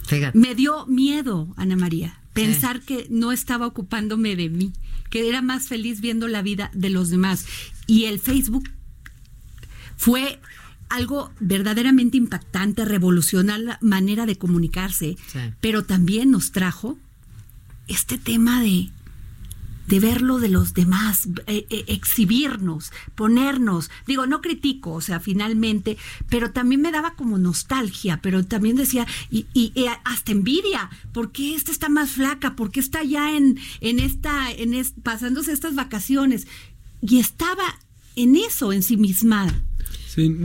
Fíjate. 0.06 0.38
Me 0.38 0.56
dio 0.56 0.86
miedo, 0.86 1.54
Ana 1.58 1.76
María, 1.76 2.20
pensar 2.34 2.82
que 2.82 3.08
no 3.10 3.32
estaba 3.32 3.66
ocupándome 3.66 4.36
de 4.36 4.50
mí 4.50 4.74
que 5.10 5.30
era 5.30 5.42
más 5.42 5.68
feliz 5.68 6.02
viendo 6.02 6.28
la 6.28 6.42
vida 6.42 6.70
de 6.74 6.90
los 6.90 7.10
demás. 7.10 7.46
Y 7.86 8.06
el 8.06 8.20
Facebook 8.20 8.70
fue 9.96 10.40
algo 10.90 11.32
verdaderamente 11.40 12.18
impactante, 12.18 12.86
revolucionar 12.86 13.60
la 13.60 13.78
manera 13.82 14.26
de 14.26 14.38
comunicarse, 14.38 15.18
pero 15.60 15.84
también 15.84 16.32
nos 16.32 16.52
trajo 16.52 16.98
este 17.88 18.18
tema 18.18 18.62
de 18.62 18.90
de 19.88 20.00
verlo 20.00 20.40
de 20.40 20.50
los 20.50 20.74
demás, 20.74 21.28
eh, 21.48 21.66
eh, 21.70 21.86
exhibirnos, 21.88 22.92
ponernos. 23.16 23.90
Digo, 24.06 24.28
no 24.28 24.42
critico, 24.42 24.94
o 24.94 25.02
sea, 25.02 25.20
finalmente, 25.20 25.98
pero 26.30 26.52
también 26.52 26.82
me 26.82 26.92
daba 26.92 27.16
como 27.16 27.38
nostalgia, 27.38 28.20
pero 28.22 28.46
también 28.46 28.76
decía, 28.76 29.08
y, 29.32 29.48
y, 29.54 29.74
hasta 30.04 30.32
envidia, 30.32 30.90
¿por 31.14 31.32
qué 31.32 31.56
esta 31.56 31.72
está 31.72 31.90
más 31.90 32.12
flaca? 32.12 32.56
¿Por 32.56 32.72
qué 32.72 32.80
está 32.80 33.04
ya 33.04 33.36
en, 33.36 33.58
en 33.82 34.00
esta, 34.00 34.52
en 34.52 34.76
pasándose 35.04 35.54
estas 35.54 35.76
vacaciones? 35.76 36.48
Y 37.02 37.20
estaba 37.20 37.64
en 38.16 38.36
eso, 38.36 38.74
en 38.74 38.84
sí 38.84 38.98
misma. 38.98 39.54
Sí, 40.08 40.36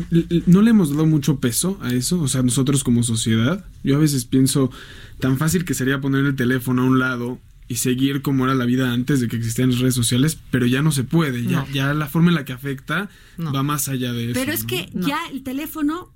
no 0.47 0.61
le 0.61 0.71
hemos 0.71 0.91
dado 0.91 1.07
mucho 1.07 1.41
peso 1.41 1.79
a 1.81 1.93
eso, 1.93 2.21
o 2.21 2.29
sea, 2.29 2.43
nosotros 2.43 2.85
como 2.85 3.03
sociedad. 3.03 3.65
Yo 3.83 3.97
a 3.97 3.99
veces 3.99 4.27
pienso 4.27 4.71
tan 5.19 5.39
fácil 5.39 5.65
que 5.65 5.75
sería 5.75 6.01
poner 6.01 6.27
el 6.27 6.37
teléfono 6.37 6.83
a 6.83 6.85
un 6.85 6.99
lado 6.99 7.39
y 7.73 7.77
seguir 7.77 8.21
como 8.21 8.45
era 8.45 8.55
la 8.55 8.67
vida 8.67 8.93
antes 8.93 9.21
de 9.21 9.29
que 9.29 9.37
existían 9.37 9.71
las 9.71 9.79
redes 9.79 9.95
sociales, 9.95 10.39
pero 10.51 10.67
ya 10.67 10.83
no 10.83 10.93
se 10.93 11.05
puede, 11.05 11.43
ya, 11.43 11.67
ya 11.73 11.95
la 11.95 12.07
forma 12.07 12.29
en 12.29 12.35
la 12.35 12.45
que 12.45 12.53
afecta 12.53 13.09
va 13.39 13.63
más 13.63 13.89
allá 13.89 14.13
de 14.13 14.27
eso. 14.27 14.35
Pero 14.35 14.53
es 14.53 14.65
que 14.65 14.91
ya 14.93 15.19
el 15.33 15.43
teléfono, 15.43 16.13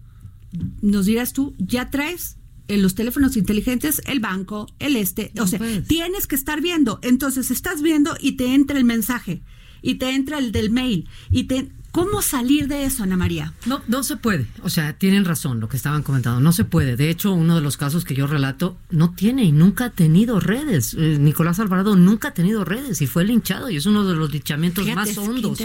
nos 0.82 1.06
dirás 1.06 1.32
tú, 1.32 1.54
ya 1.56 1.88
traes 1.88 2.36
en 2.68 2.82
los 2.82 2.94
teléfonos 2.94 3.38
inteligentes 3.38 4.02
el 4.04 4.20
banco, 4.20 4.66
el 4.80 4.96
este, 4.96 5.32
o 5.40 5.46
sea, 5.46 5.58
tienes 5.88 6.26
que 6.26 6.34
estar 6.34 6.60
viendo, 6.60 6.98
entonces 7.00 7.50
estás 7.50 7.80
viendo 7.80 8.14
y 8.20 8.32
te 8.32 8.52
entra 8.52 8.76
el 8.76 8.84
mensaje 8.84 9.40
y 9.80 9.94
te 9.94 10.10
entra 10.10 10.36
el 10.38 10.52
del 10.52 10.68
mail 10.68 11.08
y 11.30 11.44
te 11.44 11.70
¿Cómo 11.92 12.20
salir 12.20 12.68
de 12.68 12.84
eso, 12.84 13.02
Ana 13.04 13.16
María? 13.16 13.54
No, 13.64 13.82
no 13.88 14.02
se 14.02 14.16
puede. 14.16 14.46
O 14.62 14.68
sea, 14.68 14.92
tienen 14.92 15.24
razón 15.24 15.60
lo 15.60 15.68
que 15.68 15.76
estaban 15.76 16.02
comentando. 16.02 16.40
No 16.40 16.52
se 16.52 16.64
puede. 16.64 16.96
De 16.96 17.08
hecho, 17.08 17.32
uno 17.32 17.54
de 17.54 17.62
los 17.62 17.76
casos 17.76 18.04
que 18.04 18.14
yo 18.14 18.26
relato 18.26 18.76
no 18.90 19.12
tiene 19.12 19.44
y 19.44 19.52
nunca 19.52 19.86
ha 19.86 19.90
tenido 19.90 20.38
redes. 20.38 20.94
Eh, 20.98 21.16
Nicolás 21.18 21.58
Alvarado 21.58 21.96
nunca 21.96 22.28
ha 22.28 22.34
tenido 22.34 22.64
redes 22.64 23.00
y 23.00 23.06
fue 23.06 23.24
linchado 23.24 23.70
y 23.70 23.76
es 23.76 23.86
uno 23.86 24.04
de 24.04 24.14
los 24.14 24.30
linchamientos 24.30 24.86
más 24.94 25.16
hondos. 25.16 25.58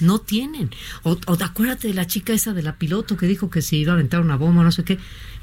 No 0.00 0.18
tienen. 0.18 0.70
O, 1.04 1.18
o 1.26 1.38
acuérdate 1.42 1.88
de 1.88 1.94
la 1.94 2.06
chica 2.06 2.32
esa 2.32 2.52
de 2.52 2.62
la 2.62 2.76
piloto 2.76 3.16
que 3.16 3.26
dijo 3.26 3.48
que 3.48 3.62
se 3.62 3.76
iba 3.76 3.92
a 3.92 3.94
aventar 3.94 4.20
una 4.20 4.36
bomba, 4.36 4.62
no 4.62 4.72
sé 4.72 4.84
qué. 4.84 4.98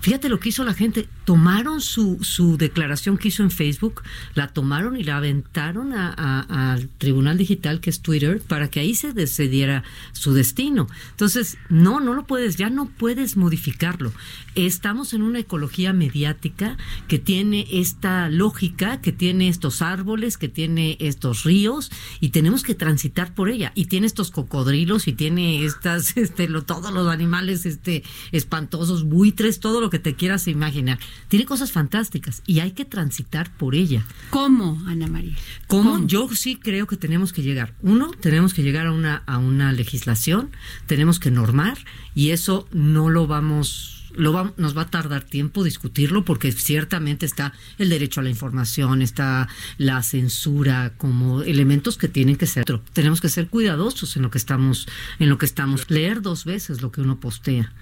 Fíjate 0.06 0.30
lo 0.30 0.40
que 0.40 0.50
hizo 0.50 0.64
la 0.64 0.76
gente. 0.76 1.10
Tomaron 1.24 1.82
su, 1.82 2.20
su 2.22 2.58
declaración 2.58 3.18
que 3.18 3.30
hizo 3.30 3.42
en 3.42 3.50
Facebook, 3.50 4.04
la 4.36 4.50
tomaron 4.50 4.98
y 4.98 5.04
la 5.04 5.18
aventaron 5.18 5.94
al 5.94 6.90
Tribunal 7.00 7.40
Digital, 7.40 7.80
que 7.80 7.90
es 7.90 8.02
Twitter, 8.02 8.40
para 8.48 8.70
que 8.70 8.80
ahí 8.80 8.94
se 8.94 9.14
decidiera 9.14 9.84
su 10.12 10.36
destino. 10.36 10.88
Entonces, 11.10 11.58
no, 11.70 12.02
no 12.02 12.14
lo 12.14 12.28
puedes, 12.28 12.56
ya 12.56 12.70
no 12.70 12.86
puedes 12.88 13.36
modificarlo. 13.36 14.14
Estamos 14.54 15.14
en 15.14 15.24
una 15.24 15.40
ecología 15.40 15.92
mediática 15.92 16.78
que 17.08 17.18
tiene 17.18 17.66
esta 17.72 18.30
lógica, 18.30 19.02
que 19.02 19.12
tiene 19.12 19.48
estos 19.48 19.82
árboles, 19.82 20.38
que 20.38 20.50
tiene 20.50 20.98
estos 21.00 21.46
ríos 21.46 21.92
y 22.20 22.30
tenemos 22.30 22.62
que 22.62 22.76
transitar 22.76 23.34
por 23.34 23.50
ella. 23.50 23.72
Y 23.74 23.86
tiene 23.86 24.06
estos 24.06 24.30
cocodrilos 24.30 25.08
y 25.08 25.14
tiene 25.14 25.66
estas, 25.66 26.16
este, 26.16 26.48
todos 26.68 26.94
los 26.94 27.08
animales, 27.08 27.66
este, 27.66 28.04
espantosos, 28.32 29.06
buitres, 29.06 29.60
todo 29.60 29.82
lo 29.82 29.90
que 29.90 29.95
te 30.00 30.16
quieras 30.16 30.48
imaginar. 30.48 31.00
Tiene 31.28 31.46
cosas 31.46 31.72
fantásticas 31.72 32.42
y 32.46 32.60
hay 32.60 32.72
que 32.72 32.86
transitar 32.86 33.52
por 33.58 33.76
ella. 33.76 34.06
¿Cómo, 34.30 34.82
Ana 34.88 35.08
María? 35.08 35.36
¿Cómo? 35.68 36.06
Yo 36.06 36.30
sí 36.34 36.58
creo 36.58 36.88
que 36.88 36.98
tenemos 36.98 37.34
que 37.34 37.42
llegar. 37.42 37.74
Uno, 37.82 38.12
tenemos 38.12 38.54
que 38.54 38.64
llegar 38.64 38.88
a 38.88 38.92
una, 38.92 39.24
a 39.26 39.38
una 39.38 39.72
legislación, 39.72 40.52
tenemos 40.88 41.20
que 41.20 41.32
normar 41.32 41.78
y 42.14 42.32
eso 42.32 42.68
no 42.72 43.10
lo 43.10 43.28
vamos 43.28 43.96
lo 44.18 44.34
va, 44.34 44.54
nos 44.58 44.78
va 44.78 44.84
a 44.84 44.90
tardar 44.90 45.24
tiempo 45.24 45.64
discutirlo 45.64 46.26
porque 46.26 46.52
ciertamente 46.52 47.26
está 47.26 47.54
el 47.78 47.90
derecho 47.90 48.20
a 48.20 48.24
la 48.24 48.30
información, 48.30 49.02
está 49.02 49.48
la 49.78 50.02
censura 50.04 50.94
como 50.98 51.42
elementos 51.42 51.98
que 51.98 52.08
tienen 52.08 52.36
que 52.36 52.48
ser. 52.48 52.66
Tenemos 52.94 53.22
que 53.22 53.30
ser 53.30 53.48
cuidadosos 53.48 54.16
en 54.16 54.24
lo 54.24 54.32
que 54.32 54.38
estamos, 54.38 54.88
en 55.20 55.30
lo 55.30 55.38
que 55.38 55.46
estamos, 55.46 55.90
leer 55.90 56.22
dos 56.22 56.46
veces 56.46 56.82
lo 56.82 56.92
que 56.92 57.02
uno 57.02 57.20
postea. 57.20 57.74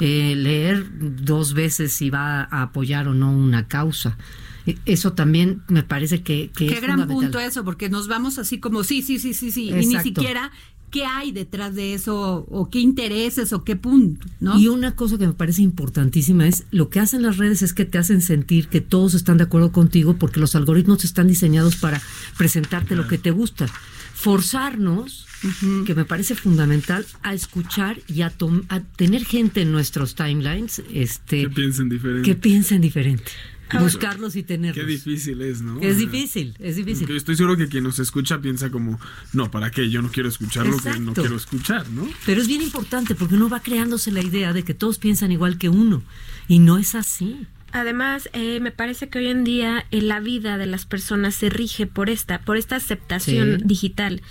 Eh, 0.00 0.34
leer 0.36 0.86
dos 0.98 1.54
veces 1.54 1.92
si 1.92 2.10
va 2.10 2.42
a 2.42 2.62
apoyar 2.62 3.08
o 3.08 3.14
no 3.14 3.32
una 3.32 3.68
causa. 3.68 4.16
E, 4.66 4.78
eso 4.84 5.12
también 5.12 5.62
me 5.68 5.82
parece 5.82 6.22
que, 6.22 6.50
que 6.50 6.66
Qué 6.66 6.80
gran 6.80 7.06
punto 7.06 7.38
eso, 7.38 7.64
porque 7.64 7.88
nos 7.88 8.08
vamos 8.08 8.38
así 8.38 8.58
como 8.58 8.84
sí, 8.84 9.02
sí, 9.02 9.18
sí, 9.18 9.34
sí, 9.34 9.50
sí, 9.50 9.70
y 9.70 9.86
ni 9.86 9.98
siquiera 10.00 10.50
qué 10.92 11.06
hay 11.06 11.32
detrás 11.32 11.74
de 11.74 11.94
eso 11.94 12.46
o 12.50 12.68
qué 12.68 12.78
intereses 12.78 13.52
o 13.54 13.64
qué 13.64 13.76
punto, 13.76 14.26
¿no? 14.40 14.58
Y 14.58 14.68
una 14.68 14.94
cosa 14.94 15.16
que 15.16 15.26
me 15.26 15.32
parece 15.32 15.62
importantísima 15.62 16.46
es 16.46 16.64
lo 16.70 16.90
que 16.90 17.00
hacen 17.00 17.22
las 17.22 17.38
redes 17.38 17.62
es 17.62 17.72
que 17.72 17.86
te 17.86 17.98
hacen 17.98 18.20
sentir 18.20 18.68
que 18.68 18.82
todos 18.82 19.14
están 19.14 19.38
de 19.38 19.44
acuerdo 19.44 19.72
contigo 19.72 20.16
porque 20.18 20.38
los 20.38 20.54
algoritmos 20.54 21.04
están 21.04 21.28
diseñados 21.28 21.76
para 21.76 22.00
presentarte 22.36 22.94
lo 22.94 23.08
que 23.08 23.16
te 23.16 23.30
gusta. 23.30 23.66
Forzarnos 24.14 25.26
que 25.86 25.94
me 25.94 26.04
parece 26.04 26.34
fundamental 26.34 27.06
a 27.22 27.34
escuchar 27.34 28.00
y 28.06 28.22
a, 28.22 28.32
tener 28.96 29.24
gente 29.24 29.62
en 29.62 29.72
nuestros 29.72 30.14
timelines 30.14 30.82
este, 30.92 31.42
que 31.42 31.50
piensen 31.50 31.88
diferente. 31.88 32.28
Que 32.28 32.34
piensen 32.36 32.80
diferente. 32.80 33.32
Buscarlos 33.80 34.36
y 34.36 34.42
tenerlos. 34.42 34.84
Qué 34.84 34.90
difícil 34.90 35.40
es, 35.40 35.62
¿no? 35.62 35.80
Es 35.80 35.96
difícil, 35.96 36.54
es 36.58 36.76
difícil. 36.76 37.10
estoy 37.10 37.36
seguro 37.36 37.56
que 37.56 37.68
quien 37.68 37.84
nos 37.84 37.98
escucha 37.98 38.40
piensa 38.40 38.70
como, 38.70 39.00
no, 39.32 39.50
¿para 39.50 39.70
qué? 39.70 39.88
Yo 39.88 40.02
no 40.02 40.10
quiero 40.10 40.28
escuchar 40.28 40.66
lo 40.66 40.76
que 40.76 40.98
no 40.98 41.14
quiero 41.14 41.36
escuchar, 41.36 41.88
¿no? 41.90 42.06
Pero 42.26 42.42
es 42.42 42.48
bien 42.48 42.62
importante 42.62 43.14
porque 43.14 43.34
uno 43.34 43.48
va 43.48 43.60
creándose 43.60 44.10
la 44.10 44.22
idea 44.22 44.52
de 44.52 44.62
que 44.62 44.74
todos 44.74 44.98
piensan 44.98 45.32
igual 45.32 45.58
que 45.58 45.68
uno. 45.68 46.02
Y 46.48 46.58
no 46.58 46.76
es 46.76 46.94
así. 46.94 47.46
Además, 47.72 48.28
eh, 48.32 48.60
me 48.60 48.70
parece 48.70 49.08
que 49.08 49.18
hoy 49.18 49.26
en 49.28 49.44
día 49.44 49.86
eh, 49.90 50.02
la 50.02 50.20
vida 50.20 50.58
de 50.58 50.66
las 50.66 50.86
personas 50.86 51.34
se 51.34 51.48
rige 51.50 51.86
por 51.86 52.10
esta, 52.10 52.40
por 52.40 52.56
esta 52.56 52.76
aceptación 52.76 53.58
Sí. 53.60 53.64
digital. 53.66 54.22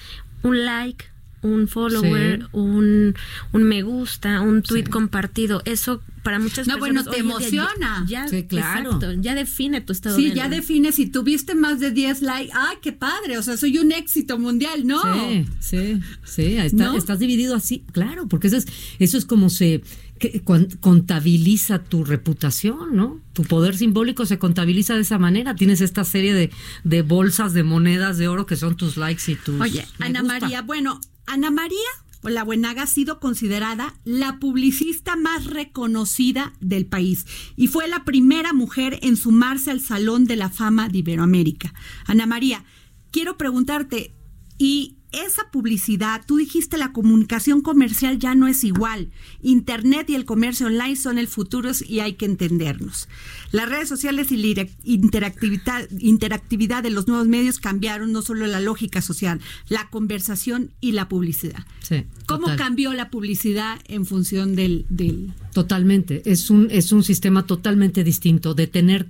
Un 0.43 0.65
like, 0.65 1.05
un 1.43 1.67
follower, 1.67 2.47
un, 2.51 3.15
un 3.51 3.63
me 3.63 3.81
gusta, 3.81 4.41
un 4.41 4.61
tweet 4.61 4.83
compartido. 4.83 5.63
Eso 5.65 6.03
para 6.21 6.37
muchas 6.37 6.67
No, 6.67 6.77
bueno, 6.77 7.03
personas. 7.03 7.15
te 7.17 7.23
hoy 7.23 7.31
en 7.31 7.49
día 7.49 7.63
emociona. 7.63 8.05
Ya, 8.07 8.27
Sí, 8.27 8.43
claro. 8.43 8.91
exacto, 8.91 9.13
ya 9.13 9.33
define 9.33 9.81
tu 9.81 9.91
estado 9.91 10.15
Sí, 10.17 10.29
de 10.29 10.35
ya 10.35 10.43
ánimo. 10.45 10.61
defines 10.61 10.93
si 10.95 11.07
tuviste 11.07 11.55
más 11.55 11.79
de 11.79 11.89
10 11.89 12.21
likes. 12.21 12.51
¡Ay, 12.55 12.77
qué 12.83 12.91
padre! 12.91 13.39
O 13.39 13.41
sea, 13.41 13.57
soy 13.57 13.79
un 13.79 13.91
éxito 13.91 14.37
mundial. 14.37 14.85
No. 14.85 15.01
Sí, 15.01 15.45
sí, 15.59 15.99
sí, 16.23 16.57
está- 16.57 16.85
¿No? 16.85 16.95
estás 16.95 17.17
dividido 17.17 17.55
así, 17.55 17.85
claro, 17.91 18.27
porque 18.27 18.45
eso 18.45 18.57
es, 18.57 18.67
eso 18.99 19.17
es 19.17 19.25
como 19.25 19.49
se 19.49 19.81
que- 20.21 20.41
contabiliza 20.79 21.83
tu 21.83 22.03
reputación, 22.05 22.95
¿no? 22.95 23.19
Tu 23.33 23.43
poder 23.43 23.75
simbólico 23.75 24.25
se 24.25 24.37
contabiliza 24.39 24.95
de 24.95 25.01
esa 25.01 25.17
manera. 25.17 25.55
Tienes 25.55 25.81
esta 25.81 26.03
serie 26.05 26.33
de, 26.33 26.51
de 26.83 27.01
bolsas 27.01 27.53
de 27.53 27.63
monedas 27.63 28.17
de 28.17 28.27
oro 28.27 28.45
que 28.45 28.55
son 28.55 28.77
tus 28.77 28.97
likes 28.97 29.31
y 29.31 29.35
tus. 29.35 29.59
Oye, 29.59 29.85
Ana 29.99 30.21
gusta. 30.21 30.39
María, 30.39 30.61
bueno, 30.61 31.01
Ana 31.25 31.49
María 31.51 31.77
o 32.21 32.29
la 32.29 32.43
Buenaga 32.43 32.83
ha 32.83 32.87
sido 32.87 33.19
considerada 33.19 33.95
la 34.05 34.39
publicista 34.39 35.15
más 35.15 35.45
reconocida 35.45 36.53
del 36.61 36.85
país 36.85 37.25
y 37.55 37.65
fue 37.67 37.87
la 37.87 38.05
primera 38.05 38.53
mujer 38.53 38.99
en 39.01 39.17
sumarse 39.17 39.71
al 39.71 39.81
Salón 39.81 40.25
de 40.25 40.35
la 40.35 40.49
Fama 40.49 40.87
de 40.87 40.99
Iberoamérica. 40.99 41.73
Ana 42.05 42.27
María, 42.27 42.63
quiero 43.09 43.37
preguntarte, 43.37 44.15
¿y 44.59 44.97
esa 45.11 45.49
publicidad, 45.51 46.21
tú 46.25 46.37
dijiste 46.37 46.77
la 46.77 46.93
comunicación 46.93 47.61
comercial 47.61 48.19
ya 48.19 48.35
no 48.35 48.47
es 48.47 48.63
igual. 48.63 49.09
Internet 49.41 50.09
y 50.09 50.15
el 50.15 50.25
comercio 50.25 50.67
online 50.67 50.95
son 50.95 51.17
el 51.17 51.27
futuro 51.27 51.71
y 51.87 51.99
hay 51.99 52.13
que 52.13 52.25
entendernos. 52.25 53.09
Las 53.51 53.69
redes 53.69 53.89
sociales 53.89 54.31
y 54.31 54.37
la 54.37 54.67
interactividad, 54.83 55.89
interactividad 55.99 56.83
de 56.83 56.91
los 56.91 57.07
nuevos 57.07 57.27
medios 57.27 57.59
cambiaron 57.59 58.11
no 58.11 58.21
solo 58.21 58.47
la 58.47 58.59
lógica 58.59 59.01
social, 59.01 59.41
la 59.67 59.89
conversación 59.89 60.71
y 60.79 60.93
la 60.93 61.09
publicidad. 61.09 61.65
Sí, 61.81 62.05
¿Cómo 62.25 62.43
total. 62.43 62.57
cambió 62.57 62.93
la 62.93 63.09
publicidad 63.09 63.79
en 63.87 64.05
función 64.05 64.55
del, 64.55 64.85
del 64.89 65.33
Totalmente. 65.53 66.21
Es 66.25 66.49
un, 66.49 66.67
es 66.71 66.91
un 66.91 67.03
sistema 67.03 67.45
totalmente 67.45 68.03
distinto 68.03 68.53
de 68.53 68.67
tener 68.67 69.07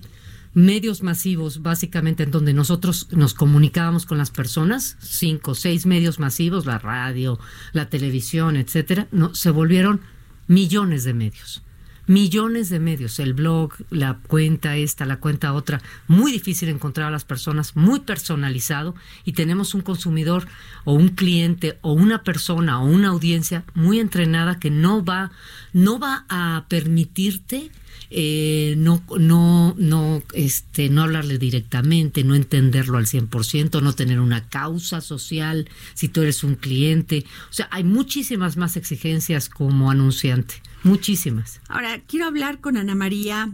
medios 0.53 1.01
masivos, 1.01 1.61
básicamente, 1.61 2.23
en 2.23 2.31
donde 2.31 2.53
nosotros 2.53 3.07
nos 3.11 3.33
comunicábamos 3.33 4.05
con 4.05 4.17
las 4.17 4.31
personas, 4.31 4.97
cinco, 4.99 5.55
seis 5.55 5.85
medios 5.85 6.19
masivos, 6.19 6.65
la 6.65 6.79
radio, 6.79 7.39
la 7.73 7.89
televisión, 7.89 8.55
etcétera, 8.55 9.07
no, 9.11 9.33
se 9.33 9.49
volvieron 9.49 10.01
millones 10.47 11.03
de 11.03 11.13
medios. 11.13 11.63
Millones 12.07 12.69
de 12.69 12.79
medios, 12.79 13.19
el 13.19 13.33
blog, 13.33 13.73
la 13.89 14.19
cuenta 14.27 14.75
esta, 14.75 15.05
la 15.05 15.19
cuenta 15.19 15.53
otra, 15.53 15.81
muy 16.07 16.31
difícil 16.31 16.67
encontrar 16.67 17.07
a 17.07 17.11
las 17.11 17.23
personas, 17.23 17.75
muy 17.75 18.01
personalizado 18.01 18.95
y 19.23 19.31
tenemos 19.33 19.75
un 19.75 19.81
consumidor 19.81 20.47
o 20.83 20.93
un 20.93 21.09
cliente 21.09 21.77
o 21.81 21.93
una 21.93 22.23
persona 22.23 22.81
o 22.81 22.85
una 22.85 23.09
audiencia 23.09 23.63
muy 23.75 23.99
entrenada 23.99 24.59
que 24.59 24.71
no 24.71 25.05
va, 25.05 25.31
no 25.71 25.99
va 25.99 26.25
a 26.27 26.65
permitirte 26.67 27.71
eh, 28.13 28.75
no, 28.77 29.01
no, 29.17 29.73
no, 29.77 30.21
este, 30.33 30.89
no 30.89 31.03
hablarle 31.03 31.37
directamente, 31.37 32.25
no 32.25 32.35
entenderlo 32.35 32.97
al 32.97 33.05
100%, 33.05 33.81
no 33.81 33.93
tener 33.93 34.19
una 34.19 34.49
causa 34.49 34.99
social 34.99 35.69
si 35.93 36.09
tú 36.09 36.21
eres 36.21 36.43
un 36.43 36.55
cliente. 36.55 37.25
O 37.49 37.53
sea, 37.53 37.69
hay 37.71 37.85
muchísimas 37.85 38.57
más 38.57 38.75
exigencias 38.75 39.47
como 39.47 39.89
anunciante, 39.89 40.55
muchísimas. 40.83 41.61
Ahora, 41.69 42.01
quiero 42.05 42.25
hablar 42.25 42.59
con 42.59 42.75
Ana 42.75 42.95
María, 42.95 43.49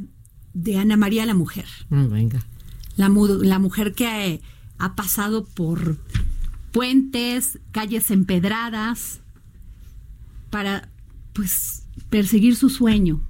de 0.55 0.80
Ana 0.80 0.97
María 0.97 1.28
la 1.28 1.36
mujer. 1.36 1.68
Mm, 1.89 2.10
venga. 2.10 2.43
La, 2.95 3.10
la 3.10 3.60
mujer 3.60 3.93
que 3.93 4.05
eh, 4.26 4.41
ha 4.80 4.95
pasado 4.95 5.45
por 5.45 5.99
puentes, 6.72 7.60
calles 7.72 8.10
empedradas, 8.10 9.20
para 10.49 10.89
pues 11.34 11.84
perseguir 12.10 12.55
su 12.55 12.70
sueño, 12.70 13.22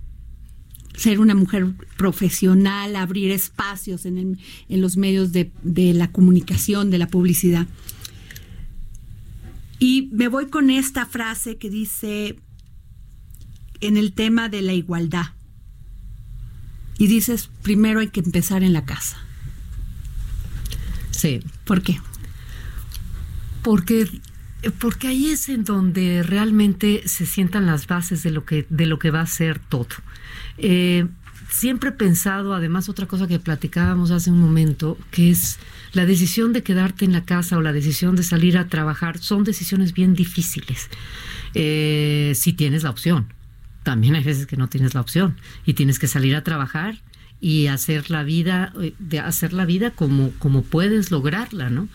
ser 0.97 1.19
una 1.21 1.35
mujer 1.35 1.73
profesional, 1.95 2.95
abrir 2.97 3.31
espacios 3.31 4.05
en, 4.05 4.17
el- 4.17 4.39
en 4.67 4.81
los 4.81 4.97
medios 4.97 5.31
de, 5.31 5.51
de 5.63 5.93
la 5.93 6.11
comunicación, 6.11 6.89
de 6.89 6.97
la 6.97 7.07
publicidad. 7.07 7.67
Y 9.79 10.09
me 10.11 10.27
voy 10.27 10.47
con 10.47 10.69
esta 10.69 11.05
frase 11.05 11.57
que 11.57 11.69
dice 11.69 12.39
en 13.79 13.95
el 13.95 14.11
tema 14.13 14.49
de 14.49 14.61
la 14.63 14.73
igualdad. 14.73 15.27
Y 16.97 17.05
dices, 17.05 17.51
primero 17.61 17.99
hay 17.99 18.07
que 18.09 18.21
empezar 18.21 18.63
en 18.63 18.73
la 18.73 18.85
casa. 18.85 19.17
Sí. 21.11 21.41
¿Por 21.63 21.83
qué? 21.83 21.99
Porque 23.63 24.09
porque 24.79 25.07
ahí 25.09 25.27
es 25.29 25.49
en 25.49 25.63
donde 25.63 26.23
realmente 26.23 27.03
se 27.07 27.27
sientan 27.27 27.67
las 27.67 27.85
bases 27.85 28.23
de 28.23 28.31
lo 28.31 28.43
que 28.43 28.65
de 28.71 28.87
lo 28.87 28.97
que 28.97 29.11
va 29.11 29.21
a 29.21 29.27
ser 29.27 29.59
todo. 29.59 29.87
Eh, 30.57 31.05
siempre 31.49 31.89
he 31.89 31.93
pensado, 31.93 32.53
además 32.53 32.89
otra 32.89 33.05
cosa 33.05 33.27
que 33.27 33.39
platicábamos 33.39 34.11
hace 34.11 34.31
un 34.31 34.39
momento, 34.39 34.97
que 35.11 35.29
es 35.29 35.59
la 35.93 36.05
decisión 36.05 36.53
de 36.53 36.63
quedarte 36.63 37.05
en 37.05 37.13
la 37.13 37.25
casa 37.25 37.57
o 37.57 37.61
la 37.61 37.73
decisión 37.73 38.15
de 38.15 38.23
salir 38.23 38.57
a 38.57 38.67
trabajar 38.67 39.17
son 39.17 39.43
decisiones 39.43 39.93
bien 39.93 40.13
difíciles. 40.13 40.89
Eh, 41.53 42.33
si 42.35 42.53
tienes 42.53 42.83
la 42.83 42.89
opción. 42.89 43.33
También 43.83 44.15
hay 44.15 44.23
veces 44.23 44.47
que 44.47 44.57
no 44.57 44.67
tienes 44.67 44.93
la 44.93 45.01
opción 45.01 45.37
y 45.65 45.73
tienes 45.73 45.97
que 45.97 46.07
salir 46.07 46.35
a 46.35 46.43
trabajar 46.43 47.01
y 47.39 47.67
hacer 47.67 48.11
la 48.11 48.23
vida, 48.23 48.73
eh, 48.81 48.93
de 48.99 49.19
hacer 49.19 49.53
la 49.53 49.65
vida 49.65 49.91
como, 49.91 50.31
como 50.39 50.63
puedes 50.63 51.09
lograrla, 51.09 51.69
¿no? 51.69 51.87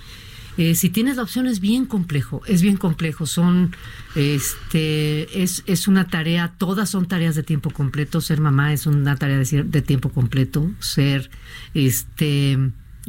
Eh, 0.58 0.74
si 0.74 0.90
tienes 0.90 1.16
la 1.16 1.22
opción 1.22 1.46
es 1.46 1.60
bien 1.60 1.86
complejo, 1.86 2.42
es 2.46 2.62
bien 2.62 2.76
complejo. 2.76 3.26
Son, 3.26 3.74
este, 4.14 5.42
es, 5.42 5.62
es 5.66 5.88
una 5.88 6.08
tarea, 6.08 6.54
todas 6.58 6.90
son 6.90 7.06
tareas 7.06 7.34
de 7.34 7.42
tiempo 7.42 7.70
completo. 7.70 8.20
Ser 8.20 8.40
mamá 8.40 8.72
es 8.72 8.86
una 8.86 9.16
tarea 9.16 9.38
de, 9.38 9.62
de 9.64 9.82
tiempo 9.82 10.10
completo. 10.10 10.70
Ser, 10.78 11.30
este, 11.74 12.58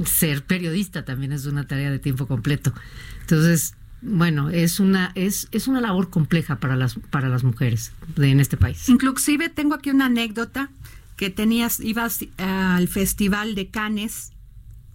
ser 0.05 0.43
periodista 0.45 1.05
también 1.05 1.33
es 1.33 1.45
una 1.45 1.67
tarea 1.67 1.91
de 1.91 1.99
tiempo 1.99 2.27
completo. 2.27 2.73
Entonces, 3.21 3.75
bueno, 4.01 4.49
es 4.49 4.79
una, 4.79 5.11
es, 5.15 5.47
es 5.51 5.67
una 5.67 5.81
labor 5.81 6.09
compleja 6.09 6.57
para 6.59 6.75
las, 6.75 6.95
para 7.09 7.29
las 7.29 7.43
mujeres 7.43 7.93
de, 8.15 8.29
en 8.29 8.39
este 8.39 8.57
país. 8.57 8.89
Inclusive 8.89 9.49
tengo 9.49 9.75
aquí 9.75 9.89
una 9.89 10.05
anécdota 10.05 10.69
que 11.15 11.29
tenías, 11.29 11.79
ibas 11.79 12.19
al 12.37 12.87
festival 12.87 13.55
de 13.55 13.69
Cannes, 13.69 14.31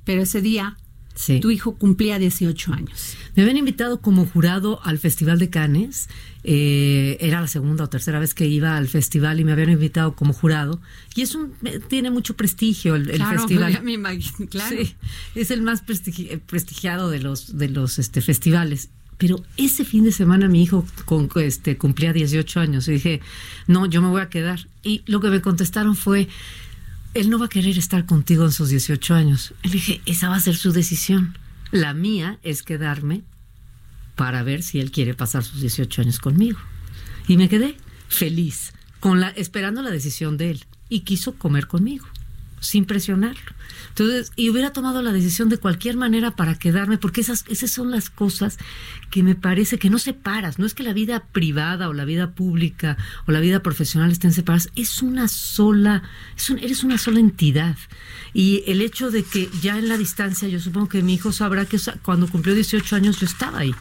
pero 0.05 0.23
ese 0.23 0.43
día 0.43 0.77
Sí. 1.19 1.41
tu 1.41 1.51
hijo 1.51 1.75
cumplía 1.75 2.17
18 2.21 2.73
años. 2.73 3.17
Me 3.35 3.43
habían 3.43 3.57
invitado 3.57 4.01
como 4.01 4.25
jurado 4.25 4.81
al 4.85 4.99
Festival 4.99 5.41
de 5.41 5.51
Cannes. 5.51 6.09
eh, 6.45 7.17
era 7.21 7.41
la 7.41 7.49
segunda 7.49 7.83
o 7.85 7.89
tercera 7.89 8.21
vez 8.21 8.33
que 8.35 8.47
iba 8.47 8.77
al 8.77 8.87
festival 8.87 9.41
y 9.41 9.45
me 9.45 9.51
habían 9.53 9.71
invitado 9.71 10.15
como 10.15 10.33
jurado. 10.33 10.81
Y 11.17 11.23
es 11.23 11.35
un, 11.35 11.53
eh, 11.65 11.81
tiene 11.89 12.11
mucho 12.13 12.37
prestigio 12.37 12.95
el, 12.95 13.07
festival. 13.11 13.83
me 13.83 13.93
imagino, 13.95 14.49
claro. 14.49 14.77
Sí, 14.79 14.95
es 15.35 15.51
el 15.51 15.61
más 15.63 15.85
prestigi- 15.85 16.29
eh, 16.31 16.39
prestigiado 16.39 17.11
de 17.11 17.19
los, 17.19 17.59
de 17.59 17.69
los 17.69 17.99
este, 17.99 18.21
festivales. 18.21 18.89
Pero 19.19 19.43
ese 19.57 19.85
fin 19.85 20.05
de 20.05 20.13
semana 20.13 20.47
mi 20.47 20.63
hijo 20.63 20.87
con, 21.05 21.29
este, 21.43 21.77
cumplía 21.77 22.13
18 22.13 22.61
años 22.61 22.87
y 22.87 22.93
dije, 22.93 23.21
no, 23.67 23.87
yo 23.87 24.01
me 24.01 24.09
voy 24.09 24.21
a 24.21 24.29
quedar. 24.29 24.69
Y 24.85 25.03
lo 25.07 25.19
que 25.21 25.29
me 25.31 25.41
contestaron 25.41 25.97
fue, 25.97 26.29
él 27.15 27.31
no 27.31 27.39
va 27.39 27.47
a 27.47 27.51
querer 27.51 27.79
estar 27.79 28.07
contigo 28.07 28.45
en 28.45 28.53
sus 28.53 28.69
18 28.71 29.15
años. 29.15 29.55
Le 29.63 29.71
dije, 29.71 30.01
esa 30.07 30.29
va 30.29 30.37
a 30.37 30.41
ser 30.41 30.57
su 30.57 30.73
decisión. 30.73 31.37
La 31.71 31.95
mía 31.95 32.39
es 32.43 32.63
quedarme 32.63 33.23
para 34.17 34.43
ver 34.43 34.63
si 34.63 34.81
él 34.81 34.91
quiere 34.91 35.15
pasar 35.15 35.45
sus 35.45 35.61
18 35.61 36.03
años 36.03 36.19
conmigo. 36.19 36.59
Y 37.27 37.37
me 37.37 37.49
quedé 37.49 37.77
feliz, 38.09 38.73
con 39.01 39.21
la, 39.21 39.29
esperando 39.31 39.83
la 39.83 39.91
decisión 39.91 40.37
de 40.37 40.51
él. 40.51 40.65
Y 40.89 41.01
quiso 41.01 41.35
comer 41.35 41.67
conmigo, 41.67 42.07
sin 42.61 42.85
presionarlo. 42.85 43.41
Entonces, 43.91 44.31
y 44.37 44.49
hubiera 44.51 44.73
tomado 44.73 45.03
la 45.03 45.13
decisión 45.13 45.49
de 45.49 45.59
cualquier 45.59 45.97
manera 45.97 46.31
para 46.33 46.55
quedarme, 46.57 46.99
porque 46.99 47.21
esas, 47.21 47.45
esas 47.49 47.71
son 47.71 47.91
las 47.91 48.11
cosas 48.11 48.59
que 49.11 49.23
me 49.23 49.35
parece 49.35 49.79
que 49.79 49.91
no 49.91 49.99
separas. 49.99 50.59
No 50.59 50.67
es 50.67 50.75
que 50.75 50.83
la 50.85 50.93
vida 50.93 51.25
privada 51.33 51.89
o 51.89 51.93
la 51.93 52.05
vida 52.05 52.31
pública 52.31 52.97
o 53.27 53.33
la 53.33 53.41
vida 53.41 53.61
profesional 53.63 54.13
estén 54.13 54.33
separadas, 54.33 54.71
es 54.77 55.03
una 55.03 55.27
sola, 55.29 56.03
es 56.37 56.49
un- 56.51 56.59
eres 56.59 56.85
una 56.85 56.97
sola 56.99 57.19
entidad. 57.21 57.77
Y 58.33 58.63
el 58.67 58.83
hecho 58.83 59.11
de 59.11 59.25
que 59.25 59.49
ya 59.63 59.79
en 59.79 59.89
la 59.89 59.97
distancia, 59.99 60.47
yo 60.49 60.61
supongo 60.61 60.89
que 60.89 61.03
mi 61.03 61.15
hijo 61.15 61.33
sabrá 61.33 61.65
que 61.65 61.79
cuando 62.03 62.29
cumplió 62.29 62.55
18 62.55 62.95
años 62.97 63.19
yo 63.19 63.27
estaba 63.27 63.59
ahí. 63.59 63.75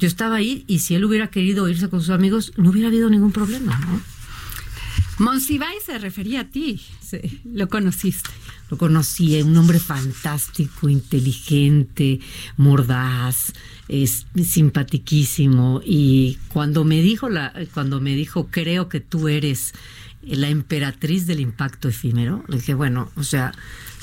Yo 0.00 0.08
estaba 0.08 0.36
ahí 0.36 0.64
y 0.66 0.78
si 0.80 0.94
él 0.94 1.04
hubiera 1.04 1.28
querido 1.28 1.68
irse 1.68 1.88
con 1.88 2.00
sus 2.00 2.10
amigos, 2.10 2.52
no 2.56 2.70
hubiera 2.70 2.88
habido 2.88 3.08
ningún 3.10 3.32
problema, 3.32 3.78
¿no? 3.78 4.00
Monsiváis 5.22 5.84
se 5.84 5.98
refería 5.98 6.40
a 6.40 6.44
ti. 6.44 6.80
Sí. 7.00 7.40
Lo 7.44 7.68
conociste. 7.68 8.30
Lo 8.70 8.76
conocí, 8.76 9.40
un 9.40 9.56
hombre 9.56 9.78
fantástico, 9.78 10.88
inteligente, 10.88 12.18
mordaz, 12.56 13.52
es 13.86 14.26
simpatiquísimo. 14.42 15.80
Y 15.84 16.38
cuando 16.48 16.82
me 16.84 17.02
dijo 17.02 17.28
la, 17.28 17.52
cuando 17.72 18.00
me 18.00 18.16
dijo, 18.16 18.48
creo 18.50 18.88
que 18.88 19.00
tú 19.00 19.28
eres 19.28 19.74
la 20.22 20.48
emperatriz 20.48 21.26
del 21.26 21.38
impacto 21.38 21.88
efímero. 21.88 22.44
Le 22.48 22.56
dije, 22.56 22.74
bueno, 22.74 23.10
o 23.14 23.22
sea, 23.22 23.52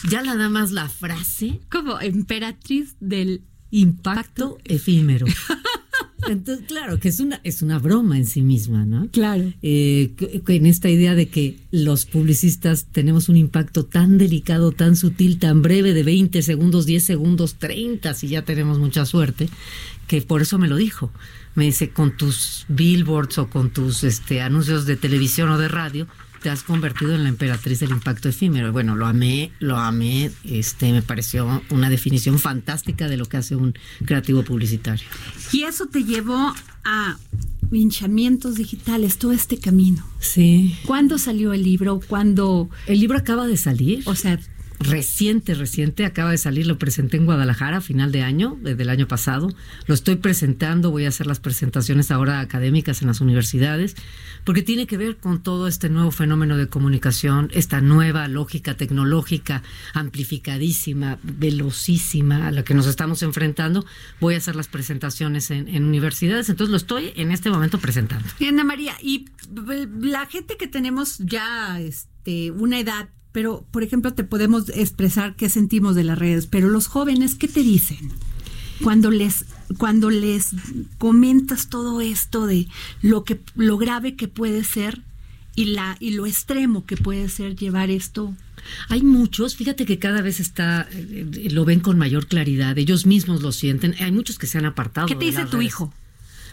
ya 0.08 0.22
nada 0.22 0.48
más 0.48 0.72
la 0.72 0.88
frase. 0.88 1.60
Como 1.70 2.00
emperatriz 2.00 2.96
del 3.02 3.42
impacto, 3.72 4.58
efímero. 4.64 5.26
Entonces, 6.28 6.66
claro, 6.68 7.00
que 7.00 7.10
es 7.10 7.20
una, 7.20 7.40
es 7.44 7.62
una 7.62 7.80
broma 7.80 8.18
en 8.18 8.26
sí 8.26 8.42
misma, 8.42 8.86
¿no? 8.86 9.08
Claro. 9.12 9.54
Eh, 9.62 10.12
en 10.48 10.66
esta 10.66 10.90
idea 10.90 11.16
de 11.16 11.28
que 11.28 11.60
los 11.72 12.06
publicistas 12.06 12.88
tenemos 12.92 13.30
un 13.30 13.38
impacto 13.38 13.86
tan 13.86 14.18
delicado, 14.18 14.72
tan 14.72 14.96
sutil, 14.96 15.40
tan 15.40 15.62
breve 15.62 15.94
de 15.94 16.04
20 16.04 16.42
segundos, 16.42 16.86
10 16.86 17.04
segundos, 17.04 17.56
30, 17.56 18.14
si 18.14 18.28
ya 18.28 18.44
tenemos 18.44 18.80
mucha 18.80 19.06
suerte, 19.06 19.50
que 20.08 20.22
por 20.22 20.42
eso 20.42 20.58
me 20.58 20.68
lo 20.68 20.76
dijo. 20.76 21.12
Me 21.56 21.66
dice, 21.66 21.90
con 21.90 22.16
tus 22.16 22.66
billboards 22.68 23.38
o 23.38 23.50
con 23.50 23.72
tus 23.72 24.04
este, 24.04 24.42
anuncios 24.42 24.86
de 24.86 24.98
televisión 24.98 25.50
o 25.50 25.58
de 25.58 25.68
radio, 25.68 26.08
te 26.42 26.50
has 26.50 26.64
convertido 26.64 27.14
en 27.14 27.24
la 27.24 27.30
emperatriz 27.30 27.80
del 27.80 27.92
impacto 27.92 28.30
efímero. 28.30 28.72
Bueno, 28.72 28.96
lo 28.96 29.06
amé, 29.06 29.52
lo 29.60 29.78
amé, 29.78 30.32
este 30.44 30.92
me 30.92 31.02
pareció 31.02 31.62
una 31.70 31.90
definición 31.90 32.40
fantástica 32.40 33.08
de 33.08 33.18
lo 33.18 33.26
que 33.26 33.38
hace 33.38 33.56
un 33.56 33.74
creativo 34.06 34.44
publicitario. 34.44 35.08
Y 35.52 35.64
eso 35.64 35.88
te 35.88 36.04
llevó 36.04 36.54
a 36.84 37.18
hinchamientos 37.72 38.56
digitales, 38.56 39.18
todo 39.18 39.32
este 39.32 39.58
camino. 39.58 40.06
Sí. 40.20 40.76
¿Cuándo 40.86 41.18
salió 41.18 41.54
el 41.54 41.64
libro? 41.64 42.00
¿Cuándo? 42.08 42.70
El 42.88 43.00
libro 43.00 43.18
acaba 43.18 43.48
de 43.48 43.58
salir. 43.58 44.04
O 44.06 44.16
sea, 44.16 44.40
reciente, 44.80 45.54
reciente, 45.54 46.06
acaba 46.06 46.32
de 46.32 46.38
salir, 46.38 46.66
lo 46.66 46.78
presenté 46.78 47.18
en 47.18 47.26
Guadalajara 47.26 47.78
a 47.78 47.82
final 47.82 48.12
de 48.12 48.24
año, 48.24 48.58
desde 48.62 48.84
el 48.84 48.90
año 48.90 49.08
pasado. 49.08 49.50
Lo 49.88 49.94
estoy 49.94 50.16
presentando, 50.16 50.90
voy 50.92 51.06
a 51.06 51.10
hacer 51.10 51.28
las 51.28 51.40
presentaciones 51.40 52.12
ahora 52.12 52.40
académicas 52.40 53.02
en 53.02 53.10
las 53.10 53.22
universidades, 53.22 53.96
porque 54.46 54.62
tiene 54.62 54.88
que 54.88 54.98
ver 54.98 55.18
con 55.18 55.44
todo 55.44 55.68
este 55.68 55.90
nuevo 55.90 56.12
fenómeno 56.12 56.56
de 56.56 56.68
comunicación, 56.68 57.50
esta 57.54 57.82
nueva 57.82 58.28
lógica 58.28 58.76
tecnológica 58.76 59.64
amplificadísima, 59.94 61.20
velocísima 61.24 62.48
a 62.48 62.52
la 62.52 62.64
que 62.64 62.74
nos 62.74 62.88
estamos 62.88 63.22
enfrentando. 63.22 63.86
Voy 64.22 64.36
a 64.36 64.38
hacer 64.38 64.56
las 64.56 64.70
presentaciones 64.70 65.52
en, 65.52 65.68
en 65.68 65.84
universidades, 65.84 66.50
entonces 66.50 66.72
lo 66.72 66.78
estoy 66.78 67.12
en 67.16 67.32
este 67.32 67.50
momento 67.50 67.80
presentando. 67.80 68.28
Ana 68.48 68.64
María, 68.64 68.96
y 69.02 69.26
la 70.02 70.26
gente 70.26 70.58
que 70.58 70.68
tenemos 70.68 71.18
ya 71.20 71.80
este, 71.80 72.52
una 72.52 72.80
edad 72.80 73.10
pero 73.40 73.66
por 73.72 73.84
ejemplo 73.84 74.14
te 74.14 74.26
podemos 74.26 74.68
expresar 74.68 75.34
qué 75.38 75.48
sentimos 75.48 75.96
de 75.96 76.04
las 76.04 76.20
redes, 76.20 76.46
pero 76.46 76.68
los 76.68 76.88
jóvenes, 76.88 77.36
¿qué 77.36 77.48
te 77.48 77.64
dicen? 77.64 78.12
Cuando 78.84 79.12
les 79.12 79.46
cuando 79.78 80.10
les 80.10 80.50
comentas 80.98 81.70
todo 81.70 82.02
esto 82.02 82.48
de 82.48 82.68
lo 83.02 83.24
que 83.24 83.40
lo 83.56 83.78
grave 83.78 84.18
que 84.18 84.28
puede 84.28 84.66
ser 84.66 85.04
y 85.56 85.68
la 85.68 85.96
y 86.02 86.12
lo 86.12 86.26
extremo 86.26 86.86
que 86.86 86.98
puede 86.98 87.30
ser 87.30 87.56
llevar 87.56 87.90
esto 87.90 88.36
hay 88.90 89.04
muchos, 89.04 89.56
fíjate 89.56 89.86
que 89.86 90.00
cada 90.00 90.22
vez 90.22 90.42
está, 90.42 90.86
eh, 90.92 91.48
lo 91.50 91.64
ven 91.64 91.80
con 91.80 91.98
mayor 91.98 92.28
claridad, 92.28 92.78
ellos 92.78 93.06
mismos 93.06 93.42
lo 93.42 93.54
sienten. 93.54 93.96
Hay 94.02 94.12
muchos 94.12 94.38
que 94.38 94.48
se 94.48 94.58
han 94.58 94.66
apartado. 94.66 95.08
¿Qué 95.08 95.16
te 95.16 95.24
dice 95.24 95.46
tu 95.46 95.62
hijo? 95.62 95.94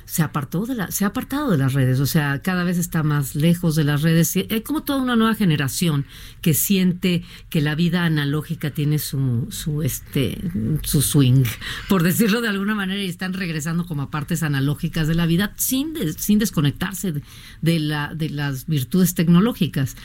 Se 0.06 0.22
apartó 0.22 0.66
de 0.66 0.76
la, 0.76 0.90
se 0.90 1.04
ha 1.04 1.08
apartado 1.08 1.50
de 1.50 1.58
las 1.58 1.72
redes, 1.72 1.98
o 1.98 2.06
sea, 2.06 2.40
cada 2.40 2.62
vez 2.62 2.78
está 2.78 3.02
más 3.02 3.34
lejos 3.34 3.74
de 3.74 3.84
las 3.84 4.02
redes. 4.02 4.34
Hay 4.36 4.60
como 4.62 4.84
toda 4.84 5.02
una 5.02 5.16
nueva 5.16 5.34
generación 5.34 6.06
que 6.40 6.54
siente 6.54 7.24
que 7.50 7.60
la 7.60 7.74
vida 7.74 8.04
analógica 8.04 8.70
tiene 8.70 9.00
su, 9.00 9.48
su 9.50 9.82
este, 9.82 10.38
su 10.82 11.02
swing, 11.02 11.44
por 11.88 12.04
decirlo 12.04 12.40
de 12.40 12.48
alguna 12.48 12.76
manera, 12.76 13.02
y 13.02 13.08
están 13.08 13.34
regresando 13.34 13.84
como 13.84 14.02
a 14.02 14.10
partes 14.10 14.44
analógicas 14.44 15.08
de 15.08 15.16
la 15.16 15.26
vida 15.26 15.52
sin, 15.56 15.94
sin 16.16 16.38
desconectarse 16.38 17.12
de, 17.60 17.78
la, 17.80 18.14
de 18.14 18.30
las 18.30 18.66
virtudes 18.66 19.14
tecnológicas. 19.14 19.96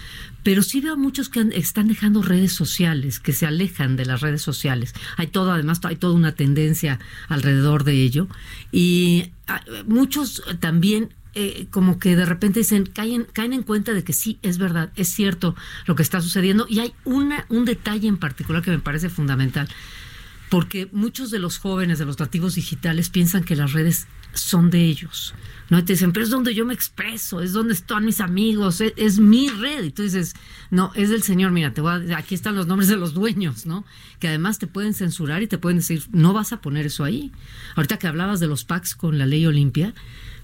Pero 0.43 0.63
sí 0.63 0.81
veo 0.81 0.97
muchos 0.97 1.29
que 1.29 1.47
están 1.53 1.87
dejando 1.87 2.23
redes 2.23 2.53
sociales, 2.53 3.19
que 3.19 3.33
se 3.33 3.45
alejan 3.45 3.95
de 3.95 4.05
las 4.05 4.21
redes 4.21 4.41
sociales. 4.41 4.95
Hay 5.17 5.27
todo, 5.27 5.51
además, 5.51 5.79
hay 5.83 5.97
toda 5.97 6.15
una 6.15 6.31
tendencia 6.31 6.99
alrededor 7.27 7.83
de 7.83 8.01
ello. 8.01 8.27
Y 8.71 9.29
muchos 9.85 10.43
también 10.59 11.13
eh, 11.33 11.67
como 11.69 11.97
que 11.97 12.17
de 12.17 12.25
repente 12.25 12.59
dicen, 12.59 12.85
caen, 12.85 13.25
caen 13.31 13.53
en 13.53 13.63
cuenta 13.63 13.93
de 13.93 14.03
que 14.03 14.11
sí, 14.11 14.37
es 14.41 14.57
verdad, 14.57 14.91
es 14.97 15.07
cierto 15.07 15.55
lo 15.85 15.95
que 15.95 16.03
está 16.03 16.19
sucediendo. 16.19 16.65
Y 16.67 16.79
hay 16.79 16.93
una, 17.05 17.45
un 17.47 17.63
detalle 17.63 18.09
en 18.09 18.17
particular 18.17 18.61
que 18.61 18.71
me 18.71 18.79
parece 18.79 19.09
fundamental, 19.09 19.69
porque 20.49 20.89
muchos 20.91 21.31
de 21.31 21.39
los 21.39 21.57
jóvenes, 21.57 21.99
de 21.99 22.05
los 22.05 22.19
nativos 22.19 22.55
digitales, 22.55 23.09
piensan 23.09 23.45
que 23.45 23.55
las 23.55 23.71
redes 23.71 24.07
son 24.33 24.69
de 24.69 24.83
ellos. 24.83 25.33
¿no? 25.71 25.83
Te 25.85 25.93
dicen, 25.93 26.11
pero 26.11 26.25
es 26.25 26.29
donde 26.29 26.53
yo 26.53 26.65
me 26.65 26.73
expreso, 26.73 27.41
es 27.41 27.53
donde 27.53 27.73
están 27.73 28.03
mis 28.03 28.19
amigos, 28.19 28.81
es, 28.81 29.19
mi 29.19 29.47
red. 29.47 29.85
Y 29.85 29.91
tú 29.91 30.03
dices, 30.03 30.35
no, 30.69 30.91
es 30.95 31.09
del 31.09 31.23
Señor, 31.23 31.51
mira, 31.51 31.73
te 31.73 31.79
voy 31.79 32.11
aquí 32.11 32.35
están 32.35 32.55
los 32.55 32.67
nombres 32.67 32.89
de 32.89 32.97
los 32.97 33.13
dueños, 33.13 33.65
¿no? 33.65 33.85
Que 34.19 34.27
además 34.27 34.59
te 34.59 34.67
pueden 34.67 34.93
censurar 34.93 35.41
y 35.43 35.47
te 35.47 35.57
pueden 35.57 35.77
decir, 35.77 36.03
no 36.11 36.33
vas 36.33 36.51
a 36.51 36.59
poner 36.59 36.87
eso 36.87 37.05
ahí. 37.05 37.31
Ahorita 37.77 37.97
que 37.97 38.07
hablabas 38.07 38.41
de 38.41 38.47
los 38.47 38.65
packs 38.65 38.95
con 38.95 39.17
la 39.17 39.25
ley 39.25 39.45
Olimpia, 39.45 39.93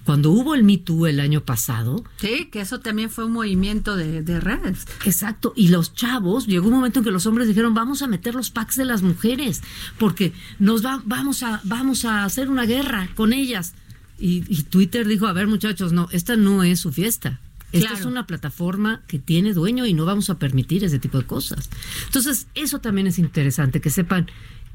cuando 0.08 0.30
hubo 0.30 0.54
el 0.54 0.64
Me 0.64 0.78
Too 0.78 1.06
el 1.06 1.20
año 1.20 1.42
pasado. 1.42 2.02
Sí, 2.16 2.48
que 2.50 2.62
eso 2.62 2.80
también 2.80 3.10
fue 3.10 3.26
un 3.26 3.32
movimiento 3.32 3.94
de, 3.94 4.22
de, 4.22 4.40
redes. 4.40 4.86
Exacto. 5.04 5.52
Y 5.54 5.68
los 5.68 5.92
chavos, 5.92 6.46
llegó 6.46 6.68
un 6.68 6.72
momento 6.72 7.00
en 7.00 7.04
que 7.04 7.10
los 7.10 7.26
hombres 7.26 7.46
dijeron, 7.46 7.74
vamos 7.74 8.00
a 8.00 8.06
meter 8.06 8.34
los 8.34 8.50
packs 8.50 8.76
de 8.76 8.86
las 8.86 9.02
mujeres, 9.02 9.60
porque 9.98 10.32
nos 10.58 10.82
va, 10.82 11.02
vamos, 11.04 11.42
a, 11.42 11.60
vamos 11.64 12.06
a 12.06 12.24
hacer 12.24 12.48
una 12.48 12.64
guerra 12.64 13.10
con 13.16 13.34
ellas. 13.34 13.74
Y, 14.18 14.40
Twitter 14.62 15.06
dijo, 15.06 15.26
a 15.26 15.34
ver 15.34 15.46
muchachos, 15.46 15.92
no, 15.92 16.08
esta 16.10 16.36
no 16.36 16.62
es 16.62 16.80
su 16.80 16.90
fiesta. 16.90 17.38
Esta 17.72 17.92
es 17.92 18.06
una 18.06 18.26
plataforma 18.26 19.02
que 19.08 19.18
tiene 19.18 19.52
dueño 19.52 19.84
y 19.84 19.92
no 19.92 20.06
vamos 20.06 20.30
a 20.30 20.38
permitir 20.38 20.84
ese 20.84 20.98
tipo 20.98 21.18
de 21.18 21.26
cosas. 21.26 21.68
Entonces, 22.06 22.46
eso 22.54 22.78
también 22.78 23.08
es 23.08 23.18
interesante, 23.18 23.82
que 23.82 23.90
sepan 23.90 24.30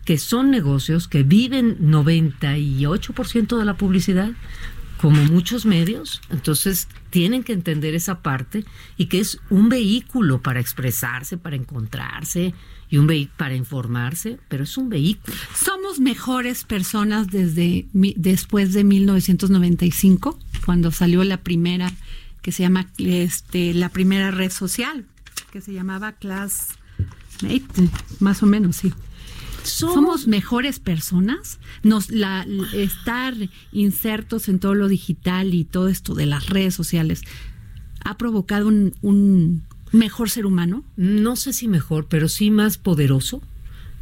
que 0.05 0.19
son 0.19 0.51
negocios 0.51 1.07
que 1.07 1.23
viven 1.23 1.79
98% 1.79 3.57
de 3.57 3.65
la 3.65 3.77
publicidad, 3.77 4.33
como 5.03 5.21
muchos 5.25 5.65
medios, 5.65 6.21
entonces 6.29 6.87
tienen 7.09 7.43
que 7.43 7.51
entender 7.51 7.93
esa 7.93 8.21
parte 8.21 8.63
y 8.95 9.07
que 9.07 9.19
es 9.19 9.37
un 9.49 9.67
vehículo 9.67 10.41
para 10.41 10.61
expresarse, 10.61 11.37
para 11.37 11.57
encontrarse, 11.57 12.53
y 12.89 12.99
un 12.99 13.07
vehículo 13.07 13.35
para 13.35 13.53
informarse, 13.53 14.39
pero 14.47 14.63
es 14.63 14.77
un 14.77 14.87
vehículo. 14.87 15.35
Somos 15.53 15.99
mejores 15.99 16.63
personas 16.63 17.27
desde 17.27 17.85
después 17.91 18.71
de 18.71 18.85
1995, 18.85 20.39
cuando 20.65 20.89
salió 20.89 21.21
la 21.25 21.35
primera 21.35 21.91
que 22.41 22.53
se 22.53 22.63
llama 22.63 22.87
este 22.97 23.73
la 23.73 23.89
primera 23.89 24.31
red 24.31 24.51
social, 24.51 25.05
que 25.51 25.59
se 25.59 25.73
llamaba 25.73 26.13
Classmate, 26.13 27.89
más 28.21 28.41
o 28.41 28.45
menos, 28.45 28.77
sí. 28.77 28.93
Somos, 29.63 30.27
mejores 30.27 30.79
personas. 30.79 31.59
Nos 31.83 32.11
la 32.11 32.45
estar 32.73 33.33
insertos 33.71 34.49
en 34.49 34.59
todo 34.59 34.75
lo 34.75 34.87
digital 34.87 35.53
y 35.53 35.63
todo 35.65 35.87
esto 35.87 36.13
de 36.13 36.25
las 36.25 36.47
redes 36.49 36.75
sociales 36.75 37.21
ha 38.05 38.17
provocado 38.17 38.67
un 38.67 39.63
mejor 39.93 40.29
ser 40.29 40.45
humano? 40.45 40.83
No 40.97 41.37
sé 41.37 41.53
si 41.53 41.69
mejor, 41.69 42.07
pero 42.09 42.27
sí 42.27 42.51
más 42.51 42.77
poderoso 42.77 43.41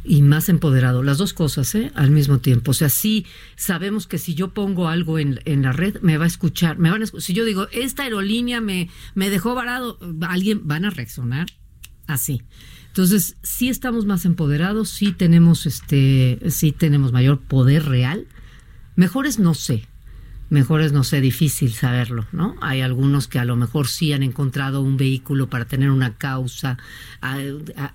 y 0.04 0.22
más 0.22 0.48
empoderado. 0.48 1.04
Las 1.04 1.18
dos 1.18 1.32
cosas, 1.32 1.74
¿eh? 1.76 1.92
Al 1.94 2.10
mismo 2.10 2.38
tiempo. 2.38 2.72
O 2.72 2.74
sea, 2.74 2.88
sí 2.88 3.24
sabemos 3.54 4.08
que 4.08 4.18
si 4.18 4.34
yo 4.34 4.52
pongo 4.52 4.88
algo 4.88 5.20
en, 5.20 5.40
en 5.44 5.62
la 5.62 5.72
red, 5.72 6.00
me 6.02 6.18
va 6.18 6.24
a 6.24 6.28
escuchar. 6.28 6.78
Me 6.78 6.90
van 6.90 7.04
a, 7.04 7.06
si 7.06 7.34
yo 7.34 7.44
digo, 7.44 7.68
esta 7.70 8.02
aerolínea 8.02 8.60
me, 8.60 8.88
me 9.14 9.30
dejó 9.30 9.54
varado, 9.54 9.98
alguien 10.22 10.66
van 10.66 10.84
a 10.84 10.90
reaccionar 10.90 11.46
así. 12.06 12.42
Entonces, 12.92 13.36
sí 13.42 13.70
estamos 13.70 14.04
más 14.04 14.26
empoderados, 14.26 14.90
sí 14.90 15.12
tenemos 15.12 15.64
este, 15.64 16.38
sí 16.50 16.72
tenemos 16.72 17.10
mayor 17.10 17.40
poder 17.40 17.86
real. 17.86 18.26
Mejores 18.96 19.38
no 19.38 19.54
sé, 19.54 19.86
mejor 20.50 20.82
es, 20.82 20.92
no 20.92 21.02
sé, 21.02 21.22
difícil 21.22 21.72
saberlo, 21.72 22.26
¿no? 22.32 22.54
Hay 22.60 22.82
algunos 22.82 23.28
que 23.28 23.38
a 23.38 23.46
lo 23.46 23.56
mejor 23.56 23.88
sí 23.88 24.12
han 24.12 24.22
encontrado 24.22 24.82
un 24.82 24.98
vehículo 24.98 25.48
para 25.48 25.64
tener 25.64 25.88
una 25.88 26.18
causa, 26.18 26.76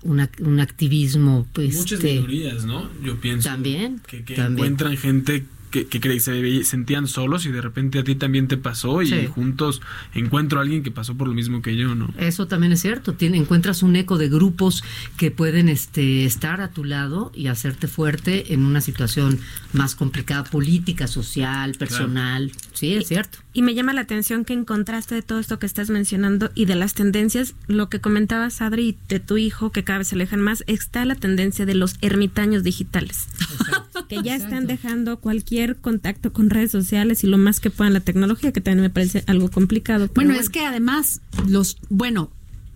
un 0.02 0.58
activismo. 0.58 1.46
Pues, 1.52 1.76
Muchas 1.76 2.00
este, 2.00 2.14
minorías, 2.14 2.64
¿no? 2.64 2.90
Yo 3.00 3.20
pienso. 3.20 3.48
También. 3.48 4.00
Que, 4.04 4.18
también. 4.22 4.50
encuentran 4.50 4.96
gente 4.96 5.46
que, 5.70 5.86
que 5.86 6.20
se 6.20 6.64
sentían 6.64 7.06
solos 7.06 7.46
y 7.46 7.50
de 7.50 7.60
repente 7.60 7.98
a 7.98 8.04
ti 8.04 8.14
también 8.14 8.48
te 8.48 8.56
pasó 8.56 9.02
y 9.02 9.26
juntos 9.26 9.80
encuentro 10.14 10.58
a 10.58 10.62
alguien 10.62 10.82
que 10.82 10.90
pasó 10.90 11.14
por 11.14 11.28
lo 11.28 11.34
mismo 11.34 11.62
que 11.62 11.76
yo, 11.76 11.94
¿no? 11.94 12.12
Eso 12.18 12.46
también 12.46 12.72
es 12.72 12.80
cierto, 12.80 13.14
Tiene, 13.14 13.36
encuentras 13.36 13.82
un 13.82 13.96
eco 13.96 14.18
de 14.18 14.28
grupos 14.28 14.82
que 15.16 15.30
pueden 15.30 15.68
este, 15.68 16.24
estar 16.24 16.60
a 16.60 16.68
tu 16.68 16.84
lado 16.84 17.32
y 17.34 17.48
hacerte 17.48 17.88
fuerte 17.88 18.52
en 18.52 18.64
una 18.64 18.80
situación 18.80 19.38
más 19.72 19.94
complicada, 19.94 20.44
política, 20.44 21.06
social, 21.06 21.74
personal. 21.74 22.52
Sí, 22.72 22.94
es 22.94 23.08
cierto. 23.08 23.38
Y 23.58 23.62
me 23.62 23.74
llama 23.74 23.92
la 23.92 24.02
atención 24.02 24.44
que 24.44 24.52
encontraste 24.52 25.16
de 25.16 25.22
todo 25.22 25.40
esto 25.40 25.58
que 25.58 25.66
estás 25.66 25.90
mencionando 25.90 26.52
y 26.54 26.66
de 26.66 26.76
las 26.76 26.94
tendencias, 26.94 27.56
lo 27.66 27.88
que 27.88 28.00
comentabas, 28.00 28.62
Adri, 28.62 28.96
de 29.08 29.18
tu 29.18 29.36
hijo, 29.36 29.72
que 29.72 29.82
cada 29.82 29.98
vez 29.98 30.06
se 30.06 30.14
alejan 30.14 30.40
más, 30.40 30.62
está 30.68 31.04
la 31.04 31.16
tendencia 31.16 31.66
de 31.66 31.74
los 31.74 31.96
ermitaños 32.00 32.62
digitales, 32.62 33.26
que 34.08 34.22
ya 34.22 34.36
están 34.36 34.68
dejando 34.68 35.18
cualquier 35.18 35.74
contacto 35.74 36.32
con 36.32 36.50
redes 36.50 36.70
sociales 36.70 37.24
y 37.24 37.26
lo 37.26 37.36
más 37.36 37.58
que 37.58 37.70
puedan 37.70 37.94
la 37.94 38.00
tecnología, 38.00 38.52
que 38.52 38.60
también 38.60 38.82
me 38.82 38.90
parece 38.90 39.24
algo 39.26 39.50
complicado. 39.50 40.08
Bueno, 40.14 40.34
es 40.34 40.50
que 40.50 40.64
además, 40.64 41.20
los, 41.48 41.78
bueno, 41.88 42.30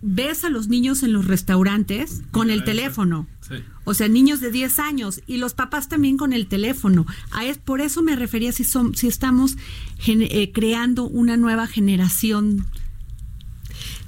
ves 0.05 0.43
a 0.43 0.49
los 0.49 0.67
niños 0.67 1.01
en 1.03 1.13
los 1.13 1.25
restaurantes 1.25 2.21
con 2.31 2.49
el 2.49 2.63
teléfono. 2.63 3.25
Sí. 3.41 3.55
O 3.85 3.93
sea, 3.93 4.07
niños 4.07 4.39
de 4.41 4.51
10 4.51 4.79
años 4.79 5.21
y 5.27 5.37
los 5.37 5.53
papás 5.53 5.89
también 5.89 6.17
con 6.17 6.33
el 6.33 6.47
teléfono. 6.47 7.05
A 7.31 7.45
es, 7.45 7.57
por 7.57 7.81
eso 7.81 8.01
me 8.03 8.15
refería 8.15 8.51
si, 8.51 8.63
son, 8.63 8.95
si 8.95 9.07
estamos 9.07 9.57
gen- 9.97 10.21
eh, 10.21 10.51
creando 10.53 11.05
una 11.05 11.37
nueva 11.37 11.67
generación. 11.67 12.65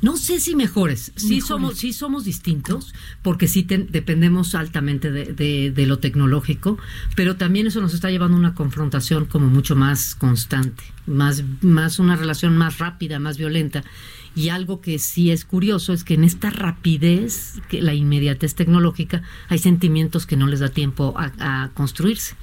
No 0.01 0.17
sé 0.17 0.39
si 0.39 0.55
mejores, 0.55 1.11
sí 1.15 1.27
Mejores. 1.35 1.47
somos, 1.47 1.77
sí 1.77 1.93
somos 1.93 2.25
distintos, 2.25 2.93
porque 3.23 3.47
sí 3.47 3.63
dependemos 3.63 4.53
altamente 4.53 5.09
de, 5.11 5.25
de- 5.33 5.71
de 5.71 5.85
lo 5.87 5.99
tecnológico, 5.99 6.77
pero 7.15 7.37
también 7.37 7.65
eso 7.67 7.81
nos 7.81 7.93
está 7.93 8.11
llevando 8.11 8.35
a 8.37 8.39
una 8.39 8.53
confrontación 8.53 9.25
como 9.25 9.47
mucho 9.47 9.75
más 9.75 10.13
constante, 10.15 10.83
más, 11.07 11.43
más 11.61 11.97
una 11.99 12.15
relación 12.15 12.55
más 12.57 12.77
rápida, 12.79 13.19
más 13.19 13.37
violenta. 13.37 13.83
Y 14.35 14.49
algo 14.49 14.81
que 14.81 14.99
sí 14.99 15.31
es 15.31 15.45
curioso 15.45 15.93
es 15.93 16.03
que 16.03 16.13
en 16.15 16.25
esta 16.25 16.49
rapidez, 16.49 17.53
que 17.69 17.81
la 17.81 17.93
inmediatez 17.93 18.53
tecnológica, 18.53 19.23
hay 19.47 19.59
sentimientos 19.59 20.25
que 20.25 20.35
no 20.35 20.45
les 20.45 20.59
da 20.59 20.67
tiempo 20.69 21.13
a, 21.17 21.31
a 21.63 21.69
construirse. 21.73 22.35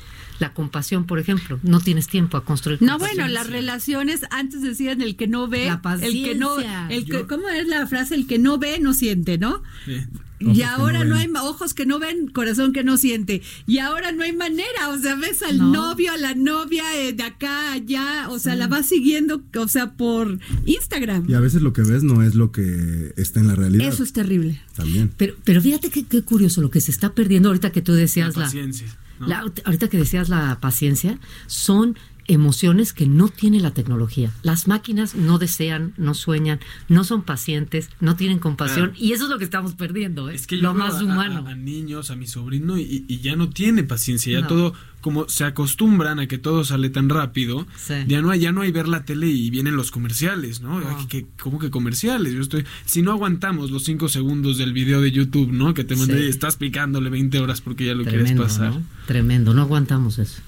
La 0.43 0.53
compasión, 0.55 1.07
por 1.07 1.20
ejemplo, 1.20 1.61
no 1.62 1.80
tienes 1.80 2.09
tiempo 2.09 2.36
a 2.36 2.45
construir. 2.45 2.82
No, 2.82 2.99
bueno, 2.99 3.28
las 3.28 3.47
relaciones 3.49 4.22
antes 4.30 4.61
decían 4.61 5.01
el 5.01 5.14
que 5.14 5.28
no 5.28 5.47
ve, 5.47 5.66
La 5.66 5.80
el 6.03 6.24
que 6.24 6.34
no, 6.34 6.57
paciencia. 6.57 6.86
el 6.90 7.05
que, 7.05 7.12
Yo- 7.12 7.26
¿cómo 7.28 7.49
es 7.49 7.68
la 7.68 7.86
frase? 7.86 8.16
El 8.16 8.26
que 8.26 8.38
no 8.40 8.59
ve 8.59 8.80
no 8.80 8.93
siente, 8.93 9.38
¿no? 9.38 9.62
Sí. 9.86 9.99
y 10.40 10.62
ahora 10.62 11.05
no 11.05 11.14
hay 11.14 11.28
ojos 11.40 11.72
que 11.72 11.86
no 11.86 12.01
ven, 12.01 12.26
corazón 12.26 12.72
que 12.72 12.82
no 12.82 12.97
siente. 12.97 13.43
Y 13.68 13.78
ahora 13.78 14.11
no 14.11 14.24
hay 14.24 14.32
manera, 14.32 14.88
o 14.88 14.99
sea, 14.99 15.14
ves 15.14 15.40
al 15.45 15.59
No. 15.59 15.70
novio, 15.72 16.11
a 16.11 16.16
la 16.16 16.34
novia 16.34 16.82
eh, 16.97 17.12
de 17.12 17.22
acá, 17.22 17.72
allá, 17.74 18.28
o 18.28 18.40
sea, 18.40 18.57
la 18.57 18.66
vas 18.66 18.86
siguiendo, 18.88 19.40
o 19.57 19.68
sea, 19.68 19.93
por 19.93 20.40
Instagram. 20.66 21.26
Y 21.30 21.34
a 21.34 21.40
veces 21.40 21.62
lo 21.62 21.72
que 21.72 21.82
ves 21.82 22.03
no 22.03 22.24
es 22.24 22.34
lo 22.34 22.51
que 22.51 23.12
está 23.16 23.38
en 23.38 23.47
la 23.47 23.55
realidad. 23.55 23.86
Eso 23.86 24.03
es 24.03 24.12
terrible. 24.12 24.61
También. 24.74 25.12
Pero, 25.16 25.34
pero 25.45 25.61
fíjate 25.62 25.90
qué, 25.90 26.05
qué 26.07 26.22
curioso 26.22 26.61
lo 26.61 26.70
que 26.70 26.80
se 26.80 26.90
está 26.90 27.14
perdiendo 27.14 27.49
ahorita 27.51 27.70
que 27.70 27.80
tú 27.82 27.93
La 27.93 27.99
decías 27.99 28.36
la, 28.36 28.47
paciencia. 28.47 28.88
La- 29.26 29.44
ahorita 29.64 29.88
que 29.88 29.98
decías 29.98 30.28
la 30.28 30.58
paciencia, 30.60 31.18
son 31.46 31.96
emociones 32.33 32.93
que 32.93 33.07
no 33.07 33.28
tiene 33.28 33.61
la 33.61 33.72
tecnología. 33.72 34.30
Las 34.43 34.66
máquinas 34.68 35.14
no 35.14 35.39
desean, 35.39 35.93
no 35.97 36.14
sueñan, 36.14 36.61
no 36.89 37.05
son 37.05 37.22
pacientes, 37.22 37.89
no 38.01 38.16
tienen 38.16 38.39
compasión 38.39 38.91
Claro. 38.91 39.05
y 39.05 39.12
eso 39.12 39.24
es 39.24 39.30
lo 39.30 39.39
que 39.39 39.45
estamos 39.45 39.74
perdiendo, 39.74 40.30
¿eh? 40.30 40.35
Es 40.35 40.47
que 40.47 40.57
yo 40.57 40.62
lo 40.62 40.74
veo 40.74 40.85
más 40.85 40.95
a- 41.01 41.05
humano. 41.05 41.45
A, 41.47 41.51
a 41.51 41.55
niños, 41.55 42.11
a 42.11 42.16
mi 42.16 42.26
sobrino, 42.26 42.78
y, 42.78 43.05
y 43.09 43.18
ya 43.20 43.37
no 43.37 43.51
tiene 43.51 43.83
paciencia. 43.85 44.33
Ya 44.33 44.41
No. 44.43 44.47
todo, 44.49 44.74
como 45.01 45.28
se 45.28 45.45
acostumbran 45.45 46.20
a 46.20 46.28
que 46.28 46.39
todo 46.39 46.64
sale 46.64 46.89
tan 46.89 47.09
rápido, 47.09 47.66
Sí. 47.76 47.95
ya 48.07 48.22
no 48.22 48.30
hay, 48.30 48.41
ya 48.41 48.53
no 48.53 48.61
hay 48.62 48.70
ver 48.70 48.87
la 48.89 49.05
tele 49.05 49.26
y 49.28 49.51
vienen 49.51 49.76
los 49.76 49.91
comerciales, 49.91 50.61
¿no? 50.61 50.80
No. 50.80 51.09
Que- 51.09 51.26
¿Cómo 51.41 51.59
que 51.59 51.70
comerciales? 51.70 52.33
Yo 52.35 52.41
estoy. 52.41 52.64
Si 52.87 53.03
no 53.03 53.11
aguantamos 53.11 53.70
los 53.70 53.85
cinco 53.85 54.09
segundos 54.09 54.59
del 54.59 54.72
video 54.72 55.01
de 55.01 55.11
YouTube, 55.11 55.51
¿no? 55.53 55.74
Que 55.74 55.85
te 55.85 55.97
mandé 55.97 56.18
Sí. 56.20 56.24
y 56.26 56.28
estás 56.28 56.57
picándole 56.57 57.11
20 57.11 57.41
horas 57.41 57.61
porque 57.61 57.87
ya 57.87 57.95
lo 57.95 58.05
Tremendo, 58.05 58.43
quieres 58.45 58.59
pasar. 58.59 58.70
¿no? 58.74 58.83
Tremendo, 59.07 59.53
no 59.55 59.62
aguantamos 59.62 60.18
eso. 60.18 60.41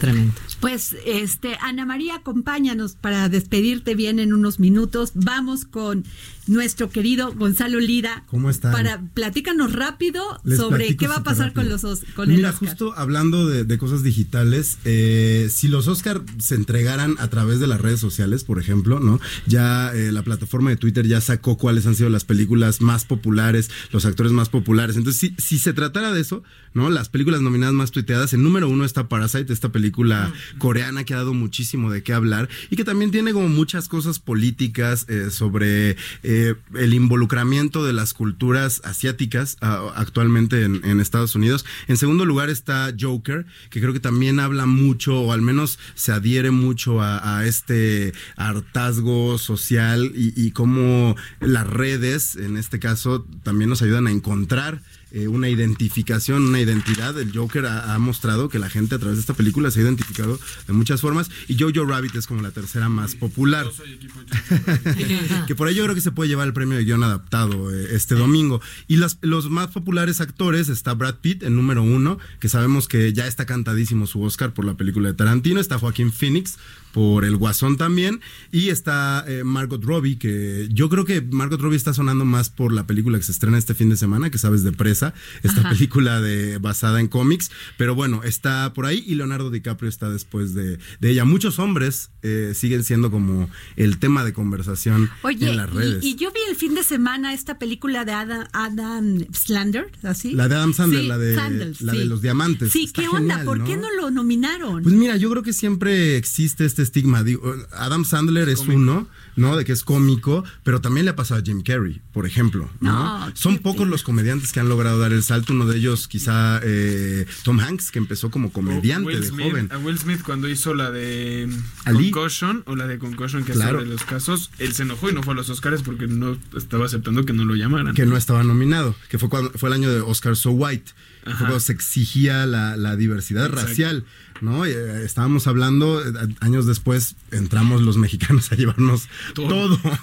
Tremendo. 0.00 0.34
Pues, 0.60 0.96
este, 1.06 1.56
Ana 1.60 1.86
María, 1.86 2.16
acompáñanos 2.16 2.94
para 2.94 3.28
despedirte 3.28 3.94
bien 3.94 4.18
en 4.18 4.32
unos 4.32 4.58
minutos. 4.58 5.12
Vamos 5.14 5.64
con 5.64 6.04
nuestro 6.48 6.88
querido 6.90 7.32
Gonzalo 7.34 7.78
Lira. 7.78 8.24
¿Cómo 8.26 8.48
están? 8.50 8.72
Para 8.72 9.00
platícanos 9.14 9.72
rápido 9.74 10.22
Les 10.44 10.58
sobre 10.58 10.96
qué 10.96 11.06
va 11.06 11.16
a 11.16 11.22
pasar 11.22 11.52
con 11.52 11.68
los 11.68 11.84
os- 11.84 12.00
con 12.00 12.14
Pues 12.14 12.28
el 12.30 12.36
Mira, 12.36 12.50
Oscar. 12.50 12.68
justo 12.70 12.94
hablando 12.96 13.46
de, 13.46 13.64
de 13.64 13.78
cosas 13.78 14.02
digitales, 14.02 14.78
eh, 14.84 15.48
si 15.52 15.68
los 15.68 15.86
Oscar 15.88 16.22
se 16.38 16.54
entregaran 16.54 17.16
a 17.18 17.28
través 17.28 17.60
de 17.60 17.66
las 17.66 17.80
redes 17.80 18.00
sociales, 18.00 18.44
por 18.44 18.58
ejemplo, 18.58 18.98
¿no? 18.98 19.20
Ya 19.46 19.92
eh, 19.94 20.10
la 20.10 20.22
plataforma 20.22 20.70
de 20.70 20.76
Twitter 20.76 21.06
ya 21.06 21.20
sacó 21.20 21.58
cuáles 21.58 21.86
han 21.86 21.94
sido 21.94 22.08
las 22.08 22.24
películas 22.24 22.80
más 22.80 23.04
populares, 23.04 23.70
los 23.92 24.06
actores 24.06 24.32
más 24.32 24.48
populares. 24.48 24.96
Entonces, 24.96 25.20
si, 25.20 25.34
si 25.38 25.58
se 25.58 25.74
tratara 25.74 26.12
de 26.12 26.20
eso, 26.22 26.42
¿no? 26.72 26.88
Las 26.88 27.10
películas 27.10 27.42
nominadas 27.42 27.74
más 27.74 27.90
tuiteadas, 27.90 28.32
en 28.32 28.42
número 28.42 28.68
uno 28.70 28.86
está 28.86 29.06
Parasite, 29.08 29.52
esta 29.52 29.70
película 29.70 30.32
coreana 30.58 31.04
que 31.04 31.14
ha 31.14 31.18
dado 31.18 31.34
muchísimo 31.34 31.90
de 31.90 32.02
qué 32.02 32.12
hablar 32.12 32.48
y 32.70 32.76
que 32.76 32.84
también 32.84 33.10
tiene 33.10 33.32
como 33.32 33.48
muchas 33.48 33.88
cosas 33.88 34.18
políticas 34.18 35.06
eh, 35.08 35.30
sobre 35.30 35.96
eh, 36.22 36.54
el 36.74 36.94
involucramiento 36.94 37.84
de 37.84 37.92
las 37.92 38.14
culturas 38.14 38.80
asiáticas 38.84 39.56
ah, 39.60 39.92
actualmente 39.96 40.64
en, 40.64 40.98
Estados 40.98 41.34
Unidos. 41.34 41.64
En 41.86 41.96
segundo 41.96 42.24
lugar 42.24 42.50
está 42.50 42.92
Joker, 42.98 43.46
que 43.70 43.80
creo 43.80 43.92
que 43.92 44.00
también 44.00 44.40
habla 44.40 44.66
mucho, 44.66 45.20
o 45.20 45.32
al 45.32 45.42
menos 45.42 45.78
se 45.94 46.12
adhiere 46.12 46.50
mucho 46.50 47.00
a, 47.00 47.38
a 47.38 47.46
este 47.46 48.12
hartazgo 48.36 49.38
social 49.38 50.12
y, 50.14 50.32
y 50.36 50.50
cómo 50.50 51.14
las 51.40 51.66
redes, 51.66 52.36
en 52.36 52.56
este 52.56 52.78
caso, 52.78 53.26
también 53.42 53.70
nos 53.70 53.82
ayudan 53.82 54.06
a 54.06 54.10
encontrar 54.10 54.82
eh, 55.12 55.28
una 55.28 55.48
identificación, 55.48 56.42
una 56.48 56.60
identidad. 56.60 57.18
El 57.18 57.36
Joker 57.36 57.66
ha, 57.66 57.94
ha 57.94 57.98
mostrado 57.98 58.48
que 58.48 58.58
la 58.58 58.68
gente 58.68 58.94
a 58.94 58.98
través 58.98 59.16
de 59.16 59.20
esta 59.20 59.34
película 59.34 59.70
se 59.70 59.80
ha 59.80 59.82
identificado 59.84 60.38
de 60.66 60.72
muchas 60.72 61.00
formas 61.00 61.30
y 61.48 61.58
Jojo 61.58 61.84
Rabbit 61.86 62.14
es 62.16 62.26
como 62.26 62.42
la 62.42 62.50
tercera 62.50 62.88
más 62.88 63.14
popular. 63.14 63.64
Yo 63.66 63.72
soy 63.72 63.92
equipo 63.92 64.20
de- 64.20 65.44
que 65.46 65.54
por 65.54 65.68
ahí 65.68 65.74
yo 65.74 65.82
creo 65.84 65.94
que 65.94 66.00
se 66.00 66.12
puede 66.12 66.28
llevar 66.28 66.46
el 66.46 66.52
premio 66.52 66.76
de 66.78 66.84
guion 66.84 67.02
adaptado 67.02 67.72
eh, 67.74 67.88
este 67.92 68.14
domingo. 68.14 68.60
Y 68.86 68.96
las- 68.96 69.18
los 69.22 69.50
más 69.50 69.68
populares 69.68 70.20
actores 70.20 70.68
está 70.68 70.94
Brad 70.94 71.16
Pitt 71.16 71.42
en 71.42 71.56
número 71.56 71.82
uno, 71.82 72.18
que 72.40 72.48
sabemos 72.48 72.88
que 72.88 73.12
ya 73.12 73.26
está 73.26 73.46
cantadísimo 73.46 74.06
su 74.06 74.22
Oscar 74.22 74.52
por 74.54 74.64
la 74.64 74.74
película 74.76 75.08
de 75.08 75.14
Tarantino. 75.14 75.60
Está 75.60 75.78
Joaquín 75.78 76.12
Phoenix 76.12 76.56
por 76.98 77.24
El 77.24 77.36
Guasón 77.36 77.76
también. 77.76 78.20
Y 78.50 78.70
está 78.70 79.24
eh, 79.28 79.44
Margot 79.44 79.80
Robbie, 79.84 80.18
que 80.18 80.66
yo 80.72 80.88
creo 80.88 81.04
que 81.04 81.20
Margot 81.22 81.60
Robbie 81.60 81.76
está 81.76 81.94
sonando 81.94 82.24
más 82.24 82.50
por 82.50 82.72
la 82.72 82.88
película 82.88 83.18
que 83.18 83.22
se 83.24 83.30
estrena 83.30 83.56
este 83.56 83.72
fin 83.72 83.88
de 83.88 83.96
semana, 83.96 84.30
que 84.30 84.38
sabes 84.38 84.64
de 84.64 84.72
Presa, 84.72 85.14
esta 85.44 85.60
Ajá. 85.60 85.70
película 85.70 86.20
de, 86.20 86.58
basada 86.58 86.98
en 86.98 87.06
cómics. 87.06 87.52
Pero 87.76 87.94
bueno, 87.94 88.22
está 88.24 88.74
por 88.74 88.84
ahí 88.84 89.04
y 89.06 89.14
Leonardo 89.14 89.48
DiCaprio 89.52 89.88
está 89.88 90.10
después 90.10 90.54
de, 90.54 90.78
de 90.98 91.10
ella. 91.10 91.24
Muchos 91.24 91.60
hombres 91.60 92.10
eh, 92.22 92.50
siguen 92.56 92.82
siendo 92.82 93.12
como 93.12 93.48
el 93.76 93.98
tema 93.98 94.24
de 94.24 94.32
conversación 94.32 95.08
Oye, 95.22 95.50
en 95.50 95.56
las 95.56 95.70
redes. 95.72 96.04
y, 96.04 96.08
y 96.10 96.14
yo 96.16 96.32
vi 96.32 96.40
el 96.50 96.56
fin 96.56 96.74
de 96.74 96.82
semana 96.82 97.32
esta 97.32 97.60
película 97.60 98.04
de 98.04 98.10
Adam, 98.10 98.48
Adam 98.52 99.24
Slander, 99.32 99.86
¿así? 100.02 100.32
La 100.32 100.48
de 100.48 100.56
Adam 100.56 100.74
Sandler, 100.74 101.02
Sí, 101.02 101.06
la 101.06 101.18
de- 101.18 101.34
Sandler, 101.36 101.76
la 101.80 101.92
sí. 101.92 101.98
de 101.98 102.04
los 102.06 102.22
diamantes. 102.22 102.72
Sí, 102.72 102.84
Está 102.86 103.02
¿qué 103.02 103.08
onda? 103.08 103.20
genial, 103.36 103.44
¿Por 103.44 103.58
¿no? 103.60 103.64
qué 103.66 103.76
no 103.76 103.86
lo 103.94 104.10
nominaron? 104.10 104.82
Pues 104.82 104.96
mira, 104.96 105.16
yo 105.16 105.30
creo 105.30 105.44
que 105.44 105.52
siempre 105.52 106.16
existe 106.16 106.64
este 106.64 106.87
estigma. 106.88 107.22
Digo, 107.22 107.54
Adam 107.72 108.04
Sandler 108.04 108.48
es 108.48 108.60
uno, 108.60 109.06
¿no? 109.38 109.56
De 109.56 109.64
que 109.64 109.72
es 109.72 109.82
cómico, 109.84 110.44
pero 110.64 110.80
también 110.80 111.06
le 111.06 111.12
ha 111.12 111.16
pasado 111.16 111.40
a 111.40 111.44
Jim 111.44 111.62
Carrey, 111.62 112.02
por 112.12 112.26
ejemplo, 112.26 112.70
¿no? 112.80 112.92
No, 113.28 113.32
Son 113.34 113.58
pocos 113.58 113.88
los 113.88 114.02
comediantes 114.02 114.52
que 114.52 114.60
han 114.60 114.68
logrado 114.68 114.98
dar 114.98 115.12
el 115.12 115.22
salto. 115.22 115.52
Uno 115.54 115.64
de 115.66 115.78
ellos, 115.78 116.08
quizá 116.08 116.60
eh, 116.62 117.24
Tom 117.44 117.60
Hanks, 117.60 117.90
que 117.90 117.98
empezó 117.98 118.30
como 118.30 118.52
comediante 118.52 119.06
Will 119.06 119.20
de 119.20 119.26
Smith, 119.28 119.46
joven. 119.50 119.68
A 119.72 119.78
Will 119.78 119.98
Smith 119.98 120.20
cuando 120.22 120.48
hizo 120.48 120.74
la 120.74 120.90
de 120.90 121.48
Ali. 121.84 122.10
Concussion 122.10 122.62
o 122.66 122.76
la 122.76 122.86
de 122.86 122.98
Concussion 122.98 123.44
que 123.44 123.52
Claro. 123.52 123.78
es 123.78 123.84
sobre 123.84 123.90
los 123.96 124.04
casos, 124.04 124.50
él 124.58 124.74
se 124.74 124.82
enojó 124.82 125.08
y 125.10 125.14
no 125.14 125.22
fue 125.22 125.34
a 125.34 125.36
los 125.36 125.48
Oscars 125.48 125.82
porque 125.82 126.06
no 126.08 126.36
estaba 126.56 126.86
aceptando 126.86 127.24
que 127.24 127.32
no 127.32 127.44
lo 127.44 127.54
llamaran. 127.54 127.94
que 127.94 128.04
no 128.06 128.16
estaba 128.16 128.42
nominado, 128.42 128.94
que 129.08 129.18
fue 129.18 129.28
cuando 129.28 129.50
fue 129.52 129.68
el 129.68 129.74
año 129.74 129.90
de 129.92 130.00
Oscar 130.00 130.36
So 130.36 130.50
White, 130.50 130.92
fue 131.24 131.34
cuando 131.36 131.60
se 131.60 131.72
exigía 131.72 132.46
la, 132.46 132.76
la 132.76 132.96
diversidad 132.96 133.46
Exacto. 133.46 133.68
racial, 133.68 134.04
¿no? 134.40 134.64
Eh, 134.64 135.04
estábamos 135.04 135.46
hablando, 135.46 136.00
eh, 136.02 136.12
años 136.40 136.64
después 136.64 137.16
entramos 137.32 137.82
los 137.82 137.96
mexicanos 137.98 138.50
a 138.52 138.54
llevarnos 138.56 139.08
Todo. 139.34 139.48
todo, 139.78 139.98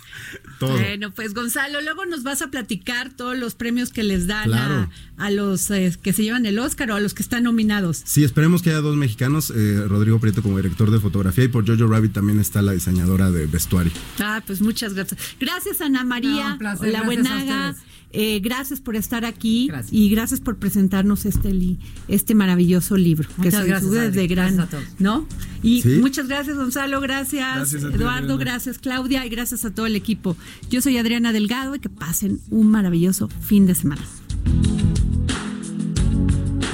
todo. 0.59 0.71
Bueno, 0.71 1.11
pues 1.11 1.33
Gonzalo, 1.33 1.81
luego 1.81 2.05
nos 2.05 2.23
vas 2.23 2.41
a 2.41 2.47
platicar 2.47 3.11
todos 3.11 3.37
los 3.37 3.55
premios 3.55 3.91
que 3.91 4.03
les 4.03 4.27
dan 4.27 4.45
Claro. 4.45 4.89
a, 5.17 5.25
a 5.25 5.31
los 5.31 5.69
eh, 5.71 5.95
que 6.01 6.13
se 6.13 6.23
llevan 6.23 6.45
el 6.45 6.59
Oscar 6.59 6.91
o 6.91 6.95
a 6.95 6.99
los 6.99 7.13
que 7.13 7.23
están 7.23 7.43
nominados. 7.43 8.01
Sí, 8.05 8.23
esperemos 8.23 8.61
que 8.61 8.69
haya 8.69 8.81
dos 8.81 8.95
mexicanos, 8.95 9.51
eh, 9.55 9.85
Rodrigo 9.87 10.19
Prieto 10.19 10.41
como 10.41 10.57
director 10.57 10.91
de 10.91 10.99
fotografía 10.99 11.43
y 11.43 11.47
por 11.47 11.65
Jojo 11.67 11.87
Rabbit 11.91 12.13
también 12.13 12.39
está 12.39 12.61
la 12.61 12.71
diseñadora 12.73 13.31
de 13.31 13.47
vestuario. 13.47 13.91
Ah, 14.19 14.41
pues 14.45 14.61
muchas 14.61 14.93
gracias. 14.93 15.19
Gracias, 15.39 15.81
Ana 15.81 16.03
María. 16.03 16.45
No, 16.47 16.51
un 16.53 16.57
placer, 16.59 16.91
la 16.91 17.01
gracias 17.01 17.05
buenaga. 17.23 17.75
Eh, 18.17 18.39
gracias 18.39 18.79
por 18.79 18.95
estar 18.95 19.25
aquí 19.25 19.67
Gracias. 19.67 19.91
y 19.93 20.09
gracias 20.09 20.39
por 20.39 20.55
presentarnos 20.57 21.25
este 21.25 21.53
li- 21.53 21.77
este 22.07 22.33
maravilloso 22.33 22.95
libro 22.95 23.27
que 23.27 23.49
Muchas 23.49 23.61
se 23.63 23.67
gracias, 23.67 23.91
Adri. 23.91 24.05
desde 24.07 24.27
gran, 24.27 24.55
Gracias 24.55 24.67
a 24.67 24.77
todos. 24.77 24.99
¿no? 24.99 25.27
Y 25.61 25.81
Sí. 25.81 25.97
muchas 25.99 26.27
gracias 26.29 26.55
Gonzalo, 26.55 27.01
gracias, 27.01 27.55
Gracias 27.57 27.83
a 27.83 27.89
ti, 27.89 27.95
Eduardo, 27.95 28.33
Adriana. 28.35 28.51
gracias 28.53 28.77
Claudia 28.79 29.25
y 29.25 29.29
gracias 29.29 29.65
a 29.65 29.71
todo 29.71 29.85
el 29.85 29.95
equipo. 29.97 30.37
Yo 30.69 30.81
soy 30.81 30.97
Adriana 30.97 31.33
Delgado 31.33 31.75
y 31.75 31.79
que 31.79 31.89
pasen 31.89 32.39
un 32.49 32.71
maravilloso 32.71 33.27
fin 33.41 33.65
de 33.65 33.75
semana. 33.75 34.01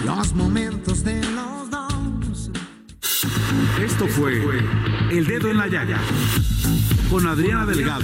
Los 0.06 0.34
momentos 0.36 1.04
de 1.04 1.22
los 1.24 1.70
dos. 1.72 2.52
Esto 3.84 4.08
fue 4.08 4.42
El 5.12 5.26
Dedo 5.26 5.50
en 5.50 5.58
la 5.58 5.68
Llaga 5.68 6.00
con 7.10 7.26
Adriana 7.26 7.66
Delgado. 7.66 8.04